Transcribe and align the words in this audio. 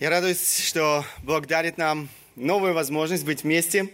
Я 0.00 0.08
радуюсь, 0.08 0.66
что 0.66 1.04
Бог 1.18 1.46
дарит 1.46 1.76
нам 1.76 2.08
новую 2.34 2.72
возможность 2.72 3.22
быть 3.22 3.42
вместе. 3.42 3.90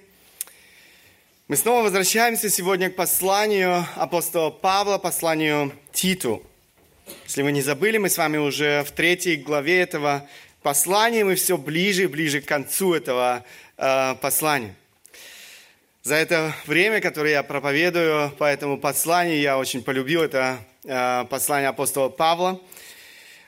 Мы 1.49 1.56
снова 1.56 1.83
возвращаемся 1.83 2.49
сегодня 2.49 2.90
к 2.90 2.95
посланию 2.95 3.85
апостола 3.97 4.51
Павла, 4.51 4.99
посланию 4.99 5.72
Титу. 5.90 6.45
Если 7.24 7.42
вы 7.42 7.51
не 7.51 7.61
забыли, 7.61 7.99
мы 7.99 8.08
с 8.08 8.19
вами 8.19 8.37
уже 8.37 8.85
в 8.85 8.92
третьей 8.92 9.35
главе 9.35 9.81
этого 9.81 10.29
послания, 10.63 11.24
мы 11.24 11.35
все 11.35 11.58
ближе 11.58 12.04
и 12.04 12.07
ближе 12.07 12.41
к 12.41 12.45
концу 12.45 12.95
этого 12.95 13.45
э, 13.77 14.15
послания. 14.21 14.77
За 16.05 16.15
это 16.15 16.55
время, 16.66 17.01
которое 17.01 17.33
я 17.33 17.43
проповедую 17.43 18.30
по 18.38 18.45
этому 18.45 18.79
посланию, 18.79 19.41
я 19.41 19.59
очень 19.59 19.83
полюбил 19.83 20.23
это 20.23 20.59
э, 20.84 21.25
послание 21.29 21.70
апостола 21.70 22.11
Павла– 22.11 22.61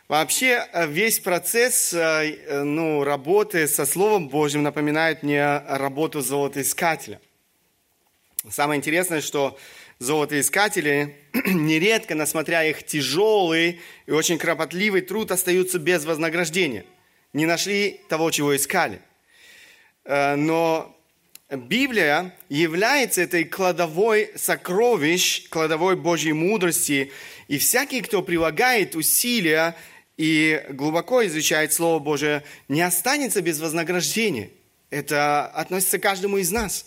Вообще 0.09 0.67
э, 0.73 0.87
весь 0.87 1.21
процесс 1.21 1.93
э, 1.93 1.99
э, 1.99 2.63
ну, 2.63 3.05
работы 3.05 3.69
со 3.69 3.85
Словом 3.85 4.31
Божьим 4.31 4.63
напоминает 4.63 5.23
мне 5.23 5.59
работу 5.69 6.23
золотоискателя. 6.23 7.21
Самое 8.49 8.79
интересное, 8.79 9.21
что 9.21 9.59
золотоискатели 9.99 11.15
нередко, 11.45 12.15
несмотря 12.15 12.65
их 12.65 12.87
тяжелый 12.87 13.83
и 14.07 14.11
очень 14.11 14.39
кропотливый 14.39 15.03
труд, 15.03 15.31
остаются 15.31 15.79
без 15.79 16.07
вознаграждения. 16.07 16.87
Не 17.35 17.45
нашли 17.45 18.01
того, 18.09 18.31
чего 18.31 18.57
искали. 18.57 19.03
Но 20.07 20.97
Библия 21.51 22.35
является 22.49 23.21
этой 23.21 23.45
кладовой 23.45 24.31
сокровищ, 24.37 25.51
кладовой 25.51 25.97
Божьей 25.97 26.33
мудрости, 26.33 27.13
и 27.49 27.59
всякий, 27.59 28.01
кто 28.01 28.23
прилагает 28.23 28.97
усилия 28.97 29.77
и 30.19 30.65
глубоко 30.71 31.25
изучает 31.27 31.73
Слово 31.73 32.01
Божие, 32.01 32.43
не 32.67 32.83
останется 32.83 33.41
без 33.41 33.61
вознаграждения. 33.61 34.51
Это 34.91 35.47
относится 35.47 35.99
к 35.99 36.03
каждому 36.03 36.39
из 36.39 36.51
нас. 36.51 36.87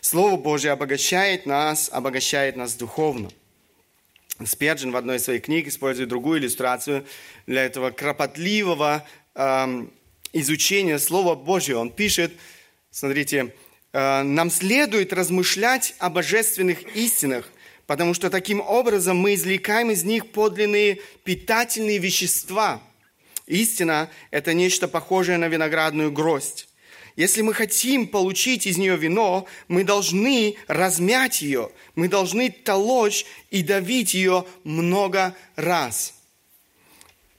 Слово 0.00 0.36
Божие 0.36 0.72
обогащает 0.72 1.46
нас, 1.46 1.90
обогащает 1.92 2.56
нас 2.56 2.74
духовно. 2.74 3.30
Спеджин 4.44 4.92
в 4.92 4.96
одной 4.96 5.16
из 5.16 5.24
своих 5.24 5.42
книг 5.42 5.66
использует 5.66 6.08
другую 6.08 6.38
иллюстрацию 6.38 7.04
для 7.46 7.64
этого 7.64 7.90
кропотливого 7.90 9.04
эм, 9.34 9.92
изучения 10.32 11.00
Слова 11.00 11.34
Божьего. 11.34 11.80
Он 11.80 11.90
пишет, 11.90 12.32
смотрите, 12.92 13.52
э, 13.92 14.22
«Нам 14.22 14.50
следует 14.50 15.12
размышлять 15.12 15.96
о 15.98 16.08
божественных 16.08 16.94
истинах, 16.94 17.50
потому 17.88 18.12
что 18.12 18.28
таким 18.28 18.60
образом 18.60 19.16
мы 19.16 19.32
извлекаем 19.32 19.90
из 19.90 20.04
них 20.04 20.30
подлинные 20.30 21.00
питательные 21.24 21.96
вещества. 21.96 22.82
Истина– 23.46 24.10
это 24.30 24.52
нечто 24.52 24.88
похожее 24.88 25.38
на 25.38 25.48
виноградную 25.48 26.12
гроздь. 26.12 26.68
Если 27.16 27.40
мы 27.40 27.54
хотим 27.54 28.06
получить 28.06 28.66
из 28.66 28.76
нее 28.76 28.94
вино, 28.98 29.46
мы 29.68 29.84
должны 29.84 30.56
размять 30.66 31.40
ее, 31.40 31.70
мы 31.94 32.08
должны 32.08 32.50
толочь 32.50 33.24
и 33.50 33.62
давить 33.62 34.12
ее 34.12 34.44
много 34.64 35.34
раз. 35.56 36.12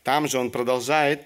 Там 0.02 0.28
же 0.28 0.40
он 0.40 0.50
продолжает, 0.50 1.22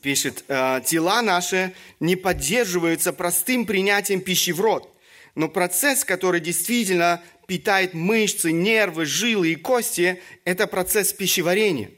пишет, 0.00 0.44
«Э, 0.46 0.80
тела 0.86 1.22
наши 1.22 1.74
не 1.98 2.14
поддерживаются 2.14 3.12
простым 3.12 3.66
принятием 3.66 4.20
пищи 4.20 4.52
в 4.52 4.60
рот, 4.60 4.92
но 5.34 5.48
процесс, 5.48 6.04
который 6.04 6.40
действительно 6.40 7.22
питает 7.46 7.94
мышцы, 7.94 8.52
нервы, 8.52 9.04
жилы 9.04 9.52
и 9.52 9.54
кости, 9.56 10.20
это 10.44 10.66
процесс 10.66 11.12
пищеварения. 11.12 11.90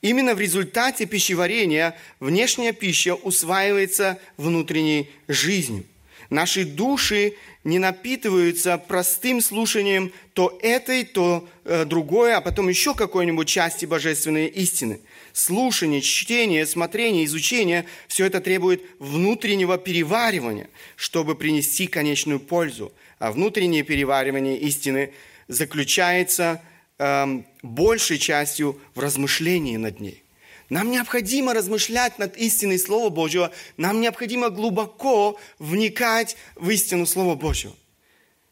Именно 0.00 0.34
в 0.34 0.40
результате 0.40 1.06
пищеварения 1.06 1.96
внешняя 2.18 2.72
пища 2.72 3.14
усваивается 3.14 4.18
внутренней 4.36 5.08
жизнью. 5.28 5.84
Наши 6.28 6.64
души 6.64 7.34
не 7.62 7.78
напитываются 7.78 8.78
простым 8.78 9.40
слушанием 9.40 10.12
то 10.32 10.58
этой, 10.62 11.04
то 11.04 11.48
э, 11.64 11.84
другое, 11.84 12.36
а 12.36 12.40
потом 12.40 12.68
еще 12.68 12.94
какой-нибудь 12.94 13.46
части 13.46 13.86
божественной 13.86 14.46
истины. 14.46 15.00
Слушание, 15.32 16.00
чтение, 16.00 16.66
смотрение, 16.66 17.24
изучение– 17.26 17.84
все 18.08 18.26
это 18.26 18.40
требует 18.40 18.82
внутреннего 18.98 19.78
переваривания, 19.78 20.68
чтобы 20.96 21.36
принести 21.36 21.86
конечную 21.86 22.40
пользу 22.40 22.92
а 23.22 23.30
внутреннее 23.30 23.84
переваривание 23.84 24.58
истины 24.58 25.12
заключается 25.46 26.60
э, 26.98 27.42
большей 27.62 28.18
частью 28.18 28.80
в 28.96 28.98
размышлении 28.98 29.76
над 29.76 30.00
ней. 30.00 30.24
Нам 30.68 30.90
необходимо 30.90 31.54
размышлять 31.54 32.18
над 32.18 32.36
истиной 32.36 32.80
Слова 32.80 33.10
Божьего, 33.10 33.52
нам 33.76 34.00
необходимо 34.00 34.50
глубоко 34.50 35.38
вникать 35.60 36.36
в 36.56 36.68
истину 36.70 37.06
Слова 37.06 37.36
Божьего. 37.36 37.76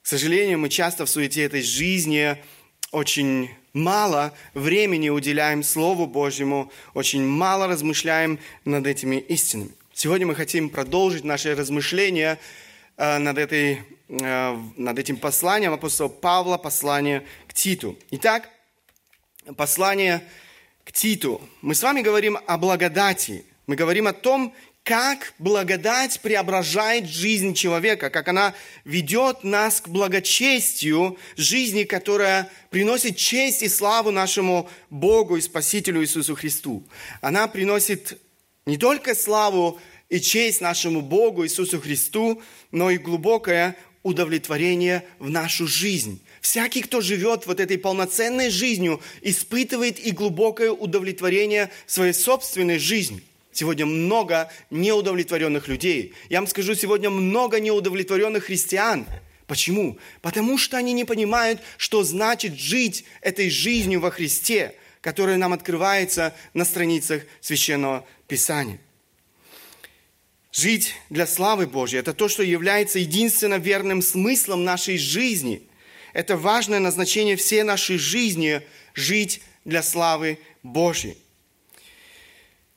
К 0.02 0.06
сожалению, 0.06 0.60
мы 0.60 0.68
часто 0.68 1.04
в 1.04 1.10
суете 1.10 1.42
этой 1.42 1.62
жизни 1.62 2.36
очень 2.92 3.50
мало 3.72 4.32
времени 4.54 5.08
уделяем 5.08 5.64
Слову 5.64 6.06
Божьему, 6.06 6.70
очень 6.94 7.26
мало 7.26 7.66
размышляем 7.66 8.38
над 8.64 8.86
этими 8.86 9.16
истинами. 9.16 9.72
Сегодня 9.94 10.28
мы 10.28 10.36
хотим 10.36 10.70
продолжить 10.70 11.24
наше 11.24 11.56
размышления 11.56 12.38
э, 12.96 13.18
над 13.18 13.36
этой 13.36 13.80
над 14.10 14.98
этим 14.98 15.16
посланием 15.16 15.72
апостола 15.72 16.08
Павла, 16.08 16.58
послание 16.58 17.24
к 17.46 17.54
Титу. 17.54 17.96
Итак, 18.10 18.50
послание 19.56 20.24
к 20.84 20.90
Титу. 20.90 21.40
Мы 21.62 21.76
с 21.76 21.82
вами 21.82 22.02
говорим 22.02 22.36
о 22.44 22.58
благодати. 22.58 23.44
Мы 23.68 23.76
говорим 23.76 24.08
о 24.08 24.12
том, 24.12 24.52
как 24.82 25.34
благодать 25.38 26.20
преображает 26.22 27.06
жизнь 27.06 27.54
человека, 27.54 28.10
как 28.10 28.26
она 28.26 28.54
ведет 28.84 29.44
нас 29.44 29.80
к 29.80 29.88
благочестию 29.88 31.16
жизни, 31.36 31.84
которая 31.84 32.50
приносит 32.70 33.16
честь 33.16 33.62
и 33.62 33.68
славу 33.68 34.10
нашему 34.10 34.68
Богу 34.88 35.36
и 35.36 35.40
Спасителю 35.40 36.02
Иисусу 36.02 36.34
Христу. 36.34 36.82
Она 37.20 37.46
приносит 37.46 38.20
не 38.66 38.76
только 38.76 39.14
славу 39.14 39.78
и 40.08 40.20
честь 40.20 40.60
нашему 40.60 41.00
Богу 41.00 41.44
Иисусу 41.44 41.80
Христу, 41.80 42.42
но 42.72 42.90
и 42.90 42.98
глубокое 42.98 43.76
удовлетворение 44.02 45.04
в 45.18 45.30
нашу 45.30 45.66
жизнь. 45.66 46.20
Всякий, 46.40 46.82
кто 46.82 47.00
живет 47.00 47.46
вот 47.46 47.60
этой 47.60 47.78
полноценной 47.78 48.50
жизнью, 48.50 49.00
испытывает 49.20 49.98
и 49.98 50.10
глубокое 50.10 50.70
удовлетворение 50.70 51.70
своей 51.86 52.14
собственной 52.14 52.78
жизни. 52.78 53.22
Сегодня 53.52 53.84
много 53.84 54.50
неудовлетворенных 54.70 55.68
людей. 55.68 56.14
Я 56.28 56.40
вам 56.40 56.46
скажу, 56.46 56.74
сегодня 56.74 57.10
много 57.10 57.60
неудовлетворенных 57.60 58.44
христиан. 58.44 59.06
Почему? 59.46 59.98
Потому 60.22 60.56
что 60.56 60.76
они 60.76 60.92
не 60.92 61.04
понимают, 61.04 61.60
что 61.76 62.04
значит 62.04 62.58
жить 62.58 63.04
этой 63.20 63.50
жизнью 63.50 64.00
во 64.00 64.10
Христе, 64.10 64.76
которая 65.00 65.36
нам 65.36 65.52
открывается 65.52 66.34
на 66.54 66.64
страницах 66.64 67.22
Священного 67.40 68.06
Писания. 68.28 68.78
Жить 70.52 70.94
для 71.10 71.26
славы 71.26 71.66
Божьей– 71.66 71.98
это 72.00 72.12
то, 72.12 72.28
что 72.28 72.42
является 72.42 72.98
единственно 72.98 73.54
верным 73.58 74.02
смыслом 74.02 74.64
нашей 74.64 74.98
жизни. 74.98 75.62
Это 76.12 76.36
важное 76.36 76.80
назначение 76.80 77.36
всей 77.36 77.62
нашей 77.62 77.98
жизни– 77.98 78.62
жить 78.94 79.42
для 79.64 79.82
славы 79.82 80.38
Божьей. 80.64 81.16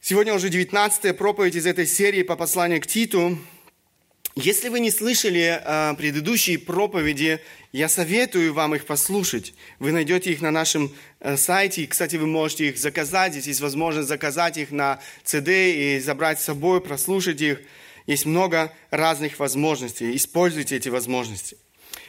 Сегодня 0.02 0.34
уже 0.36 0.50
19-я 0.50 1.14
проповедь 1.14 1.56
из 1.56 1.66
этой 1.66 1.88
серии 1.88 2.22
по 2.22 2.36
посланию 2.36 2.80
к 2.80 2.88
Титу. 2.88 3.40
Если 4.36 4.70
вы 4.70 4.80
не 4.80 4.92
слышали 4.92 5.60
э, 5.64 5.96
предыдущие 5.96 6.60
проповеди, 6.60 7.40
я 7.74 7.90
советую 7.90 8.54
вам 8.54 8.76
их 8.76 8.86
послушать. 8.86 9.56
Вы 9.80 9.92
найдете 9.92 10.32
их 10.32 10.42
на 10.42 10.52
нашем 10.52 10.94
э, 11.20 11.36
сайте. 11.38 11.88
Кстати, 11.88 12.18
вы 12.18 12.28
можете 12.28 12.70
их 12.70 12.78
заказать. 12.78 13.34
Здесь 13.34 13.48
есть 13.48 13.62
возможность 13.62 14.08
заказать 14.08 14.58
их 14.58 14.70
на 14.70 15.00
CD 15.26 15.74
и 15.74 16.00
забрать 16.00 16.40
с 16.40 16.44
собой, 16.44 16.82
прослушать 16.82 17.42
их. 17.42 17.62
Есть 18.06 18.28
много 18.28 18.72
разных 18.92 19.40
возможностей. 19.40 20.16
Используйте 20.16 20.78
эти 20.78 20.90
возможности. 20.90 21.58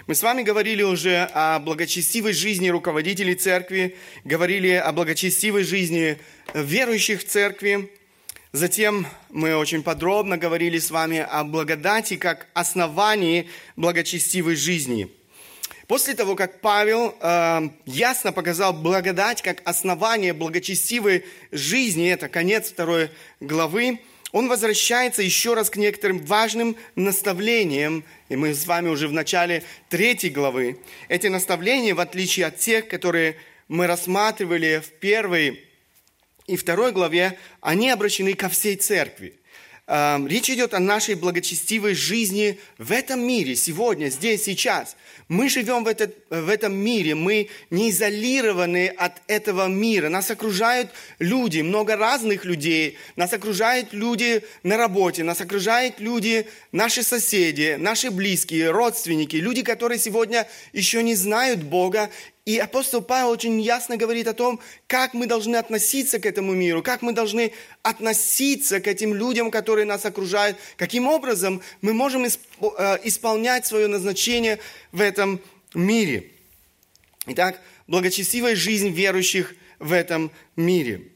Мы 0.07 0.15
с 0.15 0.23
вами 0.23 0.43
говорили 0.43 0.83
уже 0.83 1.31
о 1.33 1.59
благочестивой 1.61 2.35
жизни 2.35 2.69
руководителей 2.69 3.35
церкви, 3.35 3.97
говорили 4.23 4.73
о 4.73 4.93
благочестивой 4.93 5.65
жизни 5.65 6.19
верующих 6.53 7.23
в 7.23 7.27
церкви, 7.27 7.91
Затем 8.53 9.09
мы 9.31 9.57
очень 9.57 9.83
подробно 9.83 10.39
говорили 10.39 10.79
с 10.79 10.93
вами 10.93 11.19
о 11.19 11.43
благодати 11.43 12.15
как 12.15 12.47
основании 12.55 13.49
благочестивой 13.75 14.55
жизни. 14.55 15.11
После 15.87 16.15
того, 16.15 16.35
как 16.35 16.61
Павел 16.61 17.15
э, 17.21 17.69
ясно 17.85 18.33
показал 18.33 18.73
благодать 18.73 19.43
как 19.43 19.61
основание 19.65 20.33
благочестивой 20.33 21.25
жизни, 21.53 22.09
это 22.09 22.29
конец 22.29 22.71
второй 22.71 23.11
главы, 23.41 24.01
он 24.33 24.49
возвращается 24.49 25.23
еще 25.23 25.55
раз 25.55 25.71
к 25.71 25.77
некоторым 25.77 26.25
важным 26.25 26.77
наставлениям, 26.97 28.03
и 28.29 28.37
мы 28.37 28.55
с 28.55 28.67
вами 28.67 28.89
уже 28.89 29.09
в 29.09 29.13
начале 29.13 29.63
третьей 29.91 30.31
главы. 30.31 30.81
Эти 31.09 31.27
наставления, 31.27 31.95
в 31.95 32.01
отличие 32.01 32.47
от 32.47 32.59
тех, 32.59 32.89
которые 32.89 33.37
мы 33.69 33.87
рассматривали 33.87 34.83
в 34.85 34.91
первой 34.99 35.63
и 36.47 36.57
второй 36.57 36.93
главе, 36.93 37.39
они 37.61 37.91
обращены 37.91 38.35
ко 38.35 38.49
всей 38.49 38.77
церкви. 38.77 39.39
Эм, 39.87 40.27
речь 40.27 40.49
идет 40.49 40.73
о 40.73 40.79
нашей 40.79 41.15
благочестивой 41.15 41.95
жизни 41.95 42.59
в 42.79 42.91
этом 42.91 43.21
мире, 43.21 43.55
сегодня, 43.55 44.09
здесь, 44.09 44.45
сейчас. 44.45 44.97
Мы 45.29 45.49
живем 45.49 45.85
в, 45.85 45.89
этот, 45.89 46.15
в 46.29 46.51
этом 46.51 46.75
мире, 46.75 47.15
мы 47.15 47.49
не 47.71 47.91
изолированы 47.91 48.89
от 48.89 49.23
этого 49.27 49.69
мира. 49.69 50.11
Нас 50.11 50.31
окружают 50.31 50.91
люди, 51.19 51.61
много 51.61 51.97
разных 51.97 52.45
людей. 52.45 52.99
Нас 53.17 53.33
окружают 53.33 53.95
люди 53.95 54.43
на 54.63 54.77
работе, 54.77 55.25
нас 55.25 55.41
окружают 55.41 55.99
люди, 55.99 56.47
наши 56.73 57.03
соседи, 57.03 57.77
наши 57.79 58.11
близкие, 58.11 58.71
родственники, 58.71 59.37
люди, 59.37 59.63
которые 59.63 59.99
сегодня 59.99 60.47
еще 60.75 61.03
не 61.03 61.15
знают 61.15 61.63
Бога 61.63 62.11
и 62.45 62.59
апостол 62.59 63.01
Павел 63.01 63.31
очень 63.31 63.59
ясно 63.59 63.97
говорит 63.97 64.29
о 64.29 64.35
том, 64.35 64.61
как 64.87 65.15
мы 65.15 65.27
должны 65.27 65.57
относиться 65.57 66.19
к 66.19 66.27
этому 66.27 66.53
миру, 66.53 66.83
как 66.83 67.01
мы 67.01 67.13
должны 67.13 67.53
относиться 67.83 68.81
к 68.81 68.87
этим 68.87 69.15
людям, 69.15 69.51
которые 69.51 69.87
нас 69.87 70.05
окружают, 70.05 70.59
каким 70.77 71.07
образом 71.07 71.63
мы 71.81 71.95
можем 71.95 72.25
э, 72.25 72.29
исполнять 73.05 73.65
свое 73.65 73.87
назначение 73.87 74.59
в 74.93 75.01
этом 75.01 75.41
мире. 75.73 76.33
Итак, 77.27 77.63
благочестивая 77.87 78.55
жизнь 78.55 78.91
верующих 78.91 79.55
в 79.79 79.93
этом 79.93 80.31
мире. 80.55 81.09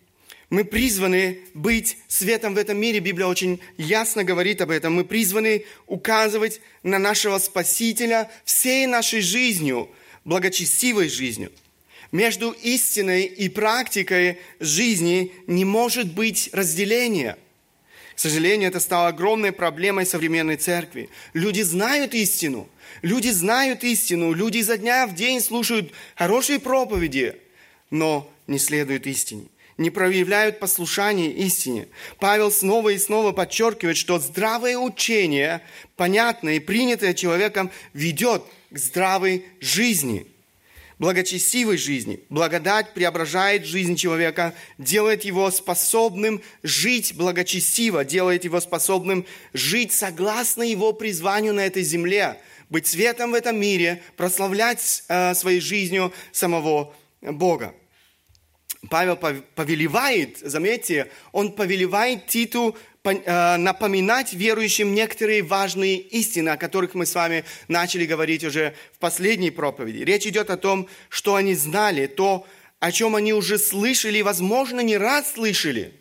Мы 0.48 0.64
призваны 0.64 1.40
быть 1.52 1.98
светом 2.08 2.54
в 2.54 2.56
этом 2.56 2.78
мире. 2.78 3.00
Библия 3.00 3.26
очень 3.26 3.60
ясно 3.76 4.24
говорит 4.24 4.62
об 4.62 4.70
этом. 4.70 4.94
Мы 4.94 5.04
призваны 5.04 5.66
указывать 5.86 6.62
на 6.82 6.98
нашего 6.98 7.36
Спасителя 7.38 8.30
всей 8.46 8.86
нашей 8.86 9.20
жизнью– 9.20 9.90
благочестивой 10.28 11.08
жизнью. 11.08 11.50
Между 12.12 12.52
истиной 12.52 13.24
и 13.24 13.48
практикой 13.48 14.38
жизни 14.60 15.32
не 15.46 15.64
может 15.64 16.12
быть 16.12 16.50
разделения. 16.52 17.36
К 18.14 18.18
сожалению, 18.18 18.68
это 18.68 18.80
стало 18.80 19.08
огромной 19.08 19.52
проблемой 19.52 20.06
современной 20.06 20.56
церкви. 20.56 21.08
Люди 21.32 21.62
знают 21.62 22.14
истину. 22.14 22.68
Люди 23.02 23.28
знают 23.30 23.84
истину. 23.84 24.32
Люди 24.32 24.58
изо 24.58 24.76
дня 24.76 25.06
в 25.06 25.14
день 25.14 25.40
слушают 25.40 25.92
хорошие 26.14 26.58
проповеди, 26.58 27.36
но 27.90 28.30
не 28.46 28.58
следуют 28.58 29.06
истине 29.06 29.46
не 29.78 29.90
проявляют 29.90 30.58
послушание 30.58 31.30
истине. 31.32 31.88
Павел 32.18 32.50
снова 32.50 32.90
и 32.90 32.98
снова 32.98 33.32
подчеркивает, 33.32 33.96
что 33.96 34.18
здравое 34.18 34.76
учение, 34.76 35.62
понятное 35.96 36.54
и 36.54 36.60
принятое 36.60 37.14
человеком, 37.14 37.70
ведет 37.94 38.42
к 38.70 38.78
здравой 38.78 39.46
жизни, 39.60 40.26
благочестивой 40.98 41.78
жизни. 41.78 42.20
Благодать 42.28 42.92
преображает 42.92 43.64
жизнь 43.64 43.94
человека, 43.94 44.52
делает 44.78 45.24
его 45.24 45.48
способным 45.52 46.42
жить 46.64 47.14
благочестиво, 47.14 48.04
делает 48.04 48.44
его 48.44 48.60
способным 48.60 49.24
жить 49.52 49.92
согласно 49.92 50.64
его 50.64 50.92
призванию 50.92 51.54
на 51.54 51.64
этой 51.64 51.84
земле, 51.84 52.40
быть 52.68 52.88
светом 52.88 53.30
в 53.30 53.34
этом 53.34 53.58
мире, 53.58 54.02
прославлять 54.16 55.04
э, 55.08 55.34
своей 55.34 55.60
жизнью 55.60 56.12
самого 56.32 56.92
Бога. 57.22 57.74
Павел 58.90 59.16
повелевает, 59.16 60.38
заметьте, 60.38 61.10
он 61.32 61.52
повелевает 61.52 62.26
Титу 62.26 62.76
Э, 63.04 63.56
напоминать 63.56 64.32
верующим 64.34 64.94
некоторые 64.94 65.42
важные 65.42 65.96
истины, 65.96 66.50
о 66.50 66.56
которых 66.56 66.94
мы 66.94 67.06
с 67.06 67.14
вами 67.14 67.44
начали 67.68 68.04
говорить 68.04 68.44
уже 68.44 68.74
в 68.92 68.98
последней 68.98 69.50
проповеди. 69.50 70.02
Речь 70.02 70.26
идет 70.26 70.50
о 70.50 70.56
том, 70.56 70.88
что 71.08 71.34
они 71.34 71.54
знали, 71.54 72.06
то, 72.06 72.46
о 72.80 72.92
чем 72.92 73.16
они 73.16 73.32
уже 73.32 73.58
слышали, 73.58 74.20
возможно, 74.20 74.80
не 74.80 74.96
раз 74.96 75.32
слышали. 75.34 75.94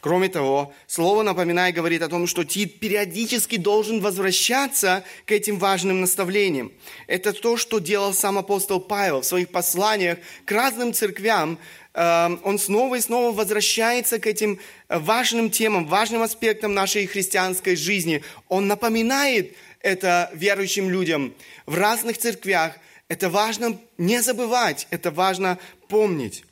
Кроме 0.00 0.28
того, 0.28 0.74
Слово 0.86 1.22
напоминает, 1.22 1.74
говорит 1.74 2.02
о 2.02 2.08
том, 2.08 2.26
что 2.26 2.44
Тит 2.44 2.78
периодически 2.78 3.56
должен 3.56 4.00
возвращаться 4.00 5.04
к 5.24 5.32
этим 5.32 5.58
важным 5.58 6.00
наставлениям. 6.00 6.72
Это 7.06 7.32
то, 7.32 7.56
что 7.56 7.78
делал 7.78 8.12
сам 8.12 8.38
апостол 8.38 8.80
Павел 8.80 9.20
в 9.20 9.26
своих 9.26 9.50
посланиях 9.50 10.18
к 10.44 10.52
разным 10.52 10.92
церквям, 10.92 11.58
он 11.94 12.58
снова 12.58 12.96
и 12.96 13.00
снова 13.00 13.32
возвращается 13.32 14.18
к 14.18 14.26
этим 14.26 14.58
э, 14.88 14.98
важным 14.98 15.48
темам, 15.48 15.86
важным 15.86 16.22
аспектам 16.22 16.74
нашей 16.74 17.06
христианской 17.06 17.76
жизни. 17.76 18.22
Он 18.48 18.66
напоминает 18.66 19.54
это 19.80 20.30
верующим 20.34 20.90
людям 20.90 21.34
в 21.66 21.76
разных 21.76 22.18
церквях. 22.18 22.76
Это 23.08 23.30
важно 23.30 23.78
не 23.96 24.20
забывать, 24.22 24.88
это 24.90 25.12
важно 25.12 25.58
помнить. 25.88 26.44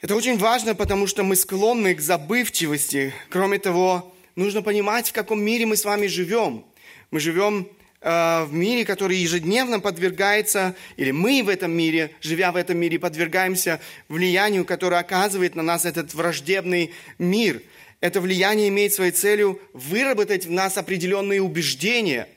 Это 0.00 0.16
очень 0.16 0.36
важно, 0.36 0.74
потому 0.74 1.06
что 1.06 1.22
мы 1.22 1.36
склонны 1.36 1.94
к 1.94 2.00
забывчивости. 2.00 3.14
Кроме 3.30 3.60
того, 3.60 4.12
нужно 4.34 4.60
понимать, 4.60 5.10
в 5.10 5.12
каком 5.12 5.40
мире 5.40 5.66
мы 5.66 5.76
с 5.76 5.84
вами 5.84 6.08
живем. 6.08 6.64
Мы 7.12 7.20
живем 7.20 7.68
в 8.02 8.48
мире, 8.50 8.84
который 8.84 9.16
ежедневно 9.16 9.78
подвергается, 9.78 10.74
или 10.96 11.12
мы 11.12 11.42
в 11.44 11.48
этом 11.48 11.70
мире, 11.70 12.10
живя 12.20 12.50
в 12.50 12.56
этом 12.56 12.76
мире, 12.78 12.98
подвергаемся 12.98 13.80
влиянию, 14.08 14.64
которое 14.64 15.00
оказывает 15.00 15.54
на 15.54 15.62
нас 15.62 15.84
этот 15.84 16.12
враждебный 16.12 16.92
мир. 17.18 17.62
Это 18.00 18.20
влияние 18.20 18.68
имеет 18.68 18.92
своей 18.92 19.12
целью 19.12 19.60
выработать 19.72 20.46
в 20.46 20.50
нас 20.50 20.76
определенные 20.76 21.40
убеждения, 21.40 22.28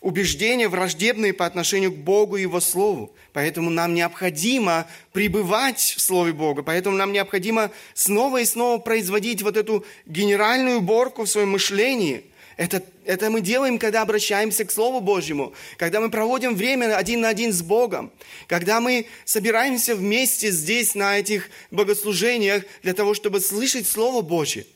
убеждения 0.00 0.68
враждебные 0.68 1.34
по 1.34 1.44
отношению 1.44 1.92
к 1.92 1.96
Богу 1.96 2.38
и 2.38 2.42
Его 2.42 2.60
Слову. 2.60 3.14
Поэтому 3.34 3.68
нам 3.68 3.92
необходимо 3.92 4.86
пребывать 5.12 5.80
в 5.80 6.00
Слове 6.00 6.32
Бога, 6.32 6.62
поэтому 6.62 6.96
нам 6.96 7.12
необходимо 7.12 7.70
снова 7.92 8.40
и 8.40 8.46
снова 8.46 8.78
производить 8.78 9.42
вот 9.42 9.58
эту 9.58 9.84
генеральную 10.06 10.78
уборку 10.78 11.24
в 11.24 11.28
своем 11.28 11.50
мышлении– 11.50 12.24
это, 12.56 12.82
это 13.04 13.30
мы 13.30 13.40
делаем, 13.40 13.78
когда 13.78 14.02
обращаемся 14.02 14.64
к 14.64 14.70
Слову 14.70 15.00
Божьему, 15.00 15.52
когда 15.76 16.00
мы 16.00 16.10
проводим 16.10 16.54
время 16.54 16.96
один 16.96 17.20
на 17.22 17.28
один 17.28 17.52
с 17.52 17.62
Богом, 17.62 18.12
когда 18.46 18.80
мы 18.80 19.06
собираемся 19.24 19.96
вместе 19.96 20.50
здесь 20.50 20.94
на 20.94 21.18
этих 21.18 21.50
богослужениях 21.70 22.64
для 22.82 22.94
того, 22.94 23.14
чтобы 23.14 23.40
слышать 23.40 23.88
Слово 23.88 24.22
Божье. 24.22 24.66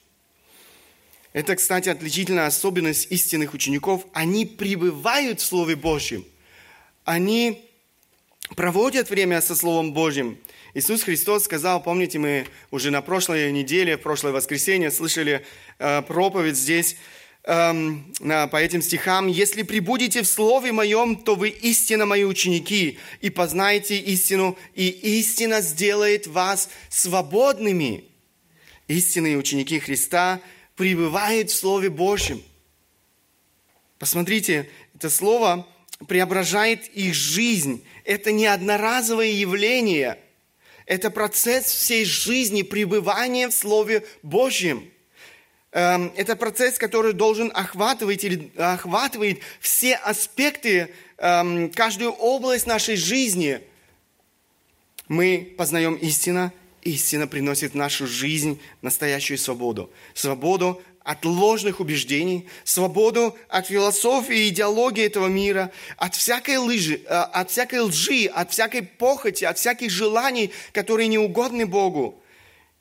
Это, 1.33 1.55
кстати, 1.55 1.89
отличительная 1.89 2.47
особенность 2.47 3.13
истинных 3.13 3.55
учеников. 3.55 4.07
Они 4.13 4.45
пребывают 4.45 5.41
в 5.41 5.45
Слове 5.45 5.77
Божьем. 5.77 6.25
Они 7.05 7.65
проводят 8.57 9.11
время 9.11 9.41
со 9.41 9.55
Словом 9.55 9.93
Божьим. 9.93 10.39
Иисус 10.75 11.03
Христос 11.03 11.45
сказал, 11.45 11.83
помните, 11.83 12.19
мы 12.19 12.47
уже 12.71 12.91
на 12.91 13.03
прошлой 13.03 13.53
неделе, 13.53 13.97
в 13.97 14.01
прошлое 14.01 14.33
воскресенье 14.33 14.91
слышали 14.91 15.45
э, 15.79 16.03
проповедь 16.03 16.57
здесь, 16.57 16.97
Эм, 17.51 18.13
по 18.51 18.57
этим 18.59 18.83
стихам, 18.83 19.27
«Если 19.27 19.63
прибудете 19.63 20.21
в 20.21 20.27
Слове 20.27 20.71
Моем, 20.71 21.17
то 21.17 21.35
вы 21.35 21.49
истинно 21.49 22.05
Мои 22.05 22.25
ученики, 22.25 22.99
и 23.23 23.31
познаете 23.31 23.97
истину, 23.97 24.59
и 24.75 24.89
истина 25.19 25.63
сделает 25.63 26.27
вас 26.27 26.69
свободными». 26.91 28.05
Истинные 28.87 29.39
ученики 29.39 29.79
Христа 29.79 30.43
пребывают 30.77 31.51
в 31.51 31.57
Слове 31.57 31.89
Божьем. 31.89 32.43
Посмотрите, 33.99 34.69
это 34.95 35.09
Слово 35.09 35.67
преображает 36.07 36.87
их 36.89 37.15
жизнь. 37.15 37.83
Это 38.05 38.31
не 38.31 38.45
одноразовое 38.45 39.31
явление. 39.31 40.19
Это 40.85 41.09
процесс 41.09 41.65
всей 41.65 42.05
жизни 42.05 42.61
пребывания 42.61 43.49
в 43.49 43.55
Слове 43.55 44.05
Божьем– 44.23 44.91
это 45.71 46.35
процесс, 46.37 46.79
который 46.79 47.13
должен 47.13 47.51
охватывать 47.55 48.25
или 48.25 48.51
охватывает 48.57 49.41
все 49.61 49.97
аспекты, 49.97 50.95
эм, 51.19 51.71
каждую 51.71 52.13
область 52.13 52.67
нашей 52.67 52.97
жизни. 52.97 53.61
Мы 55.09 55.55
познаем 55.59 55.95
истину, 55.95 56.53
истина 56.83 57.27
приносит 57.27 57.73
в 57.73 57.77
нашу 57.77 58.07
жизнь 58.07 58.61
настоящую 58.83 59.37
свободу. 59.39 59.91
Свободу 60.15 60.83
от 61.09 61.25
ложных 61.25 61.81
убеждений, 61.81 62.47
свободу 62.65 63.37
от 63.49 63.67
философии 63.67 64.47
и 64.47 64.49
идеологии 64.51 65.05
этого 65.05 65.27
мира, 65.27 65.71
от 65.97 66.15
всякой 66.15 66.59
лжи, 66.59 67.01
э, 67.03 67.09
от 67.09 67.51
всякой 67.51 67.81
лжи, 67.81 68.27
от 68.27 68.53
всякой 68.53 68.83
похоти, 68.83 69.45
от 69.45 69.57
всяких 69.57 69.91
желаний, 69.91 70.51
которые 70.73 71.09
не 71.09 71.19
угодны 71.19 71.65
Богу. 71.65 72.23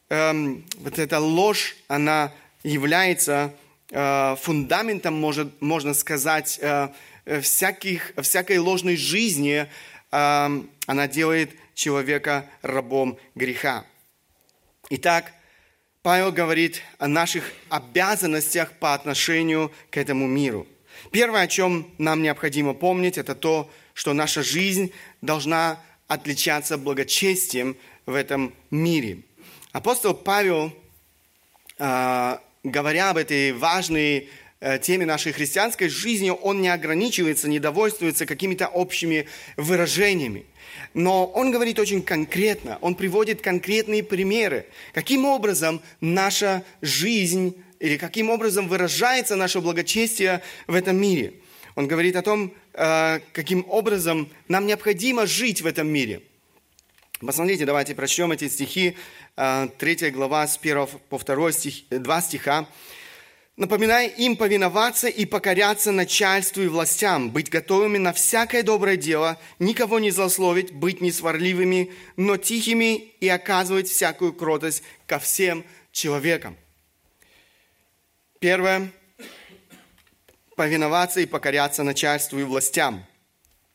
Эм, 0.09 0.65
вот 0.77 0.99
эта 0.99 1.19
ложь, 1.19 1.77
она 1.87 2.33
является 2.63 3.53
э, 3.91 4.35
фундаментом, 4.41 5.13
может, 5.19 5.61
можно 5.61 5.93
сказать, 5.93 6.59
э, 6.61 6.89
всяких, 7.41 8.13
всякой 8.21 8.57
ложной 8.57 8.95
жизни. 8.95 9.67
Э, 10.11 10.63
она 10.87 11.07
делает 11.07 11.51
человека 11.73 12.49
рабом 12.61 13.17
греха. 13.35 13.85
Итак, 14.89 15.33
Павел 16.01 16.31
говорит 16.31 16.81
о 16.99 17.07
наших 17.07 17.51
обязанностях 17.69 18.71
по 18.73 18.93
отношению 18.93 19.71
к 19.89 19.97
этому 19.97 20.25
миру. 20.27 20.65
Первое, 21.11 21.41
о 21.41 21.47
чем 21.47 21.91
нам 21.97 22.21
необходимо 22.21 22.73
помнить, 22.73 23.17
это 23.17 23.35
то, 23.35 23.69
что 23.93 24.13
наша 24.13 24.41
жизнь 24.43 24.91
должна 25.21 25.79
отличаться 26.07 26.77
благочестием 26.77 27.75
в 28.05 28.15
этом 28.15 28.53
мире. 28.71 29.23
Апостол 29.73 30.13
Павел, 30.13 30.71
говоря 32.71 33.11
об 33.11 33.17
этой 33.17 33.53
важной 33.53 34.29
э, 34.59 34.79
теме 34.79 35.05
нашей 35.05 35.31
христианской 35.31 35.89
жизни, 35.89 36.29
он 36.29 36.61
не 36.61 36.69
ограничивается, 36.69 37.47
не 37.47 37.59
довольствуется 37.59 38.25
какими-то 38.25 38.67
общими 38.67 39.25
выражениями. 39.55 40.45
Но 40.93 41.25
он 41.25 41.51
говорит 41.51 41.79
очень 41.79 42.01
конкретно, 42.01 42.77
он 42.81 42.95
приводит 42.95 43.41
конкретные 43.41 44.03
примеры, 44.03 44.65
каким 44.93 45.25
образом 45.25 45.81
наша 46.01 46.63
жизнь 46.81 47.55
или 47.79 47.97
каким 47.97 48.29
образом 48.29 48.67
выражается 48.67 49.35
наше 49.35 49.61
благочестие 49.61 50.41
в 50.67 50.75
этом 50.75 50.97
мире. 50.97 51.33
Он 51.75 51.87
говорит 51.87 52.15
о 52.15 52.21
том, 52.21 52.53
э, 52.73 53.19
каким 53.33 53.65
образом 53.69 54.29
нам 54.47 54.65
необходимо 54.65 55.25
жить 55.25 55.61
в 55.61 55.67
этом 55.67 55.87
мире. 55.87 56.21
Посмотрите, 57.19 57.65
давайте 57.65 57.95
прочтем 57.95 58.31
эти 58.31 58.47
стихи, 58.47 58.95
3 59.35 59.43
э, 59.79 60.09
глава 60.11 60.45
с 60.45 60.55
1 60.61 60.87
по 61.09 61.17
2 61.17 61.51
стих, 61.51 61.89
2 61.89 62.21
стиха. 62.21 62.67
Напоминай 63.55 64.07
им 64.07 64.35
повиноваться 64.37 65.07
и 65.07 65.25
покоряться 65.25 65.91
начальству 65.91 66.61
и 66.61 66.67
властям, 66.67 67.31
быть 67.31 67.49
готовыми 67.49 67.97
на 67.97 68.13
всякое 68.13 68.61
доброе 68.61 68.97
дело, 68.97 69.39
никого 69.57 69.97
не 69.97 70.11
злословить, 70.11 70.71
быть 70.71 71.01
несварливыми, 71.01 71.91
но 72.17 72.37
тихими 72.37 72.97
и 73.19 73.27
оказывать 73.27 73.89
всякую 73.89 74.33
кротость 74.33 74.83
ко 75.07 75.17
всем 75.17 75.65
человекам. 75.91 76.55
Первое– 78.39 78.91
повиноваться 80.55 81.19
и 81.19 81.25
покоряться 81.25 81.81
начальству 81.81 82.37
и 82.37 82.43
властям. 82.43 83.03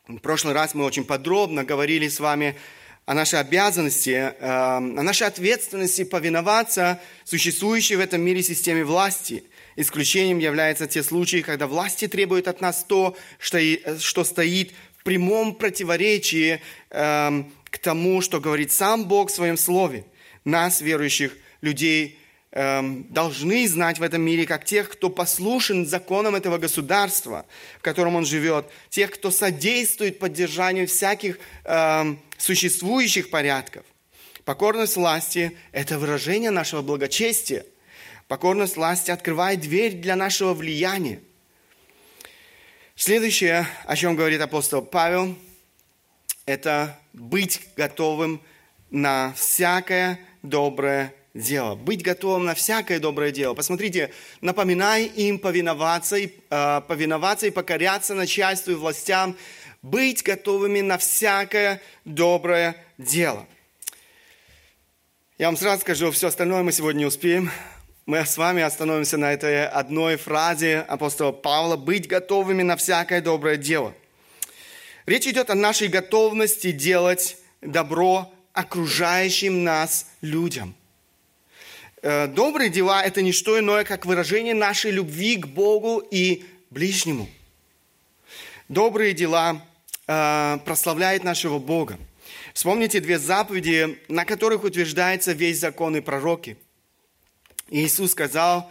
В 0.07 0.19
прошлый 0.19 0.55
раз 0.55 0.75
мы 0.75 0.85
очень 0.85 1.05
подробно 1.05 1.65
говорили 1.65 2.07
с 2.07 2.21
вами 2.21 2.51
о 2.51 2.82
нашей 3.07 3.41
обязанности, 3.41 4.11
э, 4.11 4.33
о 4.41 4.81
нашей 4.81 5.27
ответственности 5.27 6.05
повиноваться 6.05 7.01
существующей 7.25 7.97
в 7.97 8.01
этом 8.01 8.21
мире 8.23 8.43
системе 8.43 8.85
власти– 8.85 9.45
Исключением 9.77 10.39
являются 10.39 10.87
те 10.87 11.03
случаи, 11.03 11.41
когда 11.41 11.67
власти 11.67 12.07
требуют 12.07 12.49
от 12.49 12.61
нас 12.61 12.85
то, 12.85 13.17
что, 13.39 13.59
что 13.99 14.25
стоит 14.25 14.73
в 14.99 15.05
прямом 15.05 15.55
противоречии 15.55 16.61
э, 16.91 17.45
к 17.65 17.79
тому, 17.79 18.21
что 18.21 18.41
говорит 18.41 18.71
сам 18.71 19.07
Бог 19.07 19.31
в 19.31 19.35
своем 19.35 19.57
слове. 19.57 20.05
Нас, 20.45 20.81
верующих 20.81 21.37
людей, 21.63 22.19
э, 22.19 22.22
должны 22.55 23.67
знать 23.67 23.99
в 23.99 24.03
этом 24.03 24.21
мире 24.21 24.45
как 24.45 24.67
тех, 24.67 24.91
кто 24.91 25.09
послушен 25.09 25.87
законам 25.87 26.35
этого 26.35 26.59
государства, 26.59 27.47
в 27.79 27.83
котором 27.83 28.15
он 28.15 28.27
живет, 28.27 28.67
тех, 28.91 29.11
кто 29.11 29.31
содействует 29.31 30.19
поддержанию 30.19 30.87
всяких 30.87 31.39
э, 31.65 32.17
существующих 32.37 33.31
порядков. 33.31 33.87
Покорность 34.45 34.97
власти– 34.97 35.57
это 35.73 35.99
выражение 35.99 36.51
нашего 36.51 36.83
благочестия. 36.83 37.65
Покорность 38.29 38.77
власти 38.77 39.11
открывает 39.11 39.61
дверь 39.61 39.95
для 39.95 40.15
нашего 40.15 40.53
влияния. 40.53 41.21
Следующее, 42.97 43.67
о 43.87 43.97
чем 43.97 44.15
говорит 44.15 44.43
апостол 44.43 44.83
Павел, 44.83 45.37
это 46.45 46.99
быть 47.15 47.63
готовым 47.77 48.43
на 48.91 49.33
всякое 49.37 50.21
доброе 50.43 51.15
дело. 51.35 51.75
Быть 51.75 52.03
готовым 52.03 52.45
на 52.45 52.55
всякое 52.55 52.99
доброе 52.99 53.31
дело. 53.31 53.55
Посмотрите, 53.55 54.11
напоминай 54.41 55.05
им 55.05 55.39
повиноваться 55.39 56.17
и, 56.17 56.31
э, 56.51 56.81
повиноваться 56.87 57.47
и 57.47 57.51
покоряться 57.51 58.15
начальству 58.15 58.73
и 58.73 58.77
властям, 58.77 59.37
быть 59.83 60.23
готовыми 60.23 60.81
на 60.81 60.99
всякое 60.99 61.81
доброе 62.05 62.77
дело. 62.99 63.47
Я 65.39 65.47
вам 65.47 65.57
сразу 65.57 65.81
скажу, 65.81 66.11
все 66.11 66.29
остальное 66.29 66.63
мы 66.63 66.73
сегодня 66.73 67.01
не 67.01 67.07
успеем. 67.07 67.51
Мы 68.05 68.25
с 68.25 68.37
вами 68.37 68.63
остановимся 68.63 69.17
на 69.17 69.33
этой 69.33 69.67
одной 69.67 70.17
фразе 70.17 70.79
апостола 70.81 71.33
Павла 71.33 71.77
«быть 71.77 72.07
готовыми 72.09 72.63
на 72.63 72.77
всякое 72.77 73.21
доброе 73.21 73.57
дело». 73.57 73.95
Речь 75.07 75.27
идет 75.27 75.51
о 75.51 75.55
нашей 75.55 75.89
готовности 75.89 76.71
делать 76.71 77.39
добро 77.61 78.33
окружающим 78.53 79.65
нас 79.65 80.07
людям. 80.21 80.77
Э, 82.03 82.27
добрые 82.27 82.71
дела– 82.71 83.03
это 83.05 83.23
не 83.23 83.33
что 83.33 83.59
иное, 83.59 83.85
как 83.85 84.05
выражение 84.05 84.55
нашей 84.55 84.91
любви 84.91 85.37
к 85.37 85.47
Богу 85.47 85.99
и 86.11 86.45
ближнему. 86.71 87.29
Добрые 88.69 89.15
дела 89.15 89.65
э, 90.07 90.59
прославляют 90.65 91.25
нашего 91.25 91.59
Бога. 91.59 91.99
Вспомните 92.53 93.01
две 93.01 93.19
заповеди, 93.19 93.99
на 94.09 94.25
которых 94.25 94.65
утверждается 94.65 95.33
весь 95.33 95.59
закон 95.59 95.97
и 95.97 96.01
пророки– 96.01 96.57
Иисус 97.73 98.13
сказал, 98.13 98.71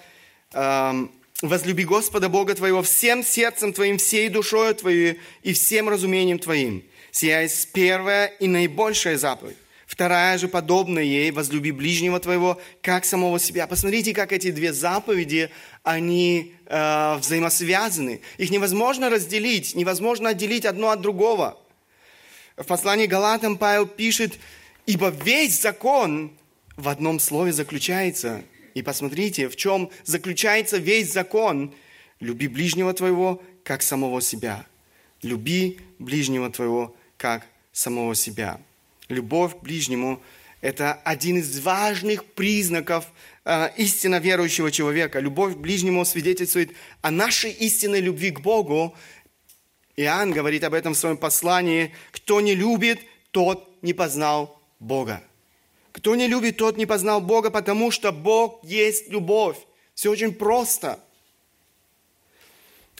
эм, 0.53 1.11
возлюби 1.41 1.83
Господа 1.85 2.29
Бога 2.29 2.53
твоего 2.53 2.83
всем 2.83 3.23
сердцем 3.23 3.73
твоим, 3.73 3.97
всей 3.97 4.29
душою 4.29 4.75
твоей 4.75 5.19
и 5.41 5.53
всем 5.53 5.89
разумением 5.89 6.37
твоим. 6.37 6.85
Сия 7.11 7.41
есть 7.41 7.73
первая 7.73 8.27
и 8.27 8.47
наибольшая 8.47 9.17
заповедь. 9.17 9.57
Вторая 9.91 10.37
же, 10.37 10.47
подобная 10.47 11.03
ей, 11.03 11.31
возлюби 11.31 11.71
ближнего 11.71 12.17
твоего, 12.21 12.61
как 12.81 13.03
самого 13.03 13.41
себя. 13.41 13.67
Посмотрите, 13.67 14.13
как 14.13 14.31
эти 14.31 14.49
две 14.49 14.71
заповеди, 14.71 15.49
они 15.83 16.53
э, 16.65 17.15
взаимосвязаны. 17.17 18.21
Их 18.37 18.51
невозможно 18.51 19.09
разделить, 19.09 19.75
невозможно 19.75 20.29
отделить 20.29 20.65
одно 20.65 20.91
от 20.91 21.01
другого. 21.01 21.59
В 22.55 22.63
послании 22.63 23.05
Галатам 23.05 23.57
Павел 23.57 23.85
пишет, 23.85 24.39
ибо 24.85 25.09
весь 25.09 25.59
закон 25.59 26.31
в 26.77 26.87
одном 26.87 27.19
слове 27.19 27.51
заключается, 27.51 28.43
и 28.73 28.81
посмотрите, 28.81 29.49
в 29.49 29.57
чем 29.57 29.89
заключается 30.05 30.77
весь 30.77 31.11
закон. 31.11 31.73
Люби 32.21 32.47
ближнего 32.47 32.93
твоего, 32.93 33.43
как 33.65 33.81
самого 33.81 34.21
себя. 34.21 34.65
Люби 35.21 35.79
ближнего 35.99 36.49
твоего, 36.49 36.95
как 37.17 37.45
самого 37.73 38.15
себя. 38.15 38.61
Любовь 39.11 39.59
к 39.59 39.61
ближнему– 39.61 40.21
это 40.61 40.93
один 40.93 41.37
из 41.37 41.59
важных 41.59 42.23
признаков 42.23 43.05
э, 43.43 43.69
истинно 43.77 44.19
верующего 44.19 44.71
человека. 44.71 45.19
Любовь 45.19 45.55
к 45.55 45.57
ближнему 45.57 46.05
свидетельствует 46.05 46.71
о 47.01 47.11
нашей 47.11 47.51
истинной 47.51 47.99
любви 47.99 48.31
к 48.31 48.39
Богу. 48.39 48.95
Иоанн 49.97 50.31
говорит 50.31 50.63
об 50.63 50.73
этом 50.73 50.93
в 50.93 50.97
своем 50.97 51.17
послании. 51.17 51.93
Кто 52.11 52.39
не 52.39 52.55
любит, 52.55 52.99
тот 53.31 53.69
не 53.81 53.93
познал 53.93 54.61
Бога. 54.79 55.21
Кто 55.91 56.15
не 56.15 56.27
любит, 56.27 56.57
тот 56.57 56.77
не 56.77 56.85
познал 56.85 57.19
Бога, 57.19 57.49
потому 57.49 57.91
что 57.91 58.13
Бог 58.13 58.63
есть 58.63 59.09
любовь. 59.09 59.57
Все 59.93 60.09
очень 60.09 60.33
просто. 60.33 60.99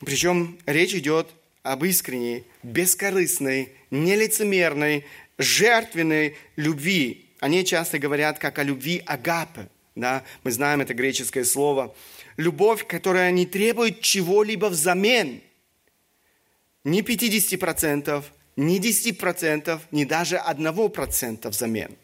Причем 0.04 0.60
речь 0.66 0.94
идет 0.94 1.30
об 1.64 1.86
искренней, 1.86 2.44
бескорыстной, 2.64 3.70
нелицемерной, 3.92 5.06
жертвенной 5.42 6.38
любви. 6.56 7.30
Они 7.40 7.66
часто 7.66 8.00
говорят 8.00 8.40
как 8.40 8.60
о 8.60 8.64
любви 8.64 9.02
агапы. 9.06 9.70
Да? 9.96 10.24
Мы 10.44 10.52
знаем 10.52 10.82
это 10.82 10.94
греческое 10.94 11.44
слово. 11.44 11.96
Любовь, 12.38 12.88
которая 12.88 13.32
не 13.32 13.46
требует 13.46 14.02
чего-либо 14.02 14.68
взамен. 14.68 15.42
Ни 16.84 17.02
50%, 17.02 18.24
ни 18.56 18.80
10%, 18.80 19.80
ни 19.92 20.04
даже 20.06 20.36
1% 20.38 21.50
взамен. 21.50 21.96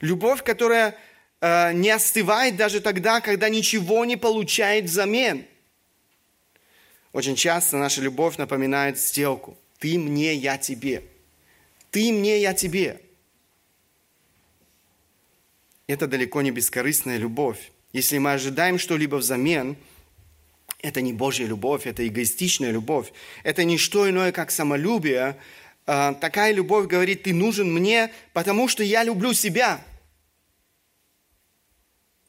Любовь, 0.00 0.44
которая 0.44 0.96
э, 1.40 1.72
не 1.72 1.90
остывает 1.90 2.56
даже 2.56 2.80
тогда, 2.80 3.20
когда 3.20 3.48
ничего 3.48 4.04
не 4.04 4.16
получает 4.16 4.84
взамен. 4.84 5.44
Очень 7.12 7.36
часто 7.36 7.78
наша 7.78 8.00
любовь 8.00 8.36
напоминает 8.36 8.98
сделку. 8.98 9.56
Ты 9.78 9.98
мне, 9.98 10.34
я 10.34 10.58
тебе. 10.58 11.02
Ты 11.90 12.12
мне, 12.12 12.40
я 12.40 12.54
тебе. 12.54 13.00
Это 15.86 16.06
далеко 16.06 16.42
не 16.42 16.50
бескорыстная 16.50 17.16
любовь. 17.16 17.72
Если 17.92 18.18
мы 18.18 18.32
ожидаем 18.32 18.78
что-либо 18.78 19.16
взамен, 19.16 19.76
это 20.80 21.00
не 21.00 21.12
Божья 21.12 21.46
любовь, 21.46 21.86
это 21.86 22.06
эгоистичная 22.06 22.70
любовь. 22.70 23.12
Это 23.42 23.64
не 23.64 23.78
что 23.78 24.08
иное, 24.08 24.30
как 24.32 24.50
самолюбие, 24.50 25.38
а, 25.86 26.12
такая 26.12 26.52
любовь 26.52 26.86
говорит, 26.86 27.22
ты 27.22 27.32
нужен 27.32 27.72
мне, 27.72 28.12
потому 28.34 28.68
что 28.68 28.84
я 28.84 29.02
люблю 29.04 29.32
себя. 29.32 29.82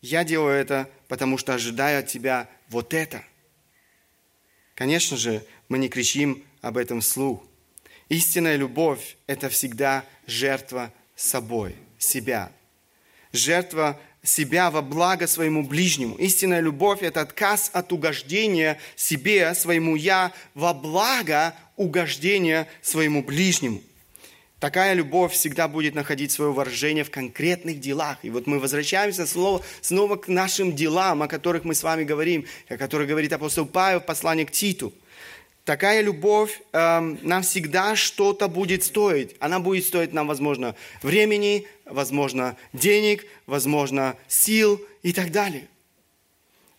Я 0.01 0.23
делаю 0.23 0.55
это, 0.55 0.89
потому 1.09 1.37
что 1.37 1.53
ожидаю 1.53 1.99
от 1.99 2.07
тебя 2.07 2.49
вот 2.69 2.93
это. 2.93 3.21
Конечно 4.75 5.17
же, 5.17 5.45
мы 5.67 5.77
не 5.77 5.89
кричим 5.89 6.45
об 6.61 6.77
этом 6.77 7.01
вслух. 7.01 7.43
Истинная 8.09 8.55
любовь– 8.55 9.17
это 9.27 9.49
всегда 9.49 10.03
жертва 10.25 10.91
собой, 11.15 11.75
себя. 11.99 12.51
Жертва 13.31 13.99
себя 14.23 14.71
во 14.71 14.81
благо 14.81 15.27
своему 15.27 15.63
ближнему. 15.63 16.15
Истинная 16.15 16.59
любовь– 16.59 16.99
это 17.03 17.21
отказ 17.21 17.69
от 17.71 17.93
угождения 17.93 18.79
себе, 18.95 19.53
своему 19.53 19.95
«я», 19.95 20.33
во 20.55 20.73
благо 20.73 21.53
угождения 21.75 22.67
своему 22.81 23.23
ближнему. 23.23 23.81
Такая 24.59 24.93
любовь 24.93 25.31
всегда 25.33 25.69
будет 25.69 25.95
находить 25.95 26.31
свое 26.31 26.51
выражение 26.51 27.05
в 27.05 27.11
конкретных 27.11 27.79
делах. 27.79 28.17
И 28.23 28.29
вот 28.29 28.45
мы 28.45 28.59
возвращаемся 28.59 29.25
снова, 29.25 29.63
снова 29.81 30.17
к 30.17 30.27
нашим 30.27 30.75
делам, 30.75 31.21
о 31.21 31.27
которых 31.27 31.63
мы 31.63 31.73
с 31.73 31.83
вами 31.83 32.03
говорим, 32.03 32.45
о 32.67 32.75
которых 32.75 33.07
говорит 33.07 33.31
апостол 33.31 33.65
Павел 33.65 34.01
в 34.01 34.05
послании 34.05 34.43
к 34.43 34.51
Титу. 34.51 34.93
Такая 35.69 36.01
любовь 36.01 36.61
э, 36.73 36.99
нам 37.21 37.43
всегда 37.43 37.95
что-то 37.95 38.47
будет 38.47 38.83
стоить. 38.83 39.35
Она 39.39 39.59
будет 39.59 39.85
стоить 39.85 40.13
нам, 40.13 40.27
возможно, 40.27 40.73
времени, 41.03 41.67
возможно, 41.85 42.57
денег, 42.73 43.27
возможно, 43.45 44.15
сил 44.27 44.83
и 45.03 45.13
так 45.13 45.31
далее. 45.31 45.67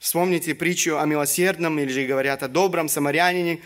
Вспомните 0.00 0.56
притчу 0.56 0.98
о 0.98 1.06
милосердном, 1.06 1.78
или 1.78 1.88
же 1.88 2.04
говорят 2.04 2.42
о 2.42 2.48
добром 2.48 2.88
самарянине, 2.88 3.60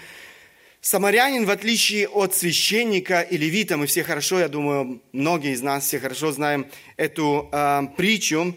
Самарянин, 0.82 1.46
в 1.46 1.50
отличие 1.50 2.06
от 2.06 2.34
священника 2.34 3.22
и 3.22 3.38
левита, 3.38 3.78
мы 3.78 3.86
все 3.86 4.04
хорошо, 4.04 4.40
я 4.40 4.48
думаю, 4.48 5.00
многие 5.12 5.52
из 5.52 5.62
нас 5.62 5.86
все 5.86 6.00
хорошо 6.00 6.32
знаем 6.32 6.66
эту 6.98 7.48
э, 7.50 7.80
притчу. 7.96 8.54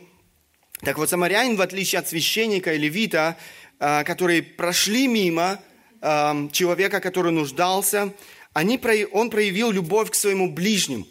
Так 0.81 0.97
вот, 0.97 1.09
самарянин, 1.09 1.55
в 1.55 1.62
отличие 1.62 2.00
от 2.00 2.09
священника 2.09 2.74
и 2.74 2.77
левита, 2.77 3.38
э, 3.79 4.03
которые 4.03 4.43
прошли 4.43 5.07
мимо 5.07 5.62
э, 6.01 6.50
человека, 6.51 7.00
который 7.00 7.32
нуждался, 7.32 8.13
они, 8.54 8.80
он 9.12 9.30
проявил 9.30 9.72
любовь 9.72 10.12
к 10.12 10.16
своему 10.16 10.51
ближнему, 10.51 11.06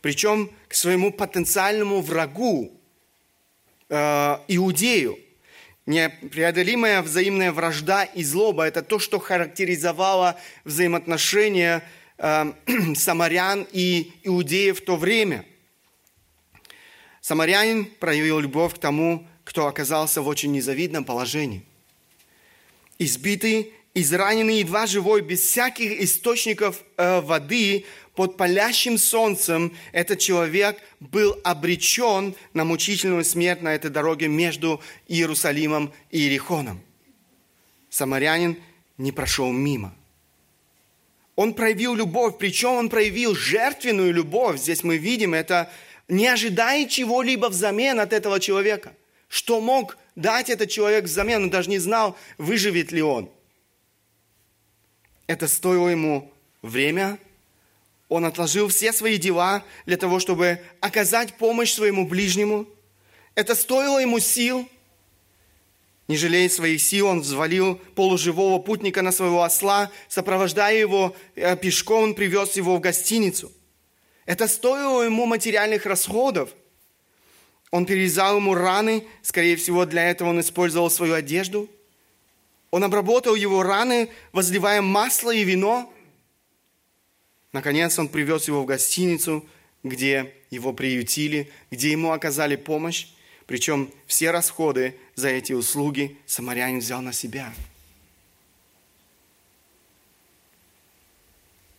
причем 0.00 0.50
к 0.68 0.74
своему 0.74 1.12
потенциальному 1.12 2.00
врагу, 2.00 2.72
э, 3.88 4.38
иудею. 4.48 5.18
Непреодолимая 5.86 7.02
взаимная 7.02 7.52
вражда 7.52 8.04
и 8.04 8.24
злоба– 8.24 8.64
это 8.66 8.82
то, 8.82 8.98
что 8.98 9.18
характеризовало 9.18 10.40
взаимоотношения 10.64 11.82
э, 12.16 12.52
самарян 12.94 13.66
и 13.70 14.12
иудеев 14.22 14.80
в 14.80 14.84
то 14.84 14.96
время. 14.96 15.44
Самарянин 17.20 17.86
проявил 17.86 18.38
любовь 18.38 18.74
к 18.74 18.78
тому, 18.78 19.26
кто 19.44 19.66
оказался 19.66 20.22
в 20.22 20.28
очень 20.28 20.52
незавидном 20.52 21.04
положении. 21.04 21.64
Избитый, 22.98 23.72
израненный, 23.94 24.58
едва 24.58 24.86
живой, 24.86 25.22
без 25.22 25.40
всяких 25.40 26.00
источников 26.00 26.82
э, 26.96 27.20
воды, 27.20 27.84
под 28.14 28.36
палящим 28.36 28.96
солнцем 28.96 29.76
этот 29.92 30.20
человек 30.20 30.80
был 31.00 31.36
обречен 31.42 32.34
на 32.52 32.64
мучительную 32.64 33.24
смерть 33.24 33.60
на 33.62 33.74
этой 33.74 33.90
дороге 33.90 34.28
между 34.28 34.80
Иерусалимом 35.08 35.92
и 36.10 36.18
Иерихоном. 36.18 36.80
Самарянин 37.90 38.56
не 38.98 39.10
прошел 39.10 39.50
мимо. 39.50 39.94
Он 41.34 41.54
проявил 41.54 41.96
любовь, 41.96 42.38
причем 42.38 42.70
он 42.70 42.88
проявил 42.88 43.34
жертвенную 43.34 44.12
любовь. 44.12 44.60
Здесь 44.60 44.84
мы 44.84 44.96
видим 44.96 45.34
это, 45.34 45.68
не 46.06 46.28
ожидая 46.28 46.86
чего-либо 46.86 47.46
взамен 47.46 47.98
от 47.98 48.12
этого 48.12 48.38
человека. 48.38 48.92
Что 49.28 49.60
мог 49.60 49.96
дать 50.14 50.50
этот 50.50 50.70
человек 50.70 51.04
взамен, 51.04 51.44
он 51.44 51.50
даже 51.50 51.68
не 51.68 51.78
знал, 51.80 52.16
выживет 52.38 52.92
ли 52.92 53.02
он. 53.02 53.28
Это 55.26 55.48
стоило 55.48 55.88
ему 55.88 56.32
время, 56.62 57.18
он 58.08 58.24
отложил 58.24 58.68
все 58.68 58.92
свои 58.92 59.16
дела 59.16 59.64
для 59.86 59.96
того, 59.96 60.20
чтобы 60.20 60.60
оказать 60.80 61.34
помощь 61.34 61.72
своему 61.72 62.06
ближнему. 62.06 62.66
Это 63.34 63.54
стоило 63.54 63.98
ему 63.98 64.18
сил. 64.20 64.68
Не 66.06 66.18
жалея 66.18 66.50
своих 66.50 66.82
сил, 66.82 67.06
он 67.06 67.22
взвалил 67.22 67.76
полуживого 67.94 68.58
путника 68.58 69.00
на 69.00 69.10
своего 69.10 69.42
осла, 69.42 69.90
сопровождая 70.08 70.78
его 70.78 71.16
э, 71.34 71.56
пешком, 71.56 72.04
он 72.04 72.14
привез 72.14 72.56
его 72.56 72.76
в 72.76 72.80
гостиницу. 72.80 73.50
Это 74.26 74.46
стоило 74.46 75.02
ему 75.02 75.24
материальных 75.24 75.86
расходов. 75.86 76.50
Он 77.70 77.86
перевязал 77.86 78.36
ему 78.36 78.54
раны, 78.54 79.06
скорее 79.22 79.56
всего, 79.56 79.86
для 79.86 80.10
этого 80.10 80.28
он 80.28 80.40
использовал 80.40 80.90
свою 80.90 81.14
одежду. 81.14 81.70
Он 82.74 82.82
обработал 82.82 83.36
его 83.36 83.62
раны, 83.62 84.10
возливая 84.32 84.82
масло 84.82 85.30
и 85.32 85.44
вино– 85.44 85.90
Наконец 87.54 88.00
он 88.00 88.08
привез 88.08 88.48
его 88.48 88.64
в 88.64 88.66
гостиницу, 88.66 89.46
где 89.84 90.34
его 90.50 90.72
приютили, 90.72 91.52
где 91.70 91.92
ему 91.92 92.10
оказали 92.10 92.56
помощь. 92.56 93.06
Причем 93.46 93.92
все 94.08 94.32
расходы 94.32 94.96
за 95.14 95.28
эти 95.28 95.52
услуги 95.52 96.18
самарянин 96.26 96.80
взял 96.80 97.00
на 97.00 97.12
себя. 97.12 97.54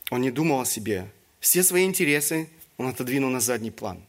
Он 0.10 0.22
не 0.22 0.32
думал 0.32 0.62
о 0.62 0.66
себе. 0.66 1.12
Все 1.42 1.62
свои 1.62 1.84
интересы 1.84 2.50
он 2.78 2.88
отодвинул 2.88 3.30
на 3.30 3.42
задний 3.42 3.72
план. 3.72 4.02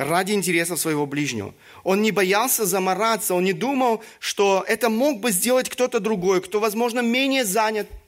Ради 0.00 0.32
интересов 0.32 0.80
своего 0.80 1.04
ближнего. 1.04 1.54
Он 1.84 2.00
не 2.00 2.10
боялся 2.10 2.64
замораться, 2.64 3.34
он 3.34 3.44
не 3.44 3.52
думал, 3.52 4.02
что 4.18 4.64
это 4.66 4.88
мог 4.88 5.20
бы 5.20 5.30
сделать 5.30 5.68
кто-то 5.68 6.00
другой, 6.00 6.40
кто, 6.40 6.60
возможно, 6.60 7.00
менее 7.00 7.44
занят– 7.44 7.88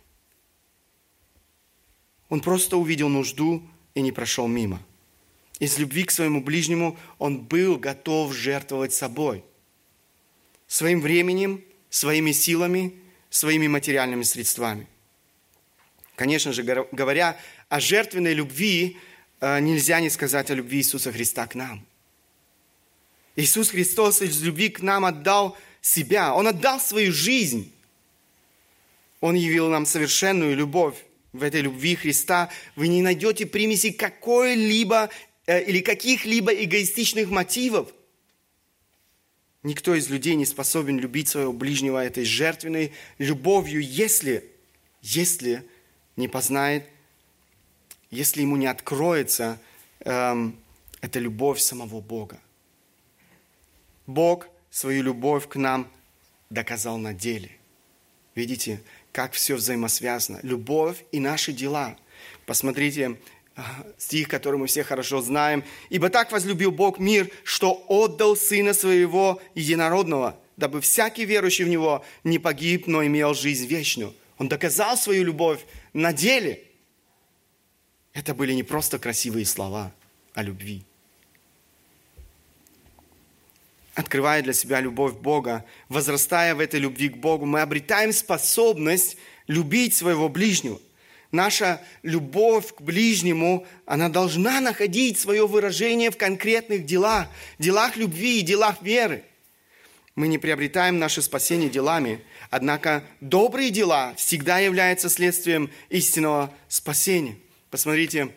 он 2.33 2.40
просто 2.40 2.78
увидел 2.78 3.11
нужду 3.11 3.62
и 3.94 4.00
не 4.00 4.11
прошел 4.11 4.48
мимо. 4.48 4.81
Из 5.59 5.76
любви 5.76 6.05
к 6.05 6.11
своему 6.11 6.40
ближнему 6.40 6.96
он 7.18 7.40
был 7.40 7.76
готов 7.76 8.33
жертвовать 8.33 8.94
собой. 8.94 9.44
Своим 10.66 11.02
временем, 11.02 11.62
своими 11.90 12.33
силами, 12.33 12.94
своими 13.28 13.66
материальными 13.66 14.22
средствами. 14.22 14.87
Конечно 16.16 16.55
же, 16.55 16.62
говоря 16.62 17.37
о 17.68 17.81
жертвенной 17.81 18.33
любви, 18.33 18.96
нельзя 19.42 20.00
не 20.00 20.11
сказать 20.11 20.50
о 20.50 20.55
любви 20.55 20.78
Иисуса 20.78 21.12
Христа 21.12 21.46
к 21.46 21.55
нам. 21.55 21.85
Иисус 23.37 23.70
Христос 23.70 24.22
из 24.22 24.42
любви 24.42 24.68
к 24.68 24.83
нам 24.83 25.05
отдал 25.05 25.57
себя. 25.81 26.35
Он 26.35 26.46
отдал 26.46 26.81
свою 26.81 27.12
жизнь. 27.12 27.72
Он 29.20 29.35
явил 29.35 29.68
нам 29.68 29.87
совершенную 29.87 30.57
любовь 30.57 30.96
в 31.33 31.42
этой 31.42 31.62
любви 31.62 31.94
Христа 31.94 32.50
вы 32.76 32.88
не 32.88 33.02
найдете 33.02 33.46
примеси 33.46 33.90
какой-либо 33.90 35.09
э, 35.46 35.64
или 35.64 35.81
каких-либо 35.81 36.52
эгоистичных 36.52 37.31
мотивов. 37.31 37.92
Никто 39.62 39.94
из 39.94 40.11
людей 40.11 40.35
не 40.35 40.44
способен 40.44 40.98
любить 40.98 41.28
своего 41.28 41.52
ближнего 41.52 42.05
этой 42.05 42.24
жертвенной 42.24 42.92
любовью, 43.18 43.81
если, 43.81 44.44
если 45.00 45.64
не 46.16 46.28
познает, 46.28 46.85
если 48.12 48.42
ему 48.42 48.57
не 48.57 48.66
откроется 48.66 49.59
эм, 50.01 50.57
эта 51.01 51.18
любовь 51.18 51.59
самого 51.59 52.01
Бога. 52.01 52.38
Бог 54.07 54.46
свою 54.70 55.03
любовь 55.03 55.48
к 55.48 55.57
нам 55.57 55.90
доказал 56.51 56.98
на 56.98 57.14
деле. 57.14 57.51
Видите, 58.35 58.83
как 59.12 59.33
все 59.33 59.57
взаимосвязано. 59.57 60.40
Любовь 60.42 61.05
и 61.11 61.20
наши 61.20 61.53
дела. 61.53 61.96
Посмотрите 62.44 63.18
а, 63.57 63.62
стих, 63.96 64.29
который 64.29 64.59
мы 64.59 64.66
все 64.66 64.85
хорошо 64.85 65.22
знаем. 65.22 65.64
«Ибо 65.88 66.11
так 66.11 66.33
возлюбил 66.33 66.70
Бог 66.70 66.98
мир, 66.98 67.31
что 67.44 67.85
отдал 67.88 68.37
Сына 68.37 68.75
Своего 68.75 69.40
Единородного, 69.55 70.38
дабы 70.59 70.83
всякий 70.83 71.25
верующий 71.25 71.64
в 71.64 71.68
Него 71.68 72.05
не 72.25 72.38
погиб, 72.38 72.87
но 72.87 73.05
имел 73.05 73.33
жизнь 73.35 73.66
вечную». 73.66 74.14
Он 74.37 74.48
доказал 74.48 74.96
свою 74.96 75.25
любовь 75.25 75.61
на 75.92 76.12
деле. 76.12 76.64
Это 78.12 78.35
были 78.35 78.53
не 78.53 78.62
просто 78.62 78.98
красивые 78.98 79.46
слова 79.46 79.92
о 80.35 80.42
любви 80.42 80.85
открывая 83.94 84.42
для 84.42 84.53
себя 84.53 84.81
любовь 84.81 85.14
Бога, 85.14 85.64
возрастая 85.88 86.55
в 86.55 86.61
этой 86.61 86.81
любви 86.81 87.09
к 87.09 87.16
Богу, 87.16 87.46
мы 87.46 87.61
обретаем 87.61 88.12
способность 88.12 89.16
любить 89.46 89.94
своего 89.94 90.29
ближнего. 90.29 90.81
Наша 91.31 91.81
любовь 92.03 92.75
к 92.75 92.83
ближнему, 92.83 93.66
она 93.87 94.09
должна 94.09 94.61
находить 94.61 95.18
свое 95.18 95.46
выражение 95.46 96.11
в 96.11 96.18
конкретных 96.18 96.85
делах, 96.85 97.27
делах 97.59 97.96
любви 97.96 98.40
и 98.40 98.42
делах 98.42 98.83
веры. 98.83 99.25
Мы 100.14 100.29
не 100.29 100.37
приобретаем 100.37 100.98
наше 100.98 101.22
спасение 101.22 101.70
делами, 101.70 102.20
однако 102.51 103.03
добрые 103.22 103.70
дела 103.70 104.12
всегда 104.16 104.59
являются 104.59 105.09
следствием 105.09 105.70
истинного 105.88 106.53
спасения. 106.68 107.37
Посмотрите, 107.72 108.28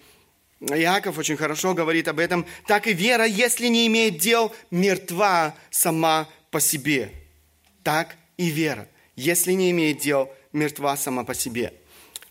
Иаков 0.62 1.18
очень 1.18 1.36
хорошо 1.36 1.74
говорит 1.74 2.08
об 2.08 2.20
этом. 2.20 2.46
Так 2.68 2.88
и 2.88 2.94
вера, 2.94 3.26
если 3.26 3.68
не 3.68 3.86
имеет 3.88 4.18
дел, 4.18 4.56
мертва 4.72 5.54
сама 5.70 6.30
по 6.52 6.62
себе. 6.62 7.12
Так 7.84 8.16
и 8.38 8.50
вера, 8.50 8.88
если 9.18 9.52
не 9.52 9.72
имеет 9.72 9.98
дел, 9.98 10.34
мертва 10.54 10.96
сама 10.96 11.26
по 11.26 11.34
себе. 11.34 11.74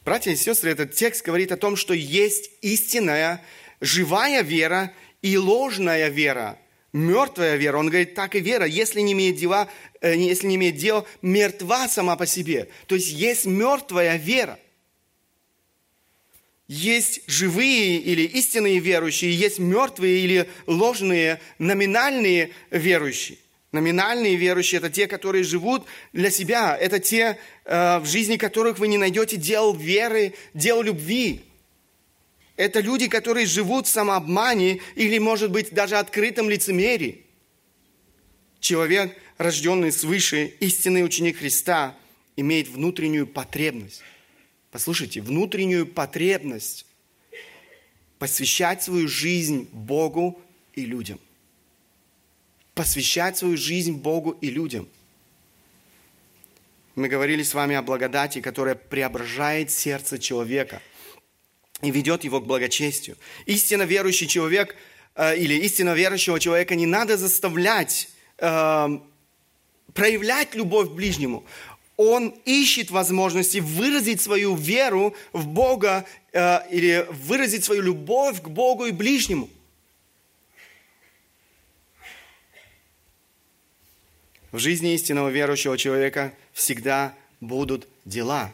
Братья 0.03 0.31
и 0.31 0.37
сестры, 0.37 0.71
этот 0.71 0.95
текст 0.95 1.23
говорит 1.27 1.53
о 1.53 1.59
том, 1.59 1.77
что 1.77 1.93
есть 1.93 2.51
истинная, 2.63 3.43
живая 3.83 4.41
вера 4.41 4.91
и 5.21 5.37
ложная 5.37 6.09
вера, 6.09 6.59
мертвая 6.95 7.57
вера. 7.57 7.77
Он 7.77 7.89
говорит, 7.89 8.15
так 8.15 8.35
и 8.35 8.41
вера, 8.41 8.65
если 8.65 9.03
не 9.03 9.13
имеет 9.13 9.37
дела, 9.37 9.69
э, 10.01 10.17
если 10.17 10.47
не 10.47 10.57
имеет 10.57 10.77
дел, 10.77 11.07
мертва 11.21 11.87
сама 11.87 12.17
по 12.17 12.25
себе. 12.25 12.71
То 12.87 12.95
есть 12.95 13.11
есть 13.11 13.45
мертвая 13.45 14.17
вера. 14.17 14.59
Есть 16.67 17.21
живые 17.27 17.99
или 17.99 18.23
истинные 18.23 18.79
верующие, 18.79 19.35
есть 19.35 19.59
мертвые 19.59 20.21
или 20.21 20.49
ложные, 20.67 21.41
номинальные 21.59 22.51
верующие. 22.71 23.39
Номинальные 23.73 24.37
верующие– 24.37 24.79
это 24.81 24.89
те, 24.89 25.09
которые 25.09 25.43
живут 25.43 25.85
для 26.13 26.31
себя. 26.31 26.77
Это 26.77 27.01
те, 27.01 27.39
э, 27.65 27.99
в 27.99 28.07
жизни 28.07 28.37
которых 28.37 28.79
вы 28.79 28.87
не 28.87 28.99
найдете 28.99 29.37
дел 29.37 29.75
веры, 29.75 30.35
дел 30.55 30.81
любви. 30.81 31.43
Это 32.57 32.79
люди, 32.79 33.09
которые 33.09 33.47
живут 33.47 33.89
в 33.89 33.91
самообмане 33.91 34.81
или, 34.95 35.19
может 35.19 35.51
быть, 35.51 35.73
даже 35.73 35.97
открытом 35.97 36.49
лицемерии. 36.49 37.27
Человек, 38.61 39.17
рожденный 39.39 39.91
свыше, 39.91 40.55
истинный 40.61 41.05
ученик 41.05 41.39
Христа, 41.39 41.97
имеет 42.37 42.69
внутреннюю 42.69 43.27
потребность. 43.27 44.03
Послушайте, 44.75 45.21
внутреннюю 45.21 45.87
потребность 45.87 46.85
посвящать 48.19 48.83
свою 48.83 49.07
жизнь 49.07 49.69
Богу 49.71 50.43
и 50.73 50.85
людям. 50.85 51.21
Посвящать 52.75 53.37
свою 53.37 53.57
жизнь 53.57 53.93
Богу 53.93 54.33
и 54.33 54.51
людям. 54.51 54.89
Мы 56.97 57.07
говорили 57.07 57.45
с 57.45 57.55
вами 57.55 57.77
о 57.77 57.83
благодати, 57.83 58.41
которая 58.41 58.75
преображает 58.75 59.71
сердце 59.71 60.19
человека 60.19 60.83
и 61.81 61.93
ведет 61.93 62.25
его 62.25 62.41
к 62.41 62.47
благочестию. 62.47 63.17
Истинно 63.47 63.85
верующий 63.85 64.27
человек 64.27 64.75
э, 65.15 65.39
или 65.39 65.55
истинно 65.55 65.95
верующего 65.95 66.41
человека 66.41 66.75
не 66.75 66.87
надо 66.87 67.17
заставлять 67.17 68.09
э, 68.39 68.89
проявлять 69.95 70.57
любовь 70.57 70.89
к 70.89 70.93
ближнему. 70.93 71.47
Он 71.97 72.35
ищет 72.45 72.91
возможности 72.91 73.59
выразить 73.59 74.21
свою 74.21 74.57
веру 74.57 75.15
в 75.33 75.47
Бога 75.47 76.05
э, 76.33 76.59
или 76.71 77.07
выразить 77.11 77.65
свою 77.65 77.83
любовь 77.83 78.43
к 78.43 78.49
Богу 78.49 78.87
и 78.87 78.93
ближнему. 78.93 79.49
В 84.51 84.59
жизни 84.59 84.95
истинного 84.95 85.29
верующего 85.29 85.79
человека 85.79 86.33
всегда 86.53 87.15
будут 87.41 87.89
дела. 88.05 88.53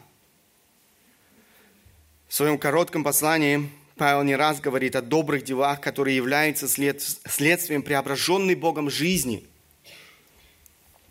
В 2.27 2.33
своем 2.33 2.57
коротком 2.57 3.03
послании 3.03 3.69
Павел 3.97 4.23
не 4.23 4.35
раз 4.35 4.59
говорит 4.61 4.95
о 4.95 5.01
добрых 5.01 5.43
делах, 5.43 5.81
которые 5.81 6.15
являются 6.15 6.67
след, 6.67 7.01
следствием 7.01 7.81
преображенной 7.81 8.55
Богом 8.55 8.89
жизни– 8.89 9.45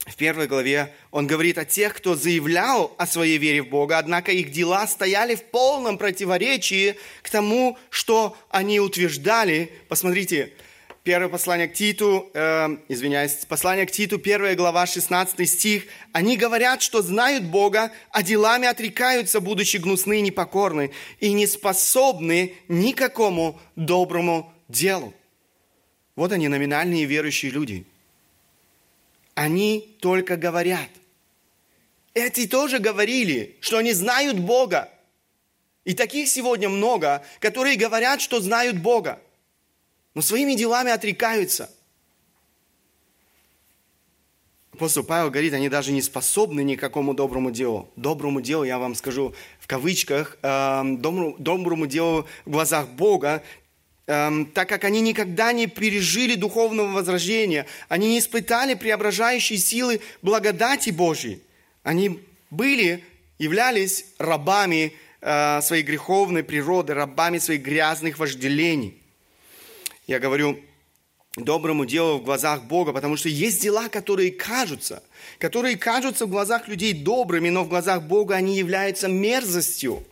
в 0.06 0.16
первой 0.16 0.46
главе 0.46 0.92
он 1.10 1.26
говорит 1.26 1.58
о 1.58 1.64
тех, 1.64 1.94
кто 1.94 2.14
заявлял 2.14 2.94
о 2.96 3.06
своей 3.06 3.36
вере 3.36 3.62
в 3.62 3.68
Бога, 3.68 3.98
однако 3.98 4.32
их 4.32 4.50
дела 4.50 4.86
стояли 4.86 5.34
в 5.34 5.44
полном 5.44 5.98
противоречии 5.98 6.96
к 7.22 7.28
тому, 7.28 7.76
что 7.90 8.36
они 8.48 8.80
утверждали. 8.80 9.70
Посмотрите, 9.88 10.54
первое 11.02 11.28
послание 11.28 11.68
к 11.68 11.74
Титу, 11.74 12.30
э, 12.32 12.78
извиняюсь, 12.88 13.44
послание 13.46 13.84
к 13.84 13.90
Титу, 13.90 14.18
первая 14.18 14.56
глава, 14.56 14.86
16 14.86 15.46
стих. 15.46 15.84
Они 16.12 16.38
говорят, 16.38 16.80
что 16.80 17.02
знают 17.02 17.44
Бога, 17.44 17.92
а 18.10 18.22
делами 18.22 18.66
отрекаются, 18.66 19.40
будучи 19.40 19.76
гнусны 19.76 20.20
и 20.20 20.22
непокорны, 20.22 20.92
и 21.18 21.32
не 21.32 21.46
способны 21.46 22.54
никакому 22.68 23.60
доброму 23.76 24.50
делу. 24.66 25.12
Вот 26.16 26.32
они, 26.32 26.48
номинальные 26.48 27.04
верующие 27.04 27.50
люди– 27.50 27.86
они 29.34 29.96
только 30.00 30.36
говорят. 30.36 30.88
Эти 32.14 32.46
тоже 32.46 32.78
говорили, 32.78 33.56
что 33.60 33.78
они 33.78 33.92
знают 33.92 34.38
Бога. 34.38 34.90
И 35.84 35.94
таких 35.94 36.28
сегодня 36.28 36.68
много, 36.68 37.24
которые 37.38 37.76
говорят, 37.76 38.20
что 38.20 38.40
знают 38.40 38.78
Бога, 38.78 39.20
но 40.14 40.22
своими 40.22 40.54
делами 40.54 40.90
отрекаются. 40.90 41.70
Апостол 44.72 45.04
Павел 45.04 45.30
говорит, 45.30 45.52
они 45.52 45.68
даже 45.68 45.92
не 45.92 46.00
способны 46.00 46.62
ни 46.62 46.74
к 46.74 46.80
какому 46.80 47.12
доброму 47.12 47.50
делу. 47.50 47.90
Доброму 47.96 48.40
делу, 48.40 48.64
я 48.64 48.78
вам 48.78 48.94
скажу 48.94 49.34
в 49.58 49.66
кавычках, 49.66 50.38
э, 50.42 50.82
доброму, 50.96 51.36
доброму 51.38 51.86
делу 51.86 52.26
в 52.46 52.50
глазах 52.50 52.88
Бога, 52.88 53.42
так 54.10 54.68
как 54.68 54.82
они 54.82 55.00
никогда 55.02 55.52
не 55.52 55.68
пережили 55.68 56.34
духовного 56.34 56.88
возрождения, 56.88 57.66
они 57.88 58.08
не 58.08 58.18
испытали 58.18 58.74
преображающей 58.74 59.56
силы 59.56 60.00
благодати 60.20 60.90
Божьей. 60.90 61.40
Они 61.84 62.20
были, 62.50 63.04
являлись 63.38 64.06
рабами 64.18 64.94
э, 65.20 65.60
своей 65.62 65.84
греховной 65.84 66.42
природы, 66.42 66.92
рабами 66.92 67.38
своих 67.38 67.62
грязных 67.62 68.18
вожделений. 68.18 69.00
Я 70.08 70.18
говорю 70.18 70.58
доброму 71.36 71.86
делу 71.86 72.18
в 72.18 72.24
глазах 72.24 72.64
Бога, 72.64 72.92
потому 72.92 73.16
что 73.16 73.28
есть 73.28 73.62
дела, 73.62 73.88
которые 73.88 74.32
кажутся, 74.32 75.04
которые 75.38 75.76
кажутся 75.76 76.26
в 76.26 76.30
глазах 76.30 76.66
людей 76.66 76.94
добрыми, 76.94 77.48
но 77.48 77.62
в 77.62 77.68
глазах 77.68 78.02
Бога 78.02 78.34
они 78.34 78.58
являются 78.58 79.06
мерзостью. 79.06 80.04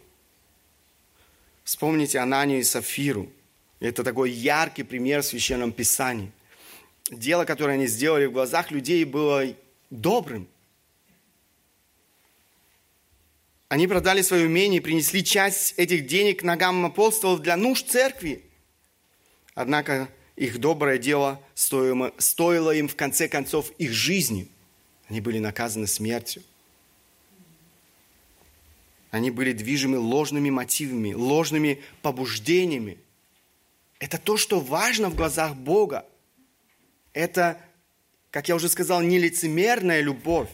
Вспомните 1.64 2.20
Ананию 2.20 2.60
и 2.60 2.62
Сафиру– 2.62 3.28
это 3.80 4.02
такой 4.02 4.30
яркий 4.30 4.82
пример 4.82 5.22
в 5.22 5.26
Священном 5.26 5.72
Писании. 5.72 6.32
Дело, 7.10 7.44
которое 7.44 7.74
они 7.74 7.86
сделали 7.86 8.26
в 8.26 8.32
глазах 8.32 8.70
людей, 8.70 9.04
было 9.04 9.44
добрым. 9.90 10.48
Они 13.68 13.86
продали 13.86 14.22
свое 14.22 14.46
умение 14.46 14.78
и 14.78 14.82
принесли 14.82 15.22
часть 15.22 15.74
этих 15.76 16.06
денег 16.06 16.42
ногам 16.42 16.84
апостолов 16.84 17.40
для 17.40 17.56
нужд 17.56 17.88
церкви. 17.88 18.42
Однако 19.54 20.08
их 20.36 20.58
доброе 20.58 20.98
дело 20.98 21.40
стоило, 21.54 22.12
стоило 22.18 22.74
им 22.74 22.88
в 22.88 22.96
конце 22.96 23.28
концов 23.28 23.70
их 23.78 23.92
жизни. 23.92 24.48
Они 25.08 25.20
были 25.20 25.38
наказаны 25.38 25.86
смертью. 25.86 26.42
Они 29.10 29.30
были 29.30 29.52
движимы 29.52 29.98
ложными 29.98 30.50
мотивами, 30.50 31.12
ложными 31.12 31.80
побуждениями– 32.02 32.98
это 33.98 34.18
то, 34.18 34.36
что 34.36 34.60
важно 34.60 35.10
в 35.10 35.16
глазах 35.16 35.54
Бога. 35.54 36.06
Это, 37.12 37.60
как 38.30 38.48
я 38.48 38.54
уже 38.54 38.68
сказал, 38.68 39.02
нелицемерная 39.02 40.00
любовь. 40.00 40.50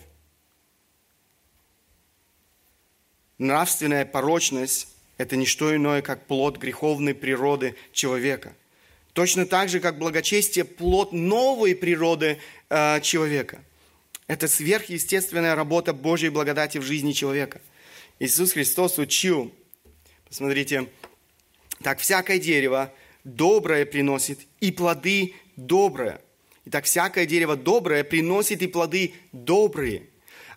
Нравственная 3.38 4.06
порочность– 4.06 4.88
это 5.18 5.36
не 5.36 5.44
что 5.44 5.74
иное, 5.74 6.00
как 6.00 6.26
плод 6.26 6.56
греховной 6.56 7.14
природы 7.14 7.76
человека. 7.92 8.54
Точно 9.12 9.44
так 9.46 9.68
же, 9.68 9.80
как 9.80 9.98
благочестие– 9.98 10.64
плод 10.64 11.12
новой 11.12 11.74
природы 11.74 12.38
э, 12.70 13.00
человека. 13.00 13.62
Это 14.26 14.48
сверхъестественная 14.48 15.54
работа 15.54 15.92
Божьей 15.92 16.30
благодати 16.30 16.78
в 16.78 16.82
жизни 16.82 17.12
человека. 17.12 17.60
Иисус 18.18 18.52
Христос 18.52 18.98
учил, 18.98 19.52
посмотрите, 20.26 20.88
так 21.82 21.98
всякое 21.98 22.38
дерево– 22.38 22.90
доброе 23.24 23.86
приносит 23.86 24.40
и 24.60 24.70
плоды 24.70 25.34
доброе. 25.56 26.20
Итак, 26.66 26.84
всякое 26.84 27.26
дерево 27.26 27.56
доброе 27.56 28.04
приносит 28.04 28.62
и 28.62 28.66
плоды 28.66 29.14
добрые. 29.32 30.08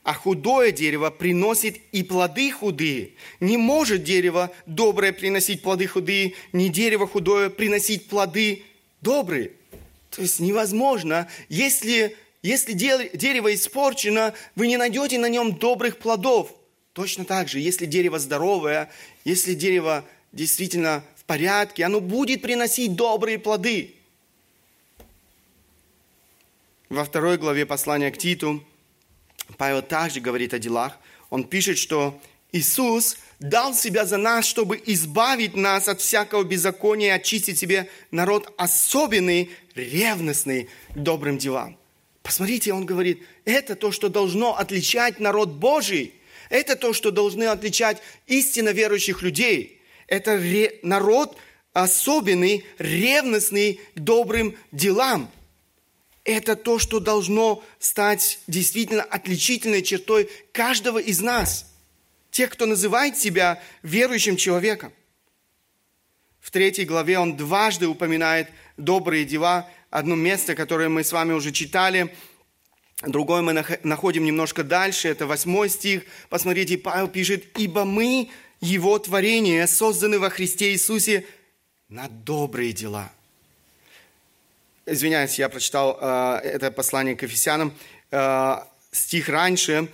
А 0.03 0.13
худое 0.13 0.71
дерево 0.71 1.10
приносит 1.10 1.82
и 1.91 2.03
плоды 2.03 2.51
худые. 2.51 3.12
Не 3.41 3.58
может 3.58 4.03
дерево 4.03 4.51
доброе 4.65 5.12
приносить 5.12 5.62
плоды 5.62 5.88
худые, 5.88 6.34
не 6.53 6.69
дерево 6.69 7.08
худое 7.08 7.49
приносить 7.49 8.08
плоды 8.08 8.63
добрые. 9.01 9.51
То 10.12 10.21
есть 10.21 10.39
невозможно, 10.39 11.27
если, 11.49 12.15
если 12.41 12.71
дерево 12.71 13.53
испорчено, 13.53 14.34
вы 14.56 14.67
не 14.67 14.77
найдете 14.77 15.19
на 15.19 15.27
нем 15.27 15.58
добрых 15.58 15.97
плодов. 15.97 16.56
Точно 16.93 17.25
так 17.25 17.49
же, 17.49 17.60
если 17.60 17.86
дерево 17.86 18.17
здоровое, 18.17 18.89
если 19.25 19.53
дерево 19.53 20.06
действительно 20.32 21.03
порядке, 21.28 21.84
оно 21.84 22.00
будет 22.00 22.42
приносить 22.42 22.96
добрые 22.96 23.38
плоды. 23.38 23.94
Во 26.90 27.04
второй 27.04 27.38
главе 27.38 27.66
послания 27.66 28.10
к 28.12 28.18
Титу 28.18 28.63
Павел 29.58 29.82
также 29.82 30.22
говорит 30.22 30.54
о 30.54 30.60
делах. 30.60 30.98
Он 31.30 31.44
пишет, 31.44 31.78
что 31.78 32.20
Иисус 32.54 33.18
дал 33.40 33.74
себя 33.74 34.06
за 34.06 34.18
нас, 34.18 34.46
чтобы 34.46 34.82
избавить 34.86 35.56
нас 35.56 35.90
от 35.90 36.00
всякого 36.00 36.44
беззакония 36.44 37.10
и 37.10 37.20
очистить 37.20 37.60
себе 37.60 37.90
народ 38.10 38.54
особенный, 38.58 39.52
ревностный 39.76 40.70
добрым 40.96 41.38
делам. 41.38 41.78
Посмотрите, 42.24 42.74
он 42.74 42.86
говорит, 42.86 43.22
это 43.44 43.76
то, 43.76 43.92
что 43.92 44.10
должно 44.10 44.58
отличать 44.58 45.20
народ 45.20 45.50
Божий. 45.50 46.13
Это 46.50 46.78
то, 46.78 46.94
что 46.94 47.12
должны 47.12 47.44
отличать 47.44 48.02
истинно 48.28 48.70
верующих 48.70 49.22
людей– 49.22 49.74
это 50.08 50.36
народ 50.82 51.38
особенный, 51.74 52.65
ревностный 52.80 53.80
к 53.96 54.00
добрым 54.00 54.56
делам. 54.72 55.30
Это 56.24 56.56
то, 56.56 56.80
что 56.80 57.00
должно 57.00 57.63
стать 57.80 58.39
действительно 58.48 59.04
отличительной 59.04 59.82
чертой 59.82 60.30
каждого 60.52 60.98
из 60.98 61.22
нас. 61.22 61.72
Тех, 62.32 62.50
кто 62.50 62.65
называет 62.65 63.17
себя 63.17 63.62
верующим 63.84 64.36
человеком. 64.36 64.91
третьей 66.52 66.86
главе 66.86 67.20
он 67.20 67.38
дважды 67.38 67.88
упоминает 67.88 68.50
добрые 68.76 69.26
дела. 69.26 69.70
Одно 69.89 70.15
место, 70.15 70.56
которое 70.56 70.89
мы 70.89 71.04
с 71.04 71.12
вами 71.12 71.34
уже 71.34 71.52
читали, 71.52 72.13
другое 73.02 73.41
мы 73.41 73.54
находим 73.84 74.26
немножко 74.26 74.63
дальше, 74.63 75.08
это 75.08 75.28
восьмой 75.28 75.70
стих. 75.70 76.04
Посмотрите, 76.30 76.78
Павел 76.78 77.08
пишет, 77.08 77.46
«Ибо 77.58 77.86
мы, 77.86 78.30
Его 78.62 78.98
творение, 79.00 79.67
созданы 79.67 80.20
во 80.20 80.30
Христе 80.30 80.72
Иисусе 80.72 81.26
на 81.89 82.08
добрые 82.08 82.74
дела». 82.74 83.12
Извиняюсь, 84.86 85.38
я 85.38 85.50
прочитал 85.50 85.98
э, 86.00 86.39
это 86.43 86.72
послание 86.72 87.15
к 87.15 87.24
Ефесянам. 87.24 87.74
Э, 88.10 88.60
стих 88.91 89.28
раньше, 89.28 89.89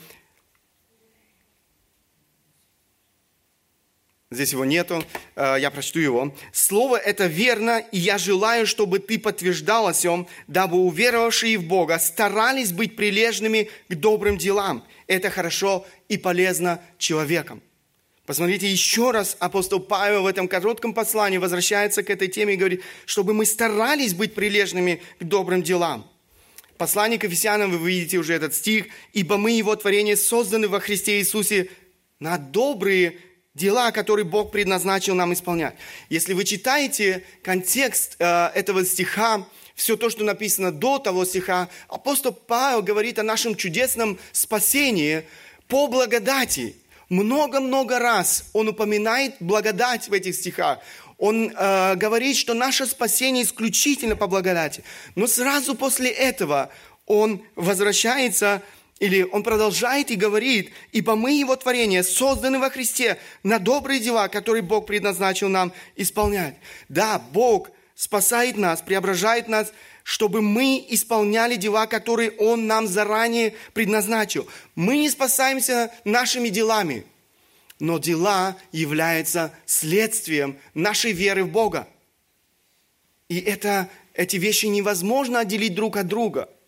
Здесь 4.33 4.51
его 4.51 4.65
нету, 4.65 5.05
э, 5.35 5.57
я 5.59 5.69
прочту 5.69 5.99
его. 5.99 6.35
«Слово 6.51 6.97
это 6.97 7.27
верно, 7.27 7.77
и 7.91 7.99
я 7.99 8.17
желаю, 8.17 8.65
чтобы 8.65 8.97
ты 8.97 9.19
подтверждал 9.19 9.87
о 9.87 9.93
сем, 9.93 10.27
дабы 10.47 10.77
уверовавшие 10.77 11.59
в 11.59 11.65
Бога 11.65 11.99
старались 11.99 12.71
быть 12.71 12.95
прилежными 12.95 13.69
к 13.89 13.93
добрым 13.93 14.39
делам. 14.39 14.83
Это 15.05 15.29
хорошо 15.29 15.85
и 16.09 16.17
полезно 16.17 16.81
человеком». 16.97 17.61
Посмотрите, 18.25 18.71
еще 18.71 19.11
раз 19.11 19.35
апостол 19.39 19.81
Павел 19.81 20.23
в 20.23 20.27
этом 20.27 20.47
коротком 20.47 20.93
послании 20.93 21.39
возвращается 21.39 22.03
к 22.03 22.09
этой 22.09 22.29
теме 22.29 22.53
и 22.53 22.57
говорит, 22.57 22.81
чтобы 23.05 23.33
мы 23.33 23.45
старались 23.45 24.13
быть 24.13 24.33
прилежными 24.33 25.01
к 25.19 25.23
добрым 25.25 25.61
делам. 25.61 26.09
Послание 26.77 27.19
к 27.19 27.25
Ефесянам, 27.25 27.71
вы 27.71 27.91
видите 27.91 28.17
уже 28.17 28.33
этот 28.33 28.55
стих, 28.55 28.85
«Ибо 29.11 29.37
мы, 29.37 29.51
Его 29.51 29.75
творение, 29.75 30.15
созданы 30.15 30.69
во 30.69 30.79
Христе 30.79 31.19
Иисусе 31.19 31.69
на 32.19 32.37
добрые 32.37 33.19
дела, 33.55 33.91
которые 33.91 34.25
Бог 34.25 34.51
предназначил 34.51 35.15
нам 35.15 35.33
исполнять. 35.33 35.75
Если 36.09 36.33
вы 36.33 36.45
читаете 36.45 37.25
контекст 37.43 38.15
э, 38.19 38.51
этого 38.55 38.85
стиха, 38.85 39.45
все 39.75 39.97
то, 39.97 40.09
что 40.09 40.23
написано 40.23 40.71
до 40.71 40.97
того 40.97 41.25
стиха, 41.25 41.69
апостол 41.89 42.31
Павел 42.31 42.81
говорит 42.81 43.19
о 43.19 43.23
нашем 43.23 43.55
чудесном 43.55 44.17
спасении 44.31 45.23
по 45.67 45.87
благодати. 45.87 46.75
Много-много 47.13 47.99
раз 47.99 48.45
он 48.53 48.69
упоминает 48.69 49.35
благодать 49.39 50.07
в 50.07 50.13
этих 50.13 50.33
стихах. 50.33 50.79
Он 51.19 51.51
э, 51.55 51.95
говорит, 51.95 52.35
что 52.35 52.55
наше 52.55 52.87
спасение 52.87 53.43
исключительно 53.43 54.15
по 54.15 54.25
благодати. 54.25 54.83
Но 55.13 55.27
сразу 55.27 55.75
после 55.75 56.09
этого 56.09 56.71
он 57.05 57.43
возвращается 57.55 58.63
или 58.97 59.21
он 59.21 59.43
продолжает 59.43 60.09
и 60.09 60.15
говорит, 60.15 60.71
ибо 60.91 61.15
мы 61.15 61.33
его 61.33 61.55
творение, 61.55 62.01
созданы 62.01 62.57
во 62.57 62.71
Христе 62.71 63.19
на 63.43 63.59
добрые 63.59 63.99
дела, 63.99 64.27
которые 64.27 64.63
Бог 64.63 64.87
предназначил 64.87 65.49
нам 65.49 65.71
исполнять. 65.95 66.55
Да, 66.89 67.21
Бог 67.31 67.69
спасает 67.93 68.57
нас, 68.57 68.81
преображает 68.81 69.47
нас, 69.47 69.71
чтобы 70.03 70.41
мы 70.41 70.85
исполняли 70.89 71.55
дела, 71.55 71.87
которые 71.87 72.31
Он 72.31 72.67
нам 72.67 72.87
заранее 72.87 73.55
предназначил. 73.73 74.47
Мы 74.75 74.97
не 74.97 75.09
спасаемся 75.09 75.91
нашими 76.03 76.49
делами, 76.49 77.05
но 77.79 77.97
дела 77.97 78.57
являются 78.71 79.53
следствием 79.65 80.57
нашей 80.73 81.11
веры 81.11 81.45
в 81.45 81.49
Бога. 81.49 81.87
И 83.29 83.39
это, 83.39 83.89
эти 84.13 84.37
вещи 84.37 84.67
невозможно 84.67 85.39
отделить 85.39 85.75
друг 85.75 85.97
от 85.97 86.07
друга– 86.07 86.49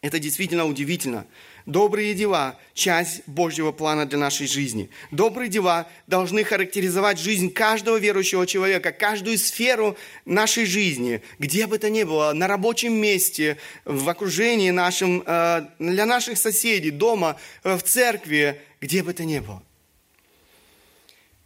это 0.00 0.18
действительно 0.18 0.64
удивительно. 0.64 1.26
Добрые 1.68 2.14
дела– 2.14 2.58
часть 2.72 3.20
Божьего 3.26 3.72
плана 3.72 4.06
для 4.06 4.18
нашей 4.18 4.46
жизни. 4.46 4.88
Добрые 5.10 5.50
дела 5.50 5.86
должны 6.06 6.42
характеризовать 6.42 7.18
жизнь 7.18 7.52
каждого 7.52 7.98
верующего 7.98 8.46
человека, 8.46 8.90
каждую 8.90 9.36
сферу 9.36 9.94
нашей 10.24 10.64
жизни, 10.64 11.20
где 11.38 11.66
бы 11.66 11.76
то 11.76 11.90
ни 11.90 12.04
было, 12.04 12.32
на 12.32 12.46
рабочем 12.46 12.94
месте, 12.94 13.58
в 13.84 14.08
окружении 14.08 14.70
нашем, 14.70 15.22
э, 15.26 15.66
для 15.78 16.06
наших 16.06 16.38
соседей, 16.38 16.90
дома, 16.90 17.38
э, 17.64 17.76
в 17.76 17.82
церкви, 17.82 18.62
где 18.80 19.02
бы 19.02 19.12
то 19.12 19.26
ни 19.26 19.38
было. 19.38 19.62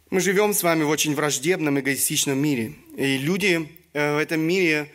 Мы 0.09 0.21
живем 0.21 0.53
с 0.53 0.63
вами 0.63 0.83
в 0.83 0.89
очень 0.89 1.15
враждебном, 1.15 1.81
эгоистичном 1.81 2.37
мире. 2.37 2.75
И 2.95 3.17
люди 3.17 3.69
э, 3.91 4.15
в 4.15 4.19
этом 4.19 4.39
мире 4.39 4.89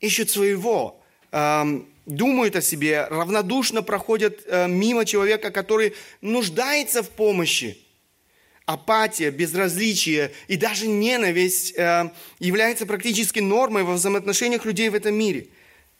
ищут 0.00 0.28
своего, 0.28 1.00
эм, 1.30 1.86
думают 2.06 2.56
о 2.56 2.62
себе, 2.62 3.06
равнодушно 3.08 3.82
проходят 3.82 4.42
э, 4.46 4.66
мимо 4.68 5.04
человека, 5.04 5.50
который 5.50 5.94
нуждается 6.20 7.02
в 7.02 7.10
помощи. 7.10 7.78
Апатия, 8.64 9.30
безразличие 9.30 10.32
и 10.48 10.56
даже 10.56 10.86
ненависть 10.86 11.74
э, 11.76 12.10
являются 12.38 12.86
практически 12.86 13.40
нормой 13.40 13.82
во 13.82 13.94
взаимоотношениях 13.94 14.64
людей 14.64 14.88
в 14.88 14.94
этом 14.94 15.14
мире. 15.14 15.48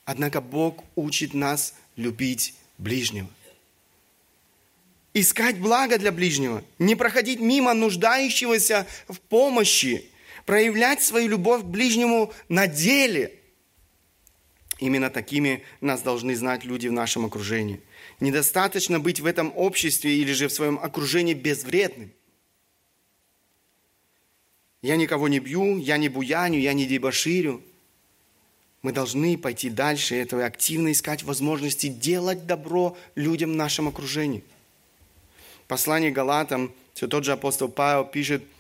Однако 0.04 0.40
Бог 0.40 0.82
учит 0.96 1.34
нас 1.34 1.74
любить 1.96 2.54
ближнего. 2.78 3.28
Искать 5.14 5.58
благо 5.58 5.98
для 5.98 6.10
ближнего, 6.10 6.64
не 6.78 6.94
проходить 6.94 7.38
мимо 7.38 7.74
нуждающегося 7.74 8.86
в 9.08 9.20
помощи, 9.20 10.06
проявлять 10.46 11.02
свою 11.02 11.28
любовь 11.28 11.62
к 11.62 11.66
ближнему 11.66 12.32
на 12.48 12.66
деле– 12.66 13.34
Именно 14.82 15.10
такими 15.10 15.62
нас 15.80 16.02
должны 16.02 16.34
знать 16.34 16.64
люди 16.64 16.88
в 16.88 16.92
нашем 16.92 17.24
окружении. 17.24 17.80
Недостаточно 18.18 18.98
быть 18.98 19.20
в 19.20 19.26
этом 19.26 19.52
обществе 19.54 20.12
или 20.12 20.32
же 20.32 20.48
в 20.48 20.52
своем 20.52 20.76
окружении 20.76 21.34
безвредным. 21.34 22.10
Я 24.82 24.96
никого 24.96 25.28
не 25.28 25.38
бью, 25.38 25.78
я 25.78 25.98
не 25.98 26.08
буяню, 26.08 26.58
я 26.58 26.72
не 26.72 26.86
дебоширю. 26.86 27.62
Мы 28.82 28.90
должны 28.90 29.38
пойти 29.38 29.70
дальше 29.70 30.16
этого 30.16 30.40
и 30.40 30.44
активно 30.46 30.90
искать 30.90 31.22
возможности 31.22 31.86
делать 31.86 32.44
добро 32.48 32.96
людям 33.14 33.52
в 33.52 33.56
нашем 33.56 33.86
окружении. 33.86 34.42
Послание 35.68 36.10
Галатам, 36.10 36.74
все 36.92 37.06
тот 37.06 37.24
же 37.24 37.30
апостол 37.30 37.68
Павел 37.68 38.04
пишет– 38.04 38.42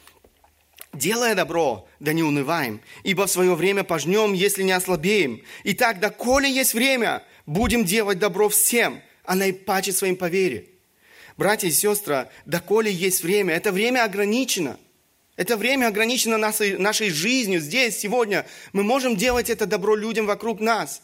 Делая 0.92 1.34
добро, 1.34 1.88
да 2.00 2.12
не 2.12 2.22
унываем, 2.22 2.82
ибо 3.02 3.26
в 3.26 3.30
свое 3.30 3.54
время 3.54 3.82
пожнем, 3.82 4.34
если 4.34 4.62
не 4.62 4.72
ослабеем. 4.72 5.42
Итак, 5.64 6.00
доколе 6.00 6.50
есть 6.50 6.74
время, 6.74 7.24
будем 7.46 7.86
делать 7.86 8.18
добро 8.18 8.50
всем, 8.50 9.00
а 9.24 9.34
наипаче 9.34 9.92
своим 9.92 10.16
по 10.16 10.28
вере. 10.28 10.68
Братья 11.38 11.68
и 11.68 11.70
сестры, 11.70 12.28
доколе 12.44 12.92
есть 12.92 13.22
время, 13.22 13.54
это 13.54 13.72
время 13.72 14.04
ограничено. 14.04 14.78
Это 15.36 15.56
время 15.56 15.86
ограничено 15.86 16.36
нашей, 16.36 16.76
нашей 16.76 17.08
жизнью 17.08 17.60
здесь, 17.60 17.98
сегодня. 17.98 18.44
Мы 18.74 18.82
можем 18.82 19.16
делать 19.16 19.48
это 19.48 19.64
добро 19.64 19.96
людям 19.96 20.26
вокруг 20.26 20.60
нас. 20.60 21.00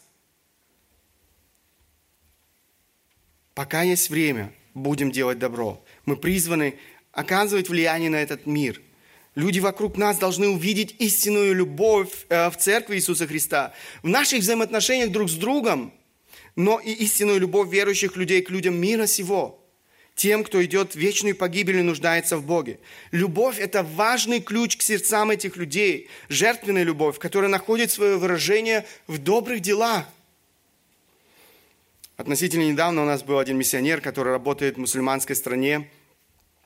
Пока 3.55 3.81
есть 3.81 4.11
время, 4.11 4.53
будем 4.75 5.11
делать 5.11 5.39
добро. 5.39 5.83
Мы 6.05 6.15
призваны 6.15 6.77
оказывать 7.11 7.69
влияние 7.69 8.11
на 8.11 8.21
этот 8.21 8.45
мир– 8.45 8.79
Люди 9.39 9.59
вокруг 9.59 9.95
нас 9.95 10.17
должны 10.17 10.49
увидеть 10.49 10.95
истинную 10.99 11.55
любовь 11.55 12.25
э, 12.27 12.49
в 12.49 12.57
церкви 12.57 12.97
Иисуса 12.97 13.25
Христа, 13.25 13.73
в 14.03 14.09
наших 14.09 14.39
взаимоотношениях 14.39 15.11
друг 15.11 15.29
с 15.29 15.35
другом, 15.35 15.93
но 16.57 16.77
и 16.77 16.91
истинную 16.91 17.39
любовь 17.39 17.69
верующих 17.69 18.17
людей 18.17 18.41
к 18.41 18.49
людям 18.49 18.75
мира 18.75 19.05
сего, 19.05 19.65
тем, 20.13 20.43
кто 20.43 20.61
идет 20.65 20.91
в 20.91 20.95
вечную 20.97 21.37
погибель 21.37 21.77
и 21.77 21.83
нуждается 21.83 22.35
в 22.35 22.45
Боге. 22.45 22.81
Любовь– 23.11 23.59
это 23.59 23.81
важный 23.81 24.41
ключ 24.41 24.75
к 24.75 24.81
сердцам 24.81 25.31
этих 25.31 25.55
людей, 25.55 26.09
жертвенная 26.27 26.83
любовь, 26.83 27.17
которая 27.17 27.49
находит 27.49 27.91
свое 27.91 28.17
выражение 28.17 28.85
в 29.07 29.19
добрых 29.19 29.61
делах. 29.61 30.03
Относительно 32.17 32.69
недавно 32.69 33.03
у 33.03 33.05
нас 33.05 33.23
был 33.23 33.39
один 33.39 33.57
миссионер, 33.57 34.01
который 34.01 34.33
работает 34.33 34.75
в 34.75 34.79
мусульманской 34.81 35.37
стране, 35.37 35.89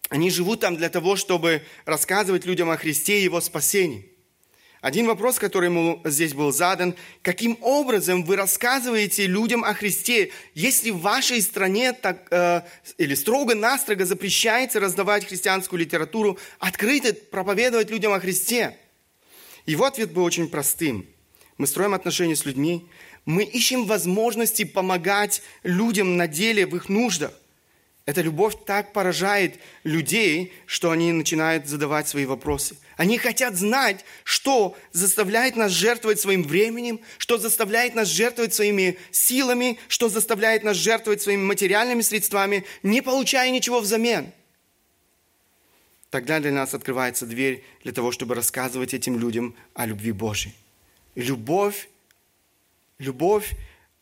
они 0.10 0.30
живут 0.30 0.60
там 0.62 0.78
для 0.78 0.90
того, 0.90 1.16
чтобы 1.16 1.64
рассказывать 1.86 2.46
людям 2.46 2.70
о 2.70 2.78
Христе 2.78 3.20
и 3.20 3.24
Его 3.24 3.42
спасении. 3.42 4.14
Один 4.84 5.08
вопрос, 5.08 5.40
который 5.40 5.70
ему 5.70 6.02
здесь 6.04 6.34
был 6.34 6.52
задан, 6.52 6.94
каким 7.22 7.58
образом 7.62 8.26
вы 8.26 8.36
рассказываете 8.36 9.28
людям 9.28 9.64
о 9.64 9.74
Христе, 9.74 10.32
если 10.56 10.90
в 10.90 11.00
вашей 11.00 11.42
стране 11.42 11.94
так, 11.94 12.28
э, 12.32 12.64
или 12.98 13.16
строго-настрого 13.16 14.04
запрещается 14.04 14.82
раздавать 14.82 15.26
христианскую 15.26 15.80
литературу, 15.80 16.38
открыто 16.60 17.14
проповедовать 17.14 17.92
людям 17.92 18.12
о 18.12 18.20
Христе? 18.20 18.78
Его 19.66 19.86
ответ 19.86 20.12
был 20.12 20.26
очень 20.26 20.50
простым. 20.50 21.08
Мы 21.58 21.66
строим 21.66 21.94
отношения 21.94 22.36
с 22.36 22.44
людьми, 22.44 22.86
мы 23.24 23.46
ищем 23.46 23.86
возможности 23.86 24.66
помогать 24.66 25.42
людям 25.64 26.18
на 26.18 26.28
деле 26.28 26.66
в 26.66 26.76
их 26.76 26.90
нуждах. 26.90 27.32
Эта 28.06 28.22
любовь 28.22 28.56
так 28.66 28.92
поражает 28.92 29.60
людей, 29.86 30.52
что 30.66 30.92
они 30.92 31.14
начинают 31.14 31.68
задавать 31.68 32.10
свои 32.10 32.26
вопросы. 32.26 32.76
Они 32.98 33.18
хотят 33.18 33.56
знать, 33.56 34.04
что 34.26 34.76
заставляет 34.92 35.56
нас 35.56 35.72
жертвовать 35.72 36.20
своим 36.20 36.44
временем, 36.44 37.00
что 37.18 37.38
заставляет 37.38 37.96
нас 37.96 38.10
жертвовать 38.10 38.54
своими 38.54 38.98
силами, 39.12 39.80
что 39.88 40.10
заставляет 40.10 40.64
нас 40.64 40.76
жертвовать 40.76 41.22
своими 41.22 41.44
материальными 41.44 42.02
средствами, 42.02 42.66
не 42.84 43.02
получая 43.02 43.52
ничего 43.52 43.80
взамен. 43.80 44.34
тогда 46.10 46.40
для 46.40 46.52
нас 46.52 46.74
открывается 46.76 47.26
дверь 47.26 47.64
для 47.84 47.92
того, 47.92 48.12
чтобы 48.12 48.36
рассказывать 48.36 48.94
этим 48.94 49.18
людям 49.18 49.56
о 49.74 49.88
любви 49.88 50.12
Божьей. 50.12 50.54
Любовь, 51.16 51.88
любовь 53.00 53.54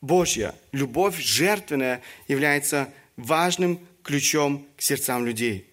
Божья, 0.02 0.56
любовь 0.74 1.18
жертвенная 1.20 2.02
является 2.28 2.92
важным 3.16 3.80
ключом 4.04 4.68
к 4.78 4.82
сердцам 4.82 5.26
людей. 5.26 5.68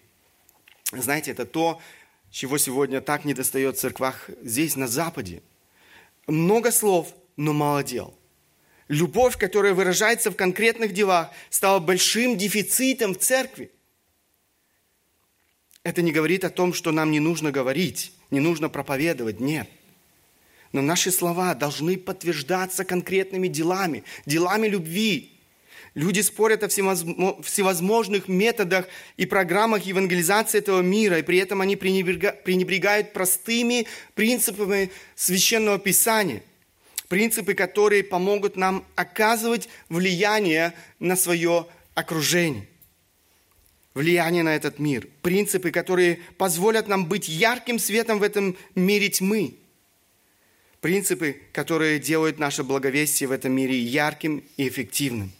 Знаете, 0.91 1.31
это 1.31 1.45
то, 1.45 1.81
чего 2.31 2.57
сегодня 2.57 3.01
так 3.01 3.25
недостает 3.25 3.77
в 3.77 3.79
церквах 3.79 4.29
здесь, 4.41 4.75
на 4.75 4.87
Западе. 4.87 5.41
Много 6.27 6.71
слов, 6.71 7.13
но 7.37 7.53
мало 7.53 7.83
дел. 7.83 8.13
Любовь, 8.87 9.37
которая 9.37 9.73
выражается 9.73 10.31
в 10.31 10.35
конкретных 10.35 10.93
делах, 10.93 11.29
стала 11.49 11.79
большим 11.79 12.37
дефицитом 12.37 13.13
в 13.13 13.19
церкви. 13.19 13.71
Это 15.83 16.01
не 16.01 16.11
говорит 16.11 16.43
о 16.43 16.49
том, 16.49 16.73
что 16.73 16.91
нам 16.91 17.11
не 17.11 17.19
нужно 17.19 17.51
говорить, 17.51 18.13
не 18.31 18.39
нужно 18.39 18.67
проповедовать, 18.67 19.39
нет. 19.39 19.69
Но 20.71 20.81
наши 20.81 21.11
слова 21.11 21.55
должны 21.55 21.97
подтверждаться 21.97 22.83
конкретными 22.83 23.47
делами, 23.47 24.03
делами 24.25 24.67
любви. 24.67 25.38
Люди 25.99 26.21
спорят 26.21 26.63
о 26.63 26.69
всевозможных 26.69 28.29
методах 28.29 28.87
и 29.17 29.25
программах 29.25 29.83
евангелизации 29.83 30.59
этого 30.59 30.79
мира, 30.79 31.19
и 31.19 31.23
при 31.23 31.39
этом 31.39 31.59
они 31.59 31.75
пренебрегают 31.75 33.11
простыми 33.11 33.85
принципами 34.15 34.91
священного 35.15 35.77
писания. 35.77 36.41
Принципы, 37.09 37.53
которые 37.53 38.05
помогут 38.05 38.55
нам 38.55 38.85
оказывать 38.95 39.67
влияние 39.89 40.73
на 40.99 41.17
свое 41.17 41.67
окружение 41.95 42.65
влияние 43.93 44.43
на 44.43 44.55
этот 44.55 44.79
мир. 44.79 45.05
Принципы, 45.21 45.69
которые 45.69 46.19
позволят 46.37 46.87
нам 46.87 47.07
быть 47.07 47.27
ярким 47.27 47.77
светом 47.77 48.19
в 48.19 48.23
этом 48.23 48.55
мире 48.73 49.09
тьмы. 49.09 49.55
Принципы, 50.79 51.41
которые 51.51 51.99
делают 51.99 52.39
наше 52.39 52.63
благовестие 52.63 53.27
в 53.27 53.33
этом 53.33 53.51
мире 53.51 53.77
ярким 53.77 54.45
и 54.55 54.69
эффективным. 54.69 55.33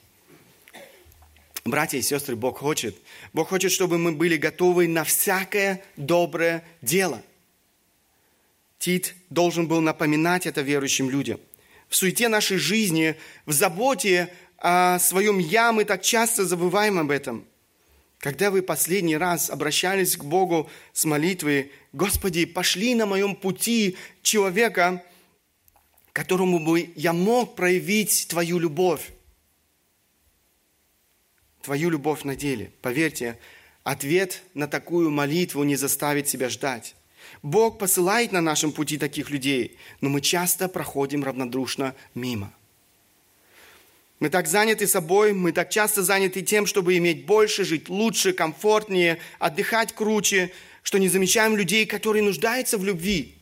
Братья 1.69 1.99
и 1.99 2.01
сестры, 2.01 2.35
Бог 2.35 2.59
хочет. 2.59 2.97
Бог 3.31 3.49
хочет, 3.49 3.71
чтобы 3.71 3.99
мы 3.99 4.11
были 4.11 4.37
готовы 4.37 4.87
на 4.87 5.03
всякое 5.03 5.83
доброе 5.97 6.63
дело. 6.81 7.21
Тит 8.79 9.13
должен 9.29 9.67
был 9.67 9.79
напоминать 9.79 10.47
это 10.47 10.61
верующим 10.61 11.11
людям. 11.11 11.39
В 11.87 11.95
суете 11.95 12.27
нашей 12.27 12.57
жизни, 12.57 13.15
в 13.45 13.51
заботе 13.51 14.33
о 14.57 14.97
своем 14.99 15.37
«я» 15.37 15.71
мы 15.71 15.85
так 15.85 16.01
часто 16.01 16.43
забываем 16.43 16.97
об 16.97 17.11
этом. 17.11 17.45
Когда 18.17 18.49
вы 18.49 18.63
последний 18.63 19.17
раз 19.17 19.49
обращались 19.51 20.17
к 20.17 20.23
Богу 20.23 20.69
с 20.93 21.05
молитвой, 21.05 21.71
«Господи, 21.93 22.45
пошли 22.45 22.95
на 22.95 23.05
моем 23.05 23.35
пути 23.35 23.95
человека, 24.23 25.03
которому 26.13 26.59
бы 26.59 26.91
я 26.95 27.13
мог 27.13 27.55
проявить 27.55 28.27
Твою 28.27 28.57
любовь». 28.57 29.11
Твою 31.61 31.89
любовь 31.89 32.23
на 32.23 32.35
деле. 32.35 32.71
Поверьте, 32.81 33.37
ответ 33.83 34.43
на 34.53 34.67
такую 34.67 35.11
молитву 35.11 35.63
не 35.63 35.75
заставит 35.75 36.27
себя 36.27 36.49
ждать. 36.49 36.95
Бог 37.43 37.77
посылает 37.77 38.31
на 38.31 38.41
нашем 38.41 38.71
пути 38.71 38.97
таких 38.97 39.29
людей, 39.29 39.77
но 40.01 40.09
мы 40.09 40.21
часто 40.21 40.67
проходим 40.67 41.23
равнодушно 41.23 41.95
мимо. 42.15 42.53
Мы 44.19 44.29
так 44.29 44.47
заняты 44.47 44.85
собой, 44.85 45.33
мы 45.33 45.53
так 45.53 45.69
часто 45.69 46.03
заняты 46.03 46.41
тем, 46.41 46.65
чтобы 46.65 46.97
иметь 46.97 47.25
больше, 47.25 47.63
жить 47.63 47.87
лучше, 47.87 48.33
комфортнее, 48.33 49.19
отдыхать 49.39 49.93
круче, 49.93 50.51
что 50.83 50.97
не 50.97 51.07
замечаем 51.07 51.55
людей, 51.55 51.85
которые 51.85 52.23
нуждаются 52.23 52.77
в 52.77 52.83
любви. 52.83 53.35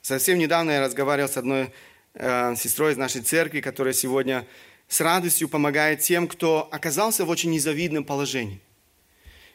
Совсем 0.00 0.38
недавно 0.38 0.72
я 0.72 0.80
разговаривал 0.80 1.28
с 1.28 1.36
одной 1.36 1.72
э, 2.14 2.54
сестрой 2.56 2.92
из 2.92 2.96
нашей 2.96 3.20
церкви, 3.20 3.60
которая 3.60 3.92
сегодня 3.92 4.46
с 4.88 5.00
радостью 5.00 5.48
помогает 5.48 6.00
тем, 6.00 6.28
кто 6.28 6.68
оказался 6.70 7.24
в 7.24 7.28
очень 7.28 7.50
незавидном 7.50 8.04
положении. 8.04 8.60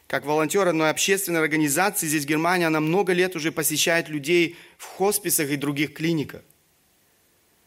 Как 0.06 0.24
волонтер 0.24 0.66
одной 0.66 0.90
общественной 0.90 1.40
организации 1.40 2.06
здесь 2.06 2.24
в 2.24 2.28
Германии, 2.28 2.66
она 2.66 2.80
много 2.80 3.12
лет 3.12 3.36
уже 3.36 3.52
посещает 3.52 4.08
людей 4.08 4.56
в 4.76 4.84
хосписах 4.84 5.50
и 5.50 5.56
других 5.56 5.94
клиниках. 5.94 6.42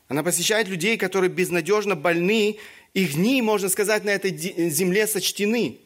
Она 0.09 0.23
посещает 0.23 0.67
людей, 0.67 0.97
которые 0.97 1.29
безнадежно 1.29 1.95
больны, 1.95 2.57
их 2.93 3.13
дни, 3.13 3.41
можно 3.41 3.69
сказать, 3.69 4.03
на 4.03 4.09
этой 4.09 4.37
земле 4.69 5.07
сочтены. 5.07 5.79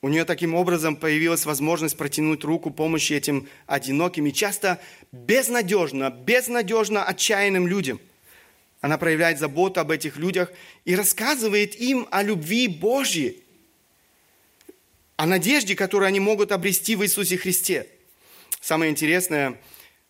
У 0.00 0.08
нее 0.08 0.24
таким 0.24 0.54
образом 0.54 0.96
появилась 0.96 1.44
возможность 1.44 1.96
протянуть 1.96 2.44
руку 2.44 2.70
помощи 2.70 3.14
этим 3.14 3.48
одиноким 3.66 4.26
и 4.26 4.32
часто 4.32 4.80
безнадежно, 5.10 6.10
безнадежно 6.10 7.04
отчаянным 7.04 7.66
людям. 7.66 8.00
Она 8.80 8.96
проявляет 8.96 9.40
заботу 9.40 9.80
об 9.80 9.90
этих 9.90 10.16
людях 10.16 10.52
и 10.84 10.94
рассказывает 10.94 11.74
им 11.74 12.06
о 12.12 12.22
любви 12.22 12.68
Божьей, 12.68 13.42
о 15.16 15.26
надежде, 15.26 15.74
которую 15.74 16.06
они 16.06 16.20
могут 16.20 16.52
обрести 16.52 16.94
в 16.94 17.02
Иисусе 17.02 17.36
Христе. 17.36 17.88
Самое 18.60 18.90
интересное– 18.90 19.60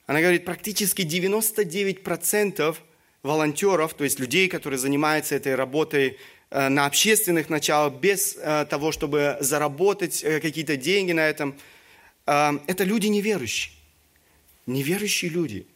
она 0.09 0.23
говорит, 0.23 0.47
практически 0.47 1.03
99% 1.03 2.77
волонтеров, 3.23 3.93
то 3.93 4.05
есть 4.05 4.19
людей, 4.19 4.49
которые 4.49 4.79
занимаются 4.79 5.35
этой 5.35 5.55
работой 5.55 6.17
на 6.51 6.87
общественных 6.87 7.51
началах, 7.51 7.95
без 7.95 8.37
э, 8.37 8.67
того, 8.71 8.93
чтобы 8.93 9.37
заработать 9.41 10.23
э, 10.23 10.41
какие-то 10.41 10.77
деньги 10.77 11.13
на 11.13 11.29
этом, 11.29 11.57
это 12.27 12.85
люди 12.85 13.07
неверующие. 13.07 13.73
Неверующие 14.67 15.31
люди 15.31 15.67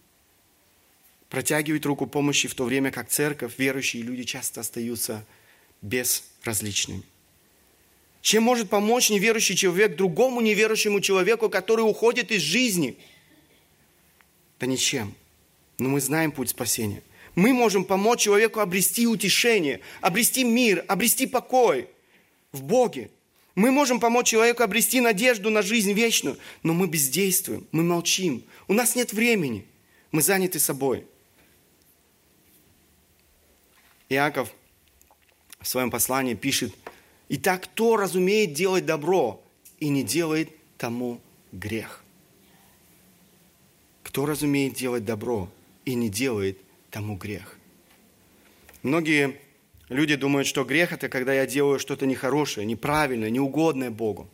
протягивают 1.31 1.87
руку 1.87 2.07
помощи 2.07 2.47
в 2.47 2.55
то 2.55 2.65
время, 2.65 2.91
как 2.91 3.09
церковь, 3.09 3.55
верующие 3.57 4.03
люди 4.03 4.25
часто 4.25 4.61
остаются 4.61 5.25
безразличными. 5.81 7.05
Чем 8.21 8.43
может 8.43 8.69
помочь 8.69 9.09
неверующий 9.09 9.57
человек 9.57 9.97
другому 9.97 10.43
неверующему 10.43 11.01
человеку, 11.01 11.49
который 11.49 11.81
уходит 11.81 12.31
из 12.31 12.43
жизни– 12.43 12.99
да 14.63 14.67
ничем. 14.69 15.13
Но 15.81 15.89
мы 15.89 16.01
знаем 16.01 16.31
путь 16.31 16.51
спасения. 16.51 17.03
Мы 17.35 17.53
можем 17.53 17.85
помочь 17.85 18.21
человеку 18.21 18.61
обрести 18.61 19.07
утешение, 19.07 19.81
обрести 20.01 20.45
мир, 20.45 20.85
обрести 20.89 21.27
покой 21.27 21.89
в 22.53 22.63
Боге. 22.63 23.11
Мы 23.55 23.71
можем 23.71 24.01
помочь 24.01 24.29
человеку 24.29 24.63
обрести 24.63 25.01
надежду 25.01 25.51
на 25.51 25.63
жизнь 25.63 25.93
вечную, 25.93 26.39
но 26.63 26.75
мы 26.75 26.87
бездействуем, 26.87 27.67
мы 27.73 27.83
молчим. 27.83 28.45
У 28.69 28.75
нас 28.75 28.97
нет 28.97 29.13
времени, 29.13 29.67
мы 30.11 30.23
заняты 30.23 30.59
собой. 30.59 31.07
Иаков 34.09 34.53
в 35.61 35.69
своем 35.69 35.91
послании 35.91 36.35
пишет, 36.35 36.75
«Итак, 37.29 37.65
кто 37.65 37.97
разумеет 37.97 38.53
делать 38.53 38.85
добро 38.85 39.43
и 39.81 39.89
не 39.89 40.03
делает 40.03 40.51
тому 40.77 41.21
грех?» 41.51 42.05
Кто 44.03 44.27
разумеет 44.27 44.75
делать 44.75 45.07
добро 45.07 45.49
и 45.87 45.95
не 45.95 46.11
делает 46.11 46.59
тому 46.93 47.17
грех? 47.17 47.57
Многие 48.83 49.41
люди 49.89 50.15
думают, 50.15 50.47
что 50.47 50.63
грех– 50.65 50.93
это 50.95 51.09
когда 51.09 51.33
я 51.33 51.47
делаю 51.47 51.79
что-то 51.79 52.07
нехорошее, 52.07 52.67
неправильное, 52.67 53.31
неугодное 53.31 53.91
Богу. 53.91 54.29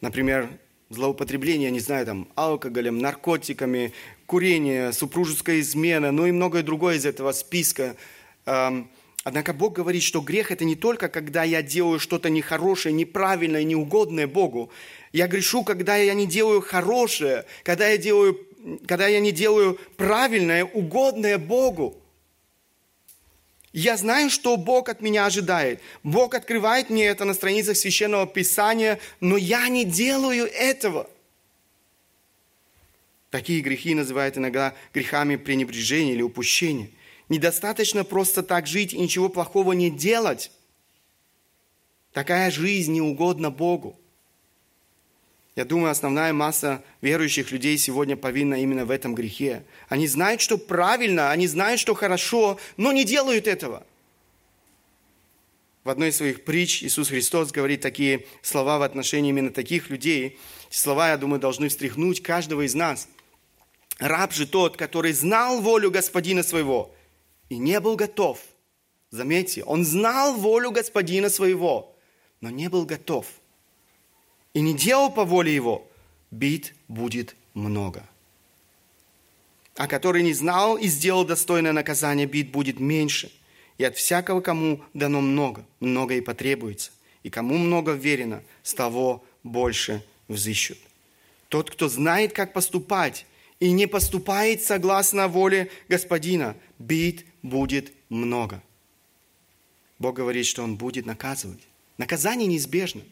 Например, 0.00 0.50
злоупотребление, 0.90 1.70
не 1.70 1.80
знаю, 1.80 2.04
там, 2.04 2.28
алкоголем, 2.34 2.98
наркотиками, 2.98 3.92
курение, 4.26 4.92
супружеская 4.92 5.60
измена, 5.60 6.10
ну 6.10 6.26
и 6.26 6.32
многое 6.32 6.62
другое 6.62 6.96
из 6.96 7.06
этого 7.06 7.32
списка. 7.32 7.96
Однако 8.44 9.52
Бог 9.52 9.74
говорит, 9.74 10.02
что 10.02 10.20
грех– 10.20 10.50
это 10.52 10.64
не 10.64 10.76
только 10.76 11.08
когда 11.08 11.44
я 11.44 11.62
делаю 11.62 11.98
что-то 11.98 12.30
нехорошее, 12.30 12.92
неправильное, 12.92 13.62
неугодное 13.62 14.26
Богу. 14.26 14.70
Я 15.12 15.28
грешу, 15.28 15.64
когда 15.64 15.96
я 15.96 16.14
не 16.14 16.26
делаю 16.26 16.60
хорошее, 16.60 17.44
когда 17.62 17.88
я 17.88 17.96
делаю 17.96 18.40
когда 18.86 19.06
я 19.06 19.20
не 19.20 19.32
делаю 19.32 19.78
правильное, 19.96 20.64
угодное 20.64 21.38
Богу. 21.38 21.96
Я 23.72 23.96
знаю, 23.96 24.30
что 24.30 24.56
Бог 24.56 24.88
от 24.88 25.00
меня 25.00 25.26
ожидает. 25.26 25.80
Бог 26.02 26.34
открывает 26.34 26.88
мне 26.88 27.04
это 27.06 27.24
на 27.24 27.34
страницах 27.34 27.76
Священного 27.76 28.26
Писания, 28.26 28.98
но 29.20 29.36
я 29.36 29.68
не 29.68 29.84
делаю 29.84 30.46
этого. 30.46 31.08
Такие 33.30 33.60
грехи 33.60 33.94
называют 33.94 34.38
иногда 34.38 34.74
грехами 34.94 35.36
пренебрежения 35.36 36.14
или 36.14 36.22
упущения. 36.22 36.90
Недостаточно 37.28 38.04
просто 38.04 38.42
так 38.42 38.66
жить 38.66 38.94
и 38.94 38.98
ничего 38.98 39.28
плохого 39.28 39.72
не 39.72 39.90
делать. 39.90 40.50
Такая 42.12 42.50
жизнь 42.50 42.92
не 42.94 43.02
угодна 43.02 43.50
Богу. 43.50 44.00
Я 45.56 45.64
думаю, 45.64 45.90
основная 45.90 46.34
масса 46.34 46.84
верующих 47.00 47.50
людей 47.50 47.78
сегодня 47.78 48.14
повинна 48.14 48.60
именно 48.60 48.84
в 48.84 48.90
этом 48.90 49.14
грехе. 49.14 49.64
Они 49.88 50.06
знают, 50.06 50.42
что 50.42 50.58
правильно, 50.58 51.30
они 51.30 51.46
знают, 51.46 51.80
что 51.80 51.94
хорошо, 51.94 52.60
но 52.76 52.92
не 52.92 53.04
делают 53.04 53.46
этого. 53.46 53.86
в 55.82 55.88
одной 55.88 56.10
из 56.10 56.16
своих 56.16 56.44
притч 56.44 56.82
Иисус 56.82 57.08
Христос 57.08 57.52
говорит 57.52 57.80
такие 57.80 58.26
слова 58.42 58.78
в 58.78 58.82
отношении 58.82 59.30
именно 59.30 59.50
таких 59.50 59.88
людей. 59.88 60.38
Эти 60.68 60.76
слова, 60.76 61.10
я 61.10 61.16
думаю, 61.16 61.40
должны 61.40 61.68
встряхнуть 61.68 62.22
каждого 62.22 62.66
из 62.66 62.74
нас. 62.74 63.08
Раб 63.98 64.32
же 64.32 64.46
тот, 64.46 64.76
который 64.76 65.12
знал 65.12 65.62
волю 65.62 65.90
господина 65.90 66.42
своего 66.42 66.94
и 67.48 67.56
не 67.56 67.80
был 67.80 67.96
готов. 67.96 68.40
Заметьте, 69.10 69.62
он 69.64 69.84
знал 69.84 70.34
волю 70.34 70.70
господина 70.72 71.30
своего, 71.30 71.96
но 72.42 72.50
не 72.50 72.68
был 72.68 72.84
готов. 72.84 73.26
И 74.56 74.60
не 74.60 74.74
делал 74.74 75.10
по 75.10 75.24
воле 75.24 75.54
его, 75.54 75.86
бит 76.30 76.74
будет 76.88 77.36
много. 77.54 78.02
А 79.76 79.86
который 79.86 80.22
не 80.22 80.32
знал 80.32 80.76
и 80.76 80.86
сделал 80.88 81.24
достойное 81.24 81.72
наказание, 81.72 82.26
бит 82.26 82.50
будет 82.50 82.80
меньше– 82.80 83.30
и 83.78 83.84
от 83.84 83.96
всякого, 83.96 84.40
кому 84.40 84.82
дано 84.94 85.20
много, 85.20 85.64
много 85.80 86.14
и 86.14 86.20
потребуется. 86.20 86.90
И 87.22 87.30
кому 87.30 87.58
много 87.58 87.92
верено, 87.92 88.42
с 88.62 88.74
того 88.74 89.24
больше 89.42 90.04
взыщут. 90.28 90.78
Тот, 91.48 91.70
кто 91.70 91.88
знает, 91.88 92.32
как 92.32 92.52
поступать, 92.52 93.26
и 93.60 93.70
не 93.70 93.86
поступает 93.86 94.62
согласно 94.62 95.28
воле 95.28 95.70
Господина, 95.88 96.56
бит 96.78 97.26
будет 97.42 97.92
много. 98.08 98.62
Бог 99.98 100.16
говорит, 100.16 100.46
что 100.46 100.62
Он 100.62 100.76
будет 100.76 101.06
наказывать. 101.06 101.60
Наказание 101.98 102.46
неизбежно. 102.46 103.02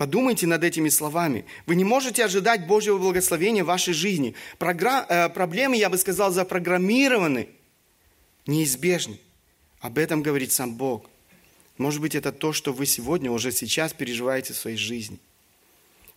Подумайте 0.00 0.46
над 0.46 0.64
этими 0.64 0.88
словами. 0.88 1.44
Вы 1.66 1.74
не 1.74 1.84
можете 1.84 2.24
ожидать 2.24 2.66
Божьего 2.66 2.96
благословения 2.96 3.64
в 3.64 3.66
вашей 3.66 3.92
жизни. 3.92 4.34
Програ... 4.56 5.04
Э, 5.06 5.28
проблемы, 5.28 5.76
я 5.76 5.90
бы 5.90 5.98
сказал, 5.98 6.32
запрограммированы, 6.32 7.50
неизбежны. 8.46 9.18
Об 9.80 9.98
этом 9.98 10.22
говорит 10.22 10.52
сам 10.52 10.74
Бог. 10.74 11.04
Может 11.76 12.00
быть, 12.00 12.14
это 12.14 12.32
то, 12.32 12.54
что 12.54 12.72
вы 12.72 12.86
сегодня, 12.86 13.30
уже 13.30 13.52
сейчас 13.52 13.92
переживаете 13.92 14.54
в 14.54 14.56
своей 14.56 14.78
жизни. 14.78 15.18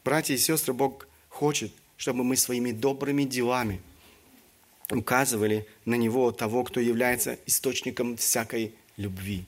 Братья 0.05 0.33
и 0.33 0.37
сестры, 0.37 0.73
Бог 0.73 1.05
хочет, 1.27 1.73
чтобы 1.97 2.23
мы 2.23 2.37
своими 2.37 2.71
добрыми 2.71 3.25
делами 3.25 3.81
указывали 4.91 5.67
на 5.83 5.95
Него, 5.95 6.31
того, 6.31 6.63
кто 6.63 6.79
является 6.79 7.37
источником 7.45 8.15
всякой 8.15 8.75
любви. 8.95 9.43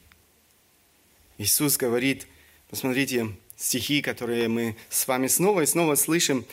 Иисус 1.37 1.77
говорит, 1.77 2.27
посмотрите, 2.69 3.29
стихи, 3.55 4.01
которые 4.01 4.47
мы 4.47 4.75
с 4.89 5.07
вами 5.07 5.27
снова 5.27 5.61
и 5.61 5.65
снова 5.65 5.95
слышим. 5.95 6.45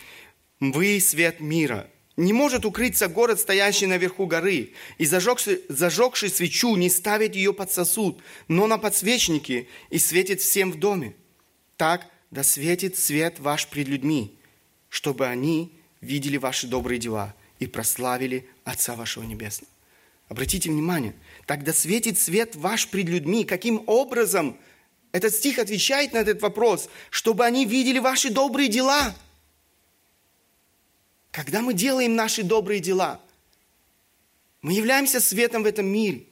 «Вы 0.60 1.00
свет 1.00 1.40
мира, 1.40 1.88
не 2.16 2.32
может 2.32 2.64
укрыться 2.64 3.08
город, 3.08 3.40
стоящий 3.40 3.86
наверху 3.86 4.26
горы, 4.26 4.74
и 4.98 5.06
зажегший, 5.06 5.62
зажегший 5.68 6.28
свечу 6.28 6.76
не 6.76 6.90
ставит 6.90 7.34
ее 7.34 7.54
под 7.54 7.72
сосуд, 7.72 8.22
но 8.48 8.66
на 8.66 8.78
подсвечнике 8.78 9.66
и 9.90 9.98
светит 9.98 10.40
всем 10.40 10.72
в 10.72 10.78
доме. 10.78 11.14
Так 11.76 12.06
да 12.30 12.42
светит 12.42 12.98
свет 12.98 13.40
ваш 13.40 13.66
пред 13.66 13.88
людьми, 13.88 14.38
чтобы 14.88 15.26
они 15.26 15.72
видели 16.00 16.36
ваши 16.36 16.66
добрые 16.66 16.98
дела 16.98 17.34
и 17.58 17.66
прославили 17.66 18.46
Отца 18.64 18.94
вашего 18.94 19.24
Небесного. 19.24 19.72
Обратите 20.28 20.70
внимание, 20.70 21.14
тогда 21.46 21.72
светит 21.72 22.18
свет 22.18 22.56
ваш 22.56 22.88
пред 22.88 23.08
людьми. 23.08 23.44
Каким 23.44 23.82
образом 23.86 24.56
этот 25.12 25.34
стих 25.34 25.58
отвечает 25.58 26.12
на 26.12 26.18
этот 26.18 26.42
вопрос? 26.42 26.88
Чтобы 27.10 27.44
они 27.44 27.64
видели 27.64 27.98
ваши 27.98 28.30
добрые 28.30 28.68
дела– 28.68 29.14
когда 31.32 31.62
мы 31.62 31.72
делаем 31.72 32.14
наши 32.14 32.42
добрые 32.44 32.78
дела, 32.78 33.20
мы 34.60 34.74
являемся 34.74 35.18
светом 35.18 35.64
в 35.64 35.66
этом 35.66 35.86
мире. 35.86 36.26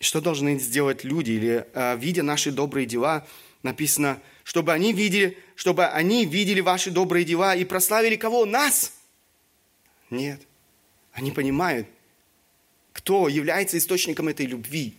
Что 0.00 0.20
должны 0.20 0.58
сделать 0.58 1.04
люди, 1.04 1.32
или 1.32 1.68
э, 1.72 1.96
видя 1.98 2.22
наши 2.22 2.50
добрые 2.50 2.86
дела, 2.86 3.26
написано, 3.62 4.20
чтобы 4.42 4.72
они 4.72 4.92
видели, 4.92 5.38
чтобы 5.54 5.86
они 5.86 6.24
видели 6.24 6.60
ваши 6.60 6.90
добрые 6.90 7.24
дела 7.24 7.54
и 7.54 7.64
прославили 7.64 8.16
кого? 8.16 8.46
Нас? 8.46 8.92
Нет. 10.10 10.40
Они 11.12 11.30
понимают, 11.30 11.86
кто 12.92 13.28
является 13.28 13.76
источником 13.78 14.28
этой 14.28 14.46
любви. 14.46 14.96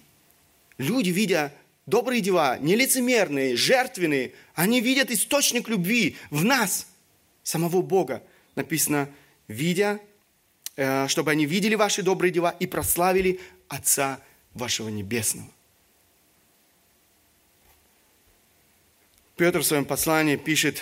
Люди, 0.78 1.10
видя 1.10 1.54
добрые 1.86 2.22
дела, 2.22 2.58
нелицемерные, 2.58 3.56
жертвенные, 3.56 4.34
они 4.56 4.82
видят 4.82 5.12
источник 5.12 5.70
любви 5.70 6.18
в 6.30 6.44
нас– 6.44 6.88
самого 7.46 7.82
Бога. 7.82 8.24
Написано, 8.56 9.10
видя, 9.48 10.02
э, 10.76 11.08
чтобы 11.08 11.32
они 11.32 11.46
видели 11.46 11.76
ваши 11.76 12.04
добрые 12.04 12.32
дела 12.32 12.54
и 12.60 12.68
прославили 12.68 13.40
Отца 13.70 14.20
вашего 14.54 14.90
Небесного. 14.90 15.50
Петр 19.38 19.60
в 19.60 19.66
своем 19.66 19.86
послании 19.86 20.38
пишет, 20.38 20.82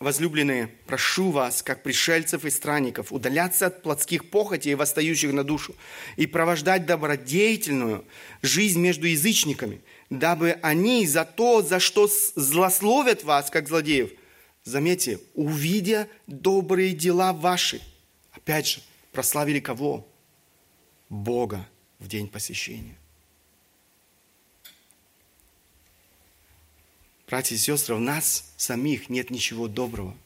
Возлюбленные, 0.00 0.68
прошу 0.86 1.30
вас, 1.30 1.62
как 1.62 1.82
пришельцев 1.82 2.44
и 2.44 2.50
странников, 2.50 3.12
удаляться 3.12 3.66
от 3.66 3.82
плотских 3.82 4.30
похотей, 4.30 4.74
восстающих 4.74 5.32
на 5.32 5.42
душу, 5.42 5.74
и 6.16 6.26
провождать 6.26 6.86
добродетельную 6.86 8.04
жизнь 8.40 8.80
между 8.80 9.08
язычниками, 9.08 9.80
дабы 10.08 10.52
они 10.62 11.04
за 11.06 11.24
то, 11.24 11.62
за 11.62 11.80
что 11.80 12.08
злословят 12.36 13.24
вас, 13.24 13.50
как 13.50 13.66
злодеев, 13.66 14.10
Заметьте, 14.68 15.18
увидя 15.32 16.10
добрые 16.26 16.92
дела 16.92 17.32
ваши, 17.32 17.80
опять 18.32 18.66
же, 18.66 18.82
прославили 19.12 19.60
кого? 19.60 20.06
Бога 21.08 21.66
в 21.98 22.06
день 22.06 22.28
посещения. 22.28 22.98
Братья 27.28 27.56
и 27.56 27.58
сестры, 27.58 27.94
в 27.94 28.00
нас 28.00 28.54
самих 28.56 29.10
нет 29.10 29.30
ничего 29.30 29.68
доброго. 29.68 30.16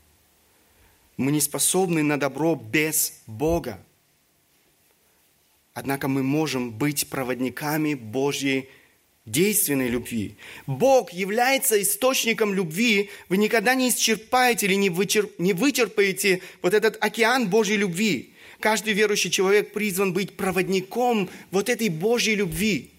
Мы 1.16 1.32
не 1.32 1.40
способны 1.40 2.04
на 2.04 2.16
добро 2.16 2.54
без 2.54 3.20
Бога. 3.26 3.84
Однако 5.74 6.06
мы 6.06 6.22
можем 6.22 6.70
быть 6.70 7.08
проводниками 7.08 7.94
Божьей 7.94 8.68
действенной 9.26 9.88
любви. 9.88 10.36
Бог 10.68 11.12
является 11.12 11.80
источником 11.82 12.54
любви. 12.54 13.10
Вы 13.28 13.38
никогда 13.38 13.74
не 13.74 13.88
исчерпаете 13.88 14.66
или 14.66 14.74
не, 14.74 14.88
вычерп, 14.88 15.36
не 15.40 15.54
вычерпаете 15.54 16.40
вот 16.60 16.72
этот 16.72 17.02
океан 17.02 17.48
Божьей 17.48 17.78
любви. 17.78 18.32
Каждый 18.60 18.92
верующий 18.92 19.30
человек 19.30 19.72
призван 19.72 20.12
быть 20.12 20.36
проводником 20.36 21.28
вот 21.50 21.68
этой 21.68 21.88
Божьей 21.88 22.36
любви. 22.36 22.91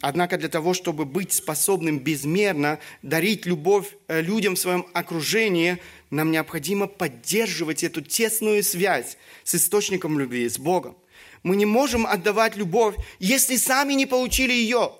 Однако 0.00 0.38
для 0.38 0.48
того, 0.48 0.74
чтобы 0.74 1.04
быть 1.04 1.32
способным 1.32 1.98
безмерно 1.98 2.78
дарить 3.02 3.46
любовь 3.46 3.96
э, 4.06 4.20
людям 4.20 4.54
в 4.54 4.58
своем 4.58 4.86
окружении, 4.92 5.78
нам 6.10 6.30
необходимо 6.30 6.86
поддерживать 6.86 7.82
эту 7.82 8.00
тесную 8.00 8.62
связь 8.62 9.18
с 9.42 9.56
источником 9.56 10.18
любви, 10.18 10.48
с 10.48 10.58
Богом. 10.58 10.96
Мы 11.42 11.56
не 11.56 11.66
можем 11.66 12.06
отдавать 12.06 12.56
любовь, 12.56 12.94
если 13.18 13.56
сами 13.56 13.94
не 13.94 14.06
получили 14.06 14.52
ее. 14.52 14.92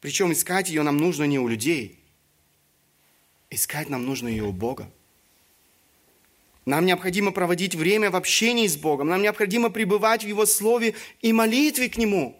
Причем 0.00 0.32
искать 0.32 0.68
ее 0.68 0.82
нам 0.82 0.96
нужно 0.98 1.24
не 1.24 1.40
у 1.40 1.48
людей. 1.48 1.98
Искать 3.50 3.88
нам 3.88 4.06
нужно 4.06 4.28
ее 4.28 4.44
у 4.44 4.52
Бога. 4.52 4.88
Нам 6.64 6.86
необходимо 6.86 7.32
проводить 7.32 7.74
время 7.74 8.10
в 8.10 8.16
общении 8.16 8.68
с 8.68 8.76
Богом. 8.76 9.08
Нам 9.08 9.22
необходимо 9.22 9.70
пребывать 9.70 10.22
в 10.22 10.28
Его 10.28 10.46
Слове 10.46 10.94
и 11.22 11.32
молитве 11.32 11.88
к 11.88 11.96
Нему. 11.96 12.38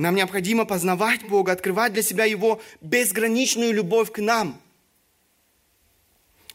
Нам 0.00 0.14
необходимо 0.14 0.64
познавать 0.64 1.28
Бога, 1.28 1.52
открывать 1.52 1.92
для 1.92 2.02
себя 2.02 2.24
Его 2.24 2.62
безграничную 2.80 3.74
любовь 3.74 4.10
к 4.10 4.18
нам. 4.18 4.58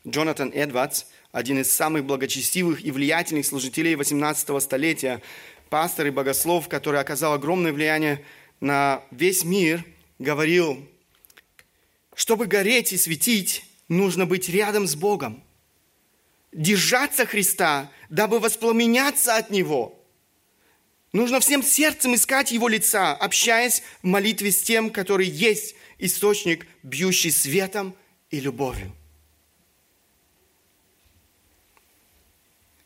Джонатан 0.07 0.51
Эдвардс 0.51 1.03
один 1.31 1.59
из 1.59 1.71
самых 1.71 2.05
благочестивых 2.05 2.83
и 2.83 2.89
влиятельных 2.89 3.45
служителей 3.45 3.93
18 3.93 4.63
столетия, 4.63 5.21
пастор 5.69 6.07
и 6.07 6.09
богослов, 6.09 6.67
который 6.67 6.99
оказал 6.99 7.33
огромное 7.33 7.71
влияние 7.71 8.25
на 8.61 9.03
весь 9.11 9.43
мир, 9.45 9.85
говорил, 10.17 10.83
чтобы 12.15 12.47
гореть 12.47 12.93
и 12.93 12.97
светить, 12.97 13.63
нужно 13.89 14.25
быть 14.25 14.49
рядом 14.49 14.87
с 14.87 14.95
Богом, 14.95 15.43
держаться 16.51 17.27
Христа, 17.27 17.91
дабы 18.09 18.39
воспламеняться 18.39 19.35
от 19.35 19.51
Него. 19.51 19.94
Нужно 21.15 21.39
всем 21.39 21.63
сердцем 21.63 22.13
искать 22.13 22.51
Его 22.51 22.67
лица, 22.67 23.13
общаясь 23.13 23.83
в 24.03 24.05
молитве 24.05 24.51
с 24.51 24.61
тем, 24.61 24.89
который 24.89 25.25
есть 25.25 25.73
источник, 25.97 26.67
бьющий 26.83 27.31
светом 27.31 27.95
и 28.31 28.41
любовью. 28.41 28.91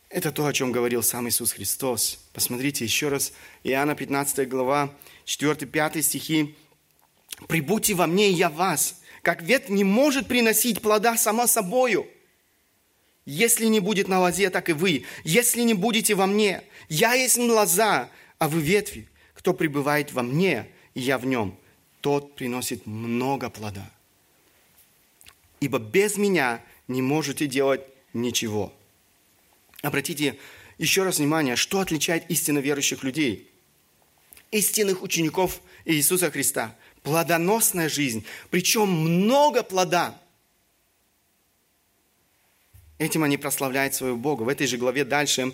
Это 0.09 0.31
то, 0.31 0.45
о 0.45 0.53
чем 0.53 0.71
говорил 0.71 1.01
сам 1.01 1.27
Иисус 1.27 1.53
Христос. 1.53 2.19
Посмотрите 2.31 2.85
еще 2.85 3.09
раз, 3.09 3.33
Иоанна 3.63 3.95
15 3.95 4.47
глава, 4.47 4.93
4-5 5.25 6.03
стихи. 6.03 6.55
«Прибудьте 7.47 7.95
во 7.95 8.05
мне, 8.05 8.29
и 8.29 8.33
я 8.33 8.51
вас, 8.51 9.01
как 9.23 9.41
ветвь 9.41 9.69
не 9.69 9.83
может 9.83 10.27
приносить 10.27 10.83
плода 10.83 11.17
сама 11.17 11.47
собою, 11.47 12.07
Если 13.25 13.65
не 13.65 13.79
будет 13.79 14.07
на 14.07 14.19
лозе, 14.19 14.49
так 14.49 14.69
и 14.69 14.73
вы. 14.73 15.05
Если 15.23 15.61
не 15.61 15.75
будете 15.75 16.15
во 16.15 16.25
мне, 16.25 16.63
я 16.89 17.13
есть 17.13 17.37
лоза, 17.37 18.09
а 18.39 18.47
вы 18.47 18.61
ветви. 18.61 19.07
Кто 19.33 19.53
пребывает 19.53 20.11
во 20.11 20.23
мне, 20.23 20.67
и 20.95 21.01
я 21.01 21.17
в 21.17 21.25
нем, 21.25 21.57
тот 22.01 22.35
приносит 22.35 22.85
много 22.85 23.49
плода. 23.49 23.89
Ибо 25.59 25.79
без 25.79 26.17
меня 26.17 26.63
не 26.87 27.01
можете 27.01 27.47
делать 27.47 27.81
ничего. 28.13 28.73
Обратите 29.81 30.37
еще 30.77 31.03
раз 31.03 31.19
внимание, 31.19 31.55
что 31.55 31.79
отличает 31.79 32.29
истинно 32.29 32.59
верующих 32.59 33.03
людей, 33.03 33.49
истинных 34.51 35.03
учеников 35.03 35.61
Иисуса 35.85 36.31
Христа. 36.31 36.75
Плодоносная 37.03 37.87
жизнь, 37.87 38.25
причем 38.49 38.89
много 38.89 39.63
плода– 39.63 40.19
Этим 42.99 43.23
они 43.23 43.37
прославляют 43.37 43.95
своего 43.95 44.17
Бога. 44.17 44.43
В 44.43 44.49
этой 44.49 44.67
же 44.67 44.77
главе 44.77 45.05
дальше 45.05 45.53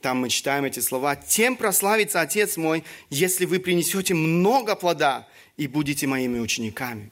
там 0.00 0.18
мы 0.20 0.28
читаем 0.28 0.64
эти 0.64 0.80
слова. 0.80 1.16
«Тем 1.16 1.56
прославится 1.56 2.20
Отец 2.20 2.56
мой, 2.56 2.84
если 3.10 3.44
вы 3.44 3.60
принесете 3.60 4.14
много 4.14 4.74
плода 4.76 5.26
и 5.56 5.66
будете 5.66 6.06
моими 6.06 6.38
учениками». 6.38 7.10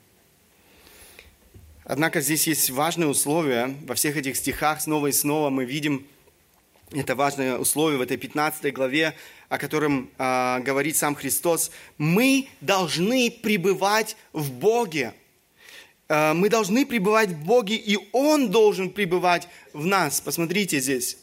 Однако 1.84 2.20
здесь 2.20 2.46
есть 2.46 2.68
важное 2.70 3.06
условие. 3.06 3.76
Во 3.86 3.94
всех 3.94 4.16
этих 4.16 4.36
стихах 4.36 4.80
снова 4.80 5.06
и 5.06 5.12
снова 5.12 5.48
мы 5.48 5.64
видим 5.64 6.06
это 6.92 7.14
важное 7.14 7.58
условие 7.58 7.98
в 7.98 8.02
этой 8.02 8.16
15 8.16 8.72
главе, 8.72 9.14
о 9.48 9.58
котором 9.58 10.10
э, 10.18 10.60
говорит 10.60 10.96
сам 10.96 11.14
Христос. 11.14 11.70
Мы 11.96 12.48
должны 12.60 13.30
пребывать 13.30 14.16
в 14.32 14.50
Боге. 14.52 15.14
Э, 16.08 16.32
мы 16.34 16.48
должны 16.48 16.84
пребывать 16.84 17.30
в 17.30 17.44
Боге, 17.44 17.76
и 17.76 17.98
Он 18.12 18.50
должен 18.50 18.90
пребывать 18.90 19.48
в 19.72 19.86
нас. 19.86 20.20
Посмотрите 20.20 20.80
здесь. 20.80 21.16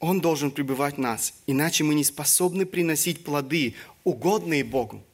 Он 0.00 0.22
должен 0.22 0.50
пребывать 0.50 0.96
в 0.96 1.00
нас, 1.00 1.34
иначе 1.46 1.84
мы 1.84 1.94
не 1.94 2.04
способны 2.04 2.64
приносить 2.64 3.22
плоды, 3.22 3.74
угодные 4.02 4.64
Богу. 4.64 5.04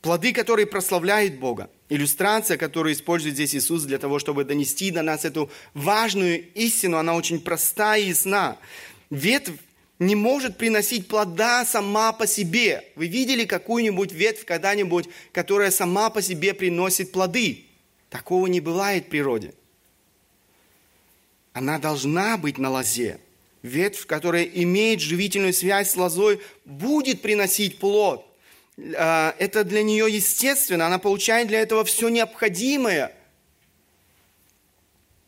Плоды, 0.00 0.32
которые 0.32 0.66
прославляют 0.66 1.34
Бога. 1.34 1.68
Иллюстрация, 1.90 2.56
которую 2.56 2.94
использует 2.94 3.34
здесь 3.34 3.54
Иисус 3.54 3.82
для 3.82 3.98
того, 3.98 4.18
чтобы 4.18 4.44
донести 4.44 4.90
до 4.90 5.02
нас 5.02 5.26
эту 5.26 5.50
важную 5.74 6.50
истину, 6.54 6.96
она 6.96 7.14
очень 7.14 7.40
простая 7.40 8.00
и 8.00 8.08
ясна. 8.08 8.56
Ветвь 9.10 9.58
не 9.98 10.14
может 10.14 10.56
приносить 10.56 11.08
плода 11.08 11.66
сама 11.66 12.12
по 12.12 12.26
себе. 12.26 12.84
Вы 12.96 13.08
видели 13.08 13.44
какую-нибудь 13.44 14.12
ветвь 14.12 14.46
когда-нибудь, 14.46 15.08
которая 15.32 15.70
сама 15.70 16.08
по 16.08 16.22
себе 16.22 16.54
приносит 16.54 17.12
плоды? 17.12 17.66
Такого 18.08 18.46
не 18.46 18.60
бывает 18.60 19.04
в 19.04 19.08
природе. 19.10 19.52
Она 21.52 21.78
должна 21.78 22.36
быть 22.36 22.58
на 22.58 22.70
лозе. 22.70 23.20
Ветвь, 23.62 24.06
которая 24.06 24.44
имеет 24.44 25.00
живительную 25.00 25.52
связь 25.52 25.90
с 25.90 25.96
лозой, 25.96 26.40
будет 26.64 27.20
приносить 27.20 27.78
плод. 27.78 28.24
А, 28.96 29.34
это 29.38 29.64
для 29.64 29.82
нее 29.82 30.06
естественно, 30.08 30.86
она 30.86 30.98
получает 30.98 31.48
для 31.48 31.60
этого 31.60 31.84
все 31.84 32.08
необходимое. 32.08 33.12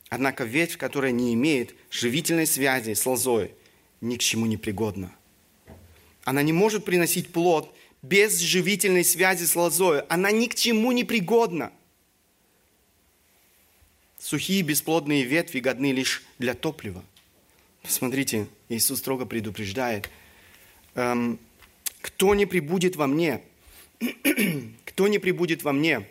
Однако 0.08 0.44
ветвь, 0.44 0.76
которая 0.76 1.10
не 1.10 1.34
имеет 1.34 1.74
живительной 1.90 2.46
связи 2.46 2.94
с 2.94 3.04
лозой– 3.06 3.54
ни 4.02 4.16
к 4.16 4.20
чему 4.20 4.44
не 4.46 4.58
пригодна. 4.58 5.14
Она 6.24 6.42
не 6.42 6.52
может 6.52 6.84
приносить 6.84 7.32
плод 7.32 7.74
без 8.02 8.38
живительной 8.38 9.04
связи 9.04 9.44
с 9.44 9.56
лозой. 9.56 10.00
Она 10.02 10.30
ни 10.30 10.46
к 10.46 10.54
чему 10.54 10.92
не 10.92 11.04
пригодна. 11.04 11.72
Сухие 14.22 14.62
бесплодные 14.62 15.24
ветви 15.24 15.58
годны 15.58 15.90
лишь 15.90 16.22
для 16.38 16.54
топлива. 16.54 17.04
Смотрите, 17.82 18.46
Иисус 18.68 19.00
строго 19.00 19.26
предупреждает. 19.26 20.08
Эм, 20.94 21.40
кто 22.00 22.36
не 22.36 22.46
прибудет 22.46 22.94
во 22.94 23.08
мне, 23.08 23.42
кто 24.84 25.08
не 25.08 25.18
прибудет 25.18 25.64
во 25.64 25.72
мне, 25.72 26.06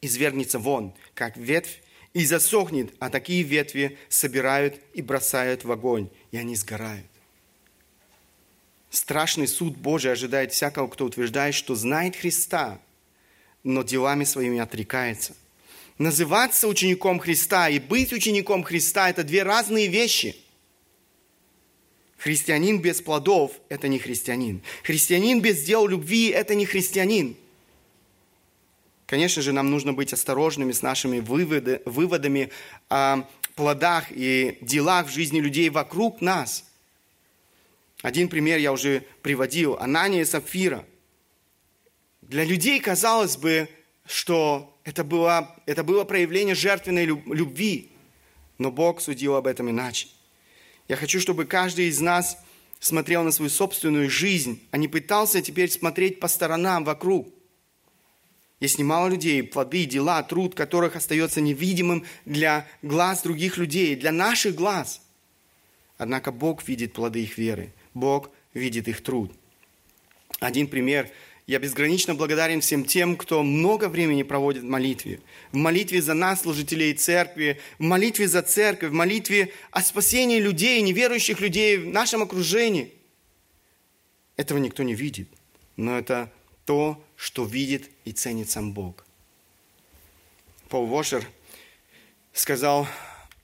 извергнется 0.00 0.58
вон, 0.58 0.94
как 1.12 1.36
ветвь, 1.36 1.82
и 2.14 2.24
засохнет, 2.24 2.94
а 2.98 3.10
такие 3.10 3.42
ветви 3.42 3.98
собирают 4.08 4.80
и 4.94 5.02
бросают 5.02 5.64
в 5.64 5.70
огонь, 5.70 6.08
и 6.30 6.38
они 6.38 6.56
сгорают. 6.56 7.06
Страшный 8.88 9.48
суд 9.48 9.76
Божий 9.76 10.12
ожидает 10.12 10.52
всякого, 10.52 10.88
кто 10.88 11.04
утверждает, 11.04 11.54
что 11.54 11.74
знает 11.74 12.16
Христа, 12.16 12.80
но 13.64 13.82
делами 13.82 14.24
своими 14.24 14.60
отрекается. 14.60 15.34
Называться 16.02 16.66
учеником 16.66 17.20
Христа 17.20 17.68
и 17.68 17.78
быть 17.78 18.12
учеником 18.12 18.64
Христа– 18.64 19.08
это 19.10 19.22
две 19.22 19.44
разные 19.44 19.86
вещи. 19.86 20.34
Христианин 22.16 22.80
без 22.80 23.00
плодов– 23.00 23.52
это 23.68 23.86
не 23.86 24.00
христианин. 24.00 24.62
Христианин 24.82 25.40
без 25.40 25.62
дел 25.62 25.86
любви– 25.86 26.30
это 26.30 26.56
не 26.56 26.66
христианин. 26.66 27.36
Конечно 29.06 29.42
же, 29.42 29.52
нам 29.52 29.70
нужно 29.70 29.92
быть 29.92 30.12
осторожными 30.12 30.72
с 30.72 30.82
нашими 30.82 31.20
выводы, 31.20 31.82
выводами 31.84 32.50
о 32.88 33.22
плодах 33.54 34.06
и 34.10 34.58
делах 34.60 35.06
в 35.06 35.12
жизни 35.12 35.38
людей 35.38 35.70
вокруг 35.70 36.20
нас. 36.20 36.64
Один 38.02 38.28
пример 38.28 38.58
я 38.58 38.72
уже 38.72 39.04
приводил. 39.22 39.76
Анания 39.76 40.22
и 40.22 40.24
Сапфира. 40.24 40.84
Для 42.22 42.42
людей 42.42 42.80
казалось 42.80 43.36
бы, 43.36 43.68
что 44.06 44.78
это 44.84 45.04
было, 45.04 45.54
это 45.66 45.84
было 45.84 46.04
проявление 46.04 46.54
жертвенной 46.54 47.06
любви. 47.06 47.90
Но 48.58 48.70
Бог 48.70 49.00
судил 49.00 49.36
об 49.36 49.46
этом 49.46 49.70
иначе. 49.70 50.08
Я 50.88 50.96
хочу, 50.96 51.20
чтобы 51.20 51.44
каждый 51.44 51.86
из 51.86 52.00
нас 52.00 52.36
смотрел 52.80 53.22
на 53.22 53.32
свою 53.32 53.50
собственную 53.50 54.10
жизнь, 54.10 54.66
а 54.70 54.76
не 54.76 54.88
пытался 54.88 55.40
теперь 55.40 55.70
смотреть 55.70 56.20
по 56.20 56.28
сторонам 56.28 56.84
вокруг– 56.84 57.28
есть 58.62 58.78
немало 58.78 59.08
людей, 59.08 59.42
плоды, 59.42 59.86
дела, 59.86 60.22
труд, 60.22 60.54
которых 60.54 60.94
остается 60.94 61.40
невидимым 61.40 62.04
для 62.24 62.64
глаз 62.80 63.22
других 63.22 63.56
людей, 63.56 63.96
для 63.96 64.12
наших 64.12 64.54
глаз. 64.54 65.02
Однако 65.98 66.30
Бог 66.30 66.68
видит 66.68 66.92
плоды 66.92 67.24
их 67.24 67.38
веры. 67.38 67.72
Бог 67.92 68.30
видит 68.54 68.86
их 68.86 69.02
труд. 69.02 69.32
Один 70.38 70.68
пример. 70.68 71.10
Я 71.46 71.58
безгранично 71.58 72.14
благодарен 72.14 72.60
всем 72.60 72.84
тем, 72.84 73.16
кто 73.16 73.42
много 73.42 73.88
времени 73.88 74.22
проводит 74.22 74.62
в 74.62 74.68
молитве. 74.68 75.20
В 75.50 75.56
молитве 75.56 76.00
за 76.00 76.14
нас, 76.14 76.42
служителей 76.42 76.94
церкви, 76.94 77.60
в 77.78 77.82
молитве 77.82 78.28
за 78.28 78.42
церковь, 78.42 78.90
в 78.90 78.94
молитве 78.94 79.52
о 79.72 79.82
спасении 79.82 80.38
людей, 80.38 80.80
неверующих 80.82 81.40
людей 81.40 81.78
в 81.78 81.88
нашем 81.88 82.22
окружении. 82.22 82.92
Этого 84.36 84.58
никто 84.58 84.84
не 84.84 84.94
видит. 84.94 85.28
Но 85.76 85.98
это 85.98 86.32
то, 86.64 87.02
что 87.16 87.44
видит 87.44 87.90
и 88.04 88.12
ценит 88.12 88.48
сам 88.48 88.72
Бог. 88.72 89.04
Пол 90.68 90.86
Вошер 90.86 91.28
сказал, 92.32 92.86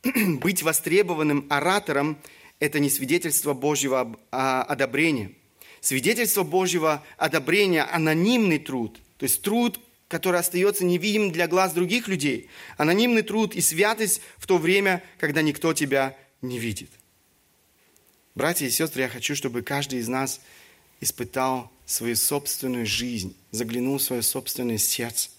быть 0.04 0.62
востребованным 0.62 1.46
оратором– 1.50 2.16
это 2.60 2.78
не 2.78 2.90
свидетельство 2.90 3.54
Божьего 3.54 4.16
одобрения. 4.30 5.32
Свидетельство 5.80 6.42
Божьего 6.42 7.04
одобрения– 7.16 7.84
анонимный 7.92 8.58
труд, 8.58 8.98
то 9.16 9.24
есть 9.24 9.42
труд, 9.42 9.80
который 10.08 10.40
остается 10.40 10.84
невидимым 10.84 11.30
для 11.32 11.46
глаз 11.46 11.72
других 11.72 12.08
людей. 12.08 12.48
Анонимный 12.76 13.22
труд 13.22 13.54
и 13.54 13.60
святость 13.60 14.22
в 14.38 14.46
то 14.46 14.58
время, 14.58 15.02
когда 15.18 15.42
никто 15.42 15.74
тебя 15.74 16.16
не 16.40 16.58
видит. 16.58 16.90
Братья 18.34 18.66
и 18.66 18.70
сестры, 18.70 19.02
я 19.02 19.08
хочу, 19.08 19.34
чтобы 19.34 19.62
каждый 19.62 19.98
из 19.98 20.08
нас 20.08 20.40
испытал 21.00 21.70
свою 21.86 22.16
собственную 22.16 22.86
жизнь, 22.86 23.36
заглянул 23.50 23.98
в 23.98 24.02
свое 24.02 24.22
собственное 24.22 24.78
сердце. 24.78 25.30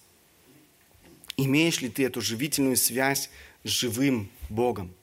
Имеешь 1.37 1.81
ли 1.81 1.89
ты 1.89 2.05
эту 2.05 2.21
живительную 2.21 2.75
связь 2.75 3.29
с 3.63 3.69
живым 3.69 4.29
Богом? 4.49 4.93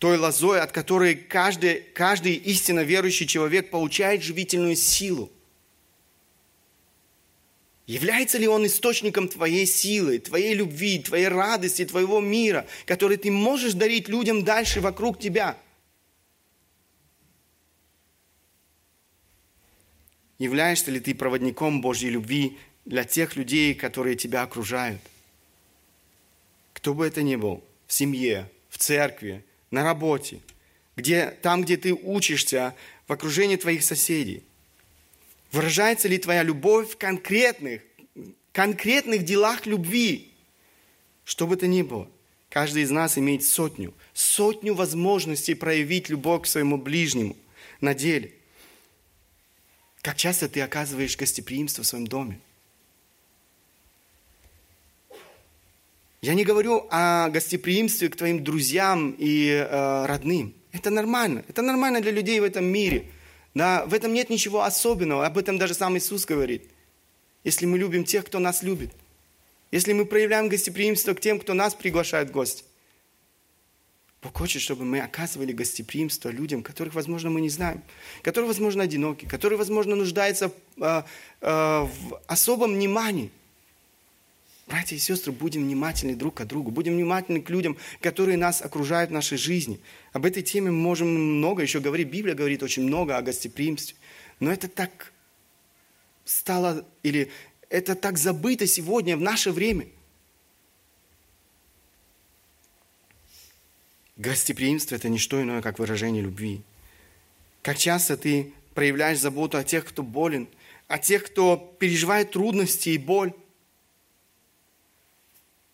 Той 0.00 0.18
лозой, 0.18 0.60
от 0.60 0.72
которой 0.72 1.14
каждый, 1.14 1.82
каждый 1.94 2.34
истинно 2.34 2.80
верующий 2.80 3.28
человек 3.28 3.70
получает 3.70 4.24
живительную 4.24 4.74
силу. 4.74 5.30
Является 7.86 8.38
ли 8.38 8.48
он 8.48 8.66
источником 8.66 9.28
твоей 9.28 9.66
силы, 9.66 10.18
твоей 10.18 10.54
любви, 10.54 10.98
твоей 10.98 11.28
радости, 11.28 11.84
твоего 11.84 12.20
мира, 12.20 12.66
который 12.86 13.16
ты 13.16 13.30
можешь 13.30 13.74
дарить 13.74 14.08
людям 14.08 14.42
дальше 14.42 14.80
вокруг 14.80 15.20
тебя– 15.20 15.56
Являешься 20.40 20.90
ли 20.90 21.00
ты 21.00 21.14
проводником 21.14 21.82
Божьей 21.82 22.08
любви 22.08 22.56
для 22.86 23.04
тех 23.04 23.36
людей, 23.36 23.74
которые 23.74 24.16
тебя 24.16 24.42
окружают? 24.42 25.02
Кто 26.72 26.94
бы 26.94 27.06
это 27.06 27.22
ни 27.22 27.36
был, 27.36 27.62
в 27.86 27.92
семье, 27.92 28.50
в 28.70 28.78
церкви, 28.78 29.44
на 29.70 29.84
работе, 29.84 30.40
где, 30.96 31.30
там, 31.42 31.62
где 31.62 31.76
ты 31.76 31.92
учишься, 31.94 32.74
в 33.06 33.12
окружении 33.12 33.56
твоих 33.56 33.82
соседей. 33.82 34.44
Выражается 35.52 36.08
ли 36.08 36.18
твоя 36.18 36.42
любовь 36.42 36.92
в 36.92 36.96
конкретных, 36.96 37.82
конкретных 38.52 39.24
делах 39.24 39.66
любви, 39.66 40.32
что 41.24 41.46
бы 41.46 41.56
то 41.56 41.66
ни 41.66 41.82
было, 41.82 42.08
каждый 42.48 42.82
из 42.82 42.90
нас 42.90 43.18
имеет 43.18 43.44
сотню, 43.44 43.94
сотню 44.12 44.74
возможностей 44.74 45.54
проявить 45.54 46.08
любовь 46.08 46.42
к 46.42 46.46
своему 46.46 46.76
ближнему 46.76 47.36
на 47.80 47.94
деле. 47.94 48.32
Как 50.02 50.16
часто 50.16 50.48
ты 50.48 50.60
оказываешь 50.60 51.16
гостеприимство 51.16 51.82
в 51.82 51.86
своем 51.86 52.06
доме? 52.06 52.40
Я 56.22 56.34
не 56.34 56.44
говорю 56.44 56.86
о 56.90 57.30
гостеприимстве 57.30 58.10
к 58.10 58.16
твоим 58.16 58.44
друзьям 58.44 59.14
и 59.18 59.48
э, 59.48 60.06
родным. 60.06 60.54
Это 60.70 60.90
нормально. 60.90 61.44
Это 61.48 61.62
нормально 61.62 62.02
для 62.02 62.10
людей 62.10 62.40
в 62.40 62.44
этом 62.44 62.66
мире. 62.66 63.06
Да, 63.54 63.86
в 63.86 63.94
этом 63.94 64.12
нет 64.12 64.28
ничего 64.28 64.62
особенного. 64.62 65.24
Об 65.24 65.38
этом 65.38 65.56
даже 65.56 65.72
сам 65.72 65.96
Иисус 65.96 66.26
говорит. 66.26 66.70
Если 67.42 67.64
мы 67.64 67.78
любим 67.78 68.04
тех, 68.04 68.26
кто 68.26 68.38
нас 68.38 68.62
любит. 68.62 68.92
Если 69.70 69.94
мы 69.94 70.04
проявляем 70.04 70.48
гостеприимство 70.48 71.14
к 71.14 71.20
тем, 71.20 71.40
кто 71.40 71.54
нас 71.54 71.74
приглашает 71.74 72.28
в 72.28 72.32
гости. 72.32 72.64
Бог 74.22 74.36
хочет, 74.36 74.60
чтобы 74.60 74.84
мы 74.84 75.00
оказывали 75.00 75.52
гостеприимство 75.52 76.28
людям, 76.28 76.62
которых, 76.62 76.92
возможно, 76.92 77.30
мы 77.30 77.40
не 77.40 77.48
знаем, 77.48 77.82
которые, 78.22 78.48
возможно, 78.48 78.82
одиноки, 78.82 79.24
которые, 79.24 79.56
возможно, 79.56 79.96
нуждаются 79.96 80.52
э, 80.76 81.02
э, 81.40 81.80
в 81.80 82.20
особом 82.26 82.74
внимании. 82.74 83.30
Братья 84.70 84.96
и 84.96 84.98
сестры, 84.98 85.32
будем 85.32 85.64
внимательны 85.64 86.14
друг 86.14 86.36
к 86.36 86.44
другу, 86.44 86.70
будем 86.70 86.94
внимательны 86.94 87.42
к 87.42 87.50
людям, 87.50 87.76
которые 88.00 88.38
нас 88.38 88.62
окружают 88.62 89.10
в 89.10 89.12
нашей 89.12 89.36
жизни. 89.36 89.80
Об 90.12 90.24
этой 90.24 90.42
теме 90.42 90.70
мы 90.70 90.78
можем 90.78 91.08
много 91.08 91.60
еще 91.60 91.80
говорить. 91.80 92.08
Библия 92.08 92.34
говорит 92.34 92.62
очень 92.62 92.84
много 92.84 93.18
о 93.18 93.22
гостеприимстве. 93.22 93.96
Но 94.38 94.50
это 94.50 94.68
так 94.68 95.12
стало, 96.24 96.86
или 97.02 97.30
это 97.68 97.94
так 97.94 98.16
забыто 98.16 98.66
сегодня, 98.66 99.16
в 99.16 99.20
наше 99.20 99.50
время– 99.50 99.86
Гостеприимство– 104.20 104.94
это 104.96 105.08
не 105.08 105.16
что 105.16 105.40
иное, 105.40 105.62
как 105.62 105.78
выражение 105.78 106.22
любви. 106.22 106.60
Как 107.62 107.78
часто 107.78 108.18
ты 108.18 108.52
проявляешь 108.74 109.18
заботу 109.18 109.56
о 109.56 109.64
тех, 109.64 109.86
кто 109.86 110.02
болен, 110.02 110.46
о 110.88 110.98
тех, 110.98 111.24
кто 111.24 111.56
переживает 111.78 112.30
трудности 112.30 112.90
и 112.90 112.98
боль. 112.98 113.32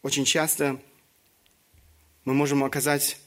Очень 0.07 0.25
часто 0.25 0.81
мы 2.25 2.33
можем 2.33 2.63
оказать 2.63 3.19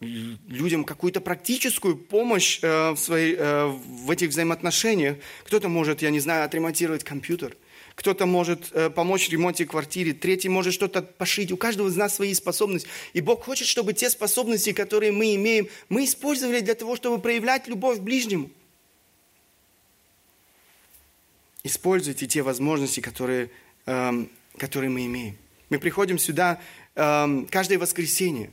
людям 0.00 0.82
какую-то 0.82 1.20
практическую 1.20 1.96
помощь 1.96 2.58
э, 2.62 2.90
в, 2.90 2.96
своей, 2.96 3.36
э, 3.38 3.66
в 3.66 4.10
этих 4.10 4.30
взаимоотношениях. 4.30 5.18
Кто-то 5.44 5.68
может, 5.68 6.02
я 6.02 6.10
не 6.10 6.18
знаю, 6.18 6.44
отремонтировать 6.44 7.04
компьютер– 7.04 7.56
кто-то 7.94 8.26
может 8.26 8.72
э, 8.72 8.90
помочь 8.90 9.28
в 9.28 9.32
ремонте 9.32 9.66
квартиры, 9.66 10.12
третий 10.12 10.48
может 10.48 10.74
что-то 10.74 11.02
пошить. 11.02 11.52
У 11.52 11.56
каждого 11.56 11.86
из 11.86 11.96
нас 11.96 12.16
свои 12.16 12.34
способности. 12.34 12.88
И 13.12 13.20
Бог 13.20 13.44
хочет, 13.44 13.68
чтобы 13.68 13.92
те 13.92 14.10
способности, 14.10 14.72
которые 14.72 15.12
мы 15.12 15.36
имеем, 15.36 15.68
мы 15.88 16.04
использовали 16.04 16.58
для 16.58 16.74
того, 16.74 16.96
чтобы 16.96 17.20
проявлять 17.20 17.68
любовь 17.68 17.98
к 17.98 18.02
ближнему. 18.02 18.50
Используйте 21.62 22.26
те 22.26 22.42
возможности, 22.42 22.98
которые, 22.98 23.50
эм, 23.86 24.28
которые 24.56 24.90
мы 24.90 25.06
имеем. 25.06 25.36
Мы 25.70 25.78
приходим 25.78 26.18
сюда 26.18 26.60
эм, 26.94 27.46
каждое 27.46 27.78
воскресенье. 27.78 28.50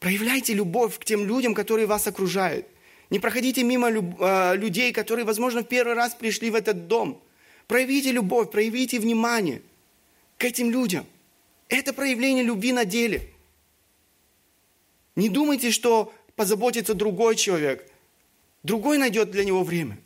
Проявляйте 0.00 0.54
любовь 0.54 0.98
к 0.98 1.04
тем 1.04 1.24
людям, 1.26 1.54
которые 1.54 1.86
вас 1.86 2.06
окружают. 2.06 2.66
Не 3.10 3.18
проходите 3.18 3.62
мимо 3.62 3.90
люб, 3.90 4.20
э, 4.20 4.56
людей, 4.56 4.92
которые, 4.92 5.24
возможно, 5.24 5.62
в 5.62 5.68
первый 5.68 5.94
раз 5.94 6.14
пришли 6.14 6.50
в 6.50 6.54
этот 6.54 6.88
дом– 6.88 7.22
Проявите 7.70 8.10
любовь, 8.10 8.50
проявите 8.50 8.98
внимание 8.98 9.62
к 10.38 10.44
этим 10.44 10.72
людям. 10.72 11.06
Это 11.68 11.92
проявление 11.92 12.42
любви 12.42 12.72
на 12.72 12.84
деле. 12.84 13.28
Не 15.14 15.28
думайте, 15.28 15.70
что 15.70 16.12
позаботится 16.34 16.94
другой 16.94 17.36
человек. 17.36 17.88
Другой 18.64 18.98
найдет 18.98 19.30
для 19.30 19.44
него 19.44 19.62
время. 19.62 20.00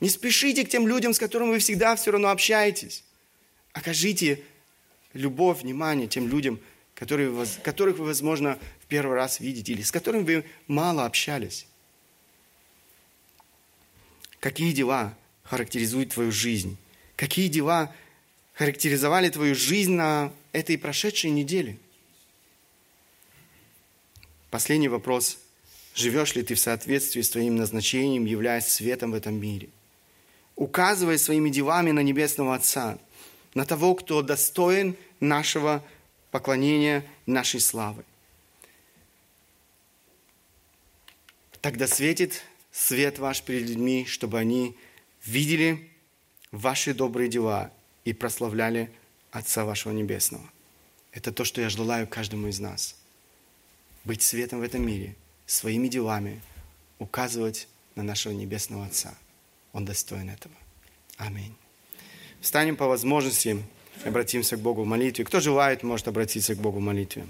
Не 0.00 0.10
спешите 0.10 0.62
к 0.62 0.68
тем 0.68 0.86
людям, 0.86 1.14
с 1.14 1.18
которыми 1.18 1.52
вы 1.52 1.58
всегда 1.58 1.96
все 1.96 2.10
равно 2.10 2.28
общаетесь. 2.28 3.02
Окажите 3.72 4.42
любовь, 5.16 5.62
внимание 5.62 6.06
тем 6.08 6.28
людям, 6.28 6.60
которые, 6.94 7.46
которых 7.62 7.98
вы, 7.98 8.06
возможно, 8.06 8.58
в 8.80 8.86
первый 8.86 9.16
раз 9.16 9.40
видите 9.40 9.72
или 9.72 9.82
с 9.82 9.90
которыми 9.90 10.22
вы 10.22 10.44
мало 10.66 11.04
общались. 11.04 11.66
Какие 14.40 14.72
дела 14.72 15.14
характеризуют 15.42 16.10
твою 16.10 16.32
жизнь? 16.32 16.76
Какие 17.16 17.48
дела 17.48 17.94
характеризовали 18.54 19.28
твою 19.28 19.54
жизнь 19.54 19.92
на 19.92 20.32
этой 20.52 20.78
прошедшей 20.78 21.30
неделе? 21.30 21.78
Последний 24.50 24.88
вопрос. 24.88 25.38
Живешь 25.94 26.34
ли 26.34 26.42
ты 26.42 26.54
в 26.54 26.60
соответствии 26.60 27.22
с 27.22 27.30
твоим 27.30 27.56
назначением, 27.56 28.26
являясь 28.26 28.68
светом 28.68 29.12
в 29.12 29.14
этом 29.14 29.34
мире? 29.40 29.68
Указывая 30.54 31.18
своими 31.18 31.50
делами 31.50 31.90
на 31.90 32.00
Небесного 32.00 32.54
Отца, 32.54 32.98
на 33.54 33.64
того, 33.64 33.94
кто 33.94 34.22
достоин 34.22 34.96
нашего 35.20 35.84
поклонения, 36.30 37.04
нашей 37.26 37.60
славы. 37.60 38.04
Тогда 41.60 41.86
светит 41.86 42.42
свет 42.70 43.18
ваш 43.18 43.42
перед 43.42 43.68
людьми, 43.68 44.04
чтобы 44.06 44.38
они 44.38 44.76
видели 45.24 45.90
ваши 46.52 46.94
добрые 46.94 47.28
дела 47.28 47.72
и 48.04 48.12
прославляли 48.12 48.92
Отца 49.30 49.64
вашего 49.64 49.92
Небесного. 49.92 50.48
Это 51.12 51.32
то, 51.32 51.44
что 51.44 51.60
я 51.60 51.68
желаю 51.68 52.06
каждому 52.06 52.48
из 52.48 52.60
нас. 52.60 52.96
Быть 54.04 54.22
светом 54.22 54.60
в 54.60 54.62
этом 54.62 54.86
мире, 54.86 55.16
своими 55.46 55.88
делами 55.88 56.40
указывать 56.98 57.68
на 57.94 58.02
нашего 58.02 58.32
Небесного 58.32 58.86
Отца. 58.86 59.14
Он 59.72 59.84
достоин 59.84 60.30
этого. 60.30 60.54
Аминь. 61.16 61.54
Встанем 62.40 62.76
по 62.76 62.86
возможности, 62.86 63.62
обратимся 64.04 64.56
к 64.56 64.60
Богу 64.60 64.82
в 64.82 64.86
молитве. 64.86 65.24
Кто 65.24 65.40
желает, 65.40 65.82
может 65.82 66.08
обратиться 66.08 66.54
к 66.54 66.58
Богу 66.58 66.78
в 66.78 66.82
молитве. 66.82 67.24